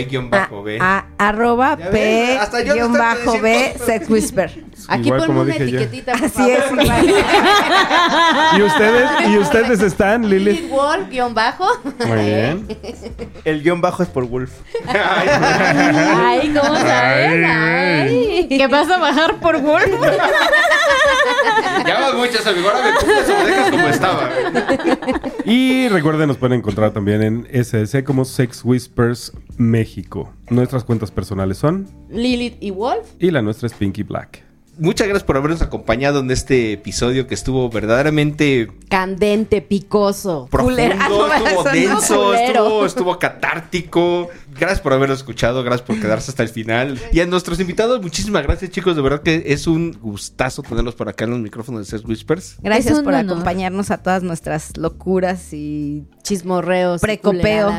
A- 0.82 1.06
arroba 1.20 1.78
Ya 1.78 1.92
P 1.92 1.92
ves, 1.92 2.40
hasta 2.40 2.62
yo 2.64 2.74
te 2.74 2.80
guion 2.80 2.92
estaba 2.92 3.14
bajo 3.14 3.40
B 3.40 3.50
diciendo. 3.52 3.86
Sex 3.86 4.10
Whisper. 4.10 4.64
Aquí 4.88 5.06
Igual 5.10 5.20
ponme 5.20 5.28
como 5.28 5.42
una 5.42 5.56
etiquetita, 5.56 6.14
Así 6.14 6.50
es. 6.50 6.64
¿Y 8.58 8.62
ustedes? 8.64 9.10
¿Y 9.30 9.38
ustedes 9.38 9.82
están, 9.82 10.28
Lili? 10.28 10.54
Lilith 10.54 10.70
Wolf, 10.72 11.08
guion 11.10 11.34
bajo. 11.36 11.68
Muy 12.08 12.18
bien. 12.26 12.68
El 13.46 13.62
guion 13.62 13.80
bajo 13.80 14.02
es 14.02 14.10
por 14.10 14.26
Wolf. 14.28 14.52
Ay, 14.88 16.52
¿cómo 16.60 16.76
sabes? 16.76 17.46
Ay. 17.48 18.48
¿Qué 18.50 18.68
vas 18.68 18.90
a 18.90 18.98
bajar 18.98 19.36
por 19.36 19.62
Wolf? 19.62 19.86
Ya 21.88 22.00
vas 22.00 22.16
muchas, 22.16 22.46
amigo. 22.48 22.70
Ahora 22.70 22.84
me 22.84 22.96
cumples 22.98 23.30
o 23.30 23.46
dejas 23.46 23.72
como 23.72 23.88
estaba. 23.88 24.30
Y 25.46 25.90
recuerden, 25.90 26.28
nos 26.28 26.38
pueden 26.38 26.60
encontrar 26.60 26.92
también 26.92 27.22
en 27.22 27.48
SS 27.52 28.04
como 28.04 28.26
Sex 28.26 28.62
Whispers 28.64 29.34
México. 29.58 30.34
Nuestras 30.50 30.84
cuentas 30.84 31.12
personales 31.12 31.58
son 31.58 31.88
Lilith 32.10 32.58
y 32.62 32.72
Wolf. 32.72 33.06
y 33.20 33.32
la 33.32 33.42
nuestra 33.42 33.68
es 33.68 33.74
Pinky 33.74 34.04
Black. 34.04 34.44
Muchas 34.78 35.08
gracias 35.08 35.24
por 35.24 35.38
habernos 35.38 35.62
acompañado 35.62 36.20
en 36.20 36.32
este 36.32 36.74
episodio 36.74 37.28
que 37.28 37.36
estuvo 37.36 37.70
verdaderamente 37.70 38.72
Candente, 38.90 39.62
picoso. 39.62 40.48
profundo. 40.50 40.82
Ah, 40.82 41.42
estuvo 41.46 41.64
denso, 41.64 42.34
estuvo, 42.34 42.86
estuvo 42.86 43.20
catártico. 43.20 44.30
Gracias 44.60 44.82
por 44.82 44.94
habernos 44.94 45.20
escuchado, 45.20 45.64
gracias 45.64 45.86
por 45.86 46.00
quedarse 46.00 46.32
hasta 46.32 46.44
el 46.44 46.50
final. 46.50 47.00
Y 47.12 47.20
a 47.20 47.26
nuestros 47.26 47.60
invitados, 47.60 48.02
muchísimas 48.02 48.44
gracias, 48.44 48.72
chicos. 48.72 48.96
De 48.96 49.02
verdad 49.02 49.22
que 49.22 49.44
es 49.48 49.68
un 49.68 49.98
gustazo 50.02 50.64
tenerlos 50.64 50.96
por 50.96 51.10
acá 51.10 51.26
en 51.26 51.32
los 51.32 51.40
micrófonos 51.40 51.82
de 51.82 51.86
Sex 51.86 52.08
Whispers. 52.08 52.58
Gracias 52.62 53.00
por 53.02 53.14
honor. 53.14 53.32
acompañarnos 53.32 53.92
a 53.92 53.98
todas 54.00 54.24
nuestras 54.24 54.78
locuras 54.78 55.54
y 55.54 56.06
Chismorreos. 56.24 57.02
Precopeo. 57.02 57.72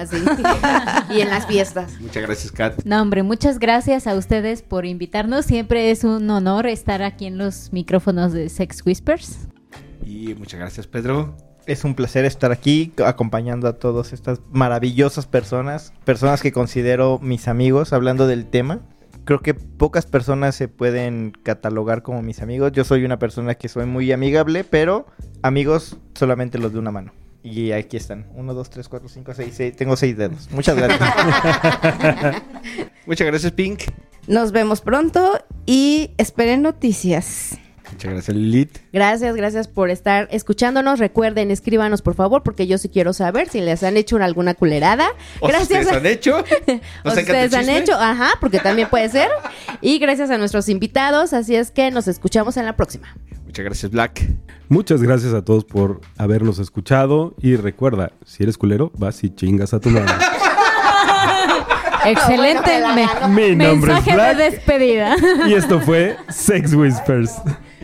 Y, 1.11 1.15
y 1.15 1.21
en 1.21 1.31
las 1.31 1.47
fiestas. 1.47 2.01
Muchas 2.01 2.23
gracias, 2.23 2.53
Kat. 2.53 2.85
No, 2.85 3.03
hombre, 3.03 3.23
muchas 3.23 3.59
gracias 3.59 4.07
a 4.07 4.15
ustedes 4.15 4.63
por 4.63 4.87
invitarnos. 4.87 5.47
Siempre 5.47 5.91
es 5.91 6.05
un 6.05 6.31
honor 6.31 6.67
estar 6.67 7.03
aquí 7.03 7.27
en 7.27 7.39
los 7.39 7.73
micrófonos 7.73 8.33
de 8.33 8.49
Sex 8.49 8.85
Whispers. 8.87 9.49
Y 10.05 10.35
muchas 10.35 10.61
gracias, 10.61 10.87
Pedro. 10.87 11.37
Es 11.67 11.85
un 11.85 11.95
placer 11.95 12.27
estar 12.27 12.53
aquí 12.53 12.93
acompañando 13.05 13.67
a 13.69 13.79
todas 13.79 14.13
estas 14.13 14.41
maravillosas 14.51 15.27
personas, 15.27 15.95
personas 16.05 16.43
que 16.43 16.53
considero 16.53 17.19
mis 17.23 17.49
amigos 17.49 17.95
hablando 17.95 18.27
del 18.27 18.45
tema. 18.47 18.81
Creo 19.25 19.41
que 19.41 19.55
pocas 19.55 20.05
personas 20.05 20.55
se 20.55 20.69
pueden 20.69 21.33
catalogar 21.43 22.03
como 22.03 22.21
mis 22.21 22.43
amigos. 22.43 22.73
Yo 22.73 22.85
soy 22.85 23.07
una 23.07 23.19
persona 23.19 23.55
que 23.55 23.71
soy 23.71 23.87
muy 23.87 24.13
amigable, 24.13 24.65
pero 24.65 25.07
amigos 25.41 25.97
solamente 26.13 26.59
los 26.59 26.75
de 26.75 26.79
una 26.79 26.91
mano. 26.91 27.13
Y 27.45 27.73
aquí 27.73 27.99
están. 27.99 28.27
Uno, 28.35 28.55
dos, 28.55 28.71
tres, 28.71 28.89
cuatro, 28.89 29.09
cinco, 29.09 29.35
seis, 29.35 29.53
seis. 29.55 29.77
Tengo 29.77 29.97
seis 29.97 30.17
dedos. 30.17 30.49
Muchas 30.51 30.77
gracias. 30.77 30.99
Muchas 33.07 33.27
gracias, 33.27 33.53
Pink. 33.53 33.83
nos 34.27 34.51
vemos 34.51 34.81
pronto 34.81 35.39
y 35.67 36.11
esperen 36.17 36.63
noticias. 36.63 37.59
Muchas 37.93 38.13
gracias, 38.13 38.35
Lilith. 38.37 38.79
Gracias, 38.95 39.37
gracias 39.37 39.69
por 39.69 39.91
estar 39.91 40.27
escuchándonos. 40.31 40.99
Recuerden, 40.99 41.51
escríbanos 41.51 42.01
por 42.01 42.15
favor, 42.15 42.43
porque 42.43 42.67
yo 42.67 42.79
sí 42.79 42.89
quiero 42.89 43.13
saber 43.13 43.51
si 43.51 43.61
les 43.61 43.83
han 43.83 43.99
hecho 43.99 44.17
alguna 44.17 44.55
culerada. 44.55 45.07
¿O 45.41 45.47
si 45.49 45.53
Gracias. 45.53 45.81
ustedes 45.81 45.93
a- 45.93 45.97
han 45.99 46.07
hecho? 46.07 46.39
o 46.39 46.43
¿Nos 46.43 46.45
si 47.15 47.21
encanta 47.21 47.41
el 47.43 47.45
ustedes 47.51 47.55
han 47.55 47.69
hecho, 47.69 47.93
ajá, 47.95 48.31
porque 48.41 48.59
también 48.59 48.89
puede 48.89 49.11
ser. 49.11 49.29
Y 49.83 49.99
gracias 49.99 50.31
a 50.31 50.39
nuestros 50.39 50.71
invitados, 50.71 51.35
así 51.35 51.55
es 51.57 51.71
que 51.71 51.91
nos 51.91 52.09
escuchamos 52.09 52.57
en 52.57 52.65
la 52.65 52.75
próxima. 52.75 53.15
Muchas 53.55 53.65
gracias, 53.67 53.93
Black. 53.93 54.29
Muchas 54.69 55.01
gracias 55.01 55.33
a 55.33 55.45
todos 55.45 55.65
por 55.65 56.01
habernos 56.19 56.59
escuchado. 56.59 57.37
Y 57.41 57.55
recuerda, 57.55 58.11
si 58.25 58.43
eres 58.43 58.59
culero, 58.59 58.91
vas 58.99 59.23
y 59.23 59.31
chingas 59.33 59.73
a 59.73 59.79
tu 59.79 59.91
madre. 59.91 60.13
Excelente 62.05 62.81
bueno, 62.81 62.95
me- 62.97 63.05
claro. 63.05 63.29
Mi 63.29 63.55
nombre 63.55 63.93
es 63.93 64.05
mensaje 64.05 64.13
Black. 64.15 64.37
de 64.37 64.51
despedida. 64.51 65.17
Y 65.47 65.55
esto 65.55 65.81
fue 65.81 66.17
Sex 66.31 66.75
Whispers. 66.75 67.31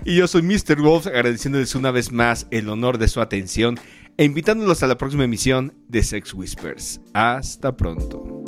Y 0.05 0.17
yo 0.17 0.27
soy 0.27 0.43
Mr. 0.43 0.83
Wolf, 0.83 1.07
agradeciéndoles 1.07 1.77
una 1.77 1.93
vez 1.93 2.11
más 2.11 2.49
el 2.51 2.69
honor 2.69 2.99
de 2.99 3.07
su 3.07 3.21
atención 3.21 3.79
e 4.17 4.25
invitándolos 4.25 4.83
a 4.83 4.89
la 4.89 4.99
próxima 4.99 5.23
emisión 5.23 5.73
de 5.87 6.03
Sex 6.03 6.35
Whispers. 6.35 7.01
Hasta 7.15 7.77
pronto. 7.77 8.43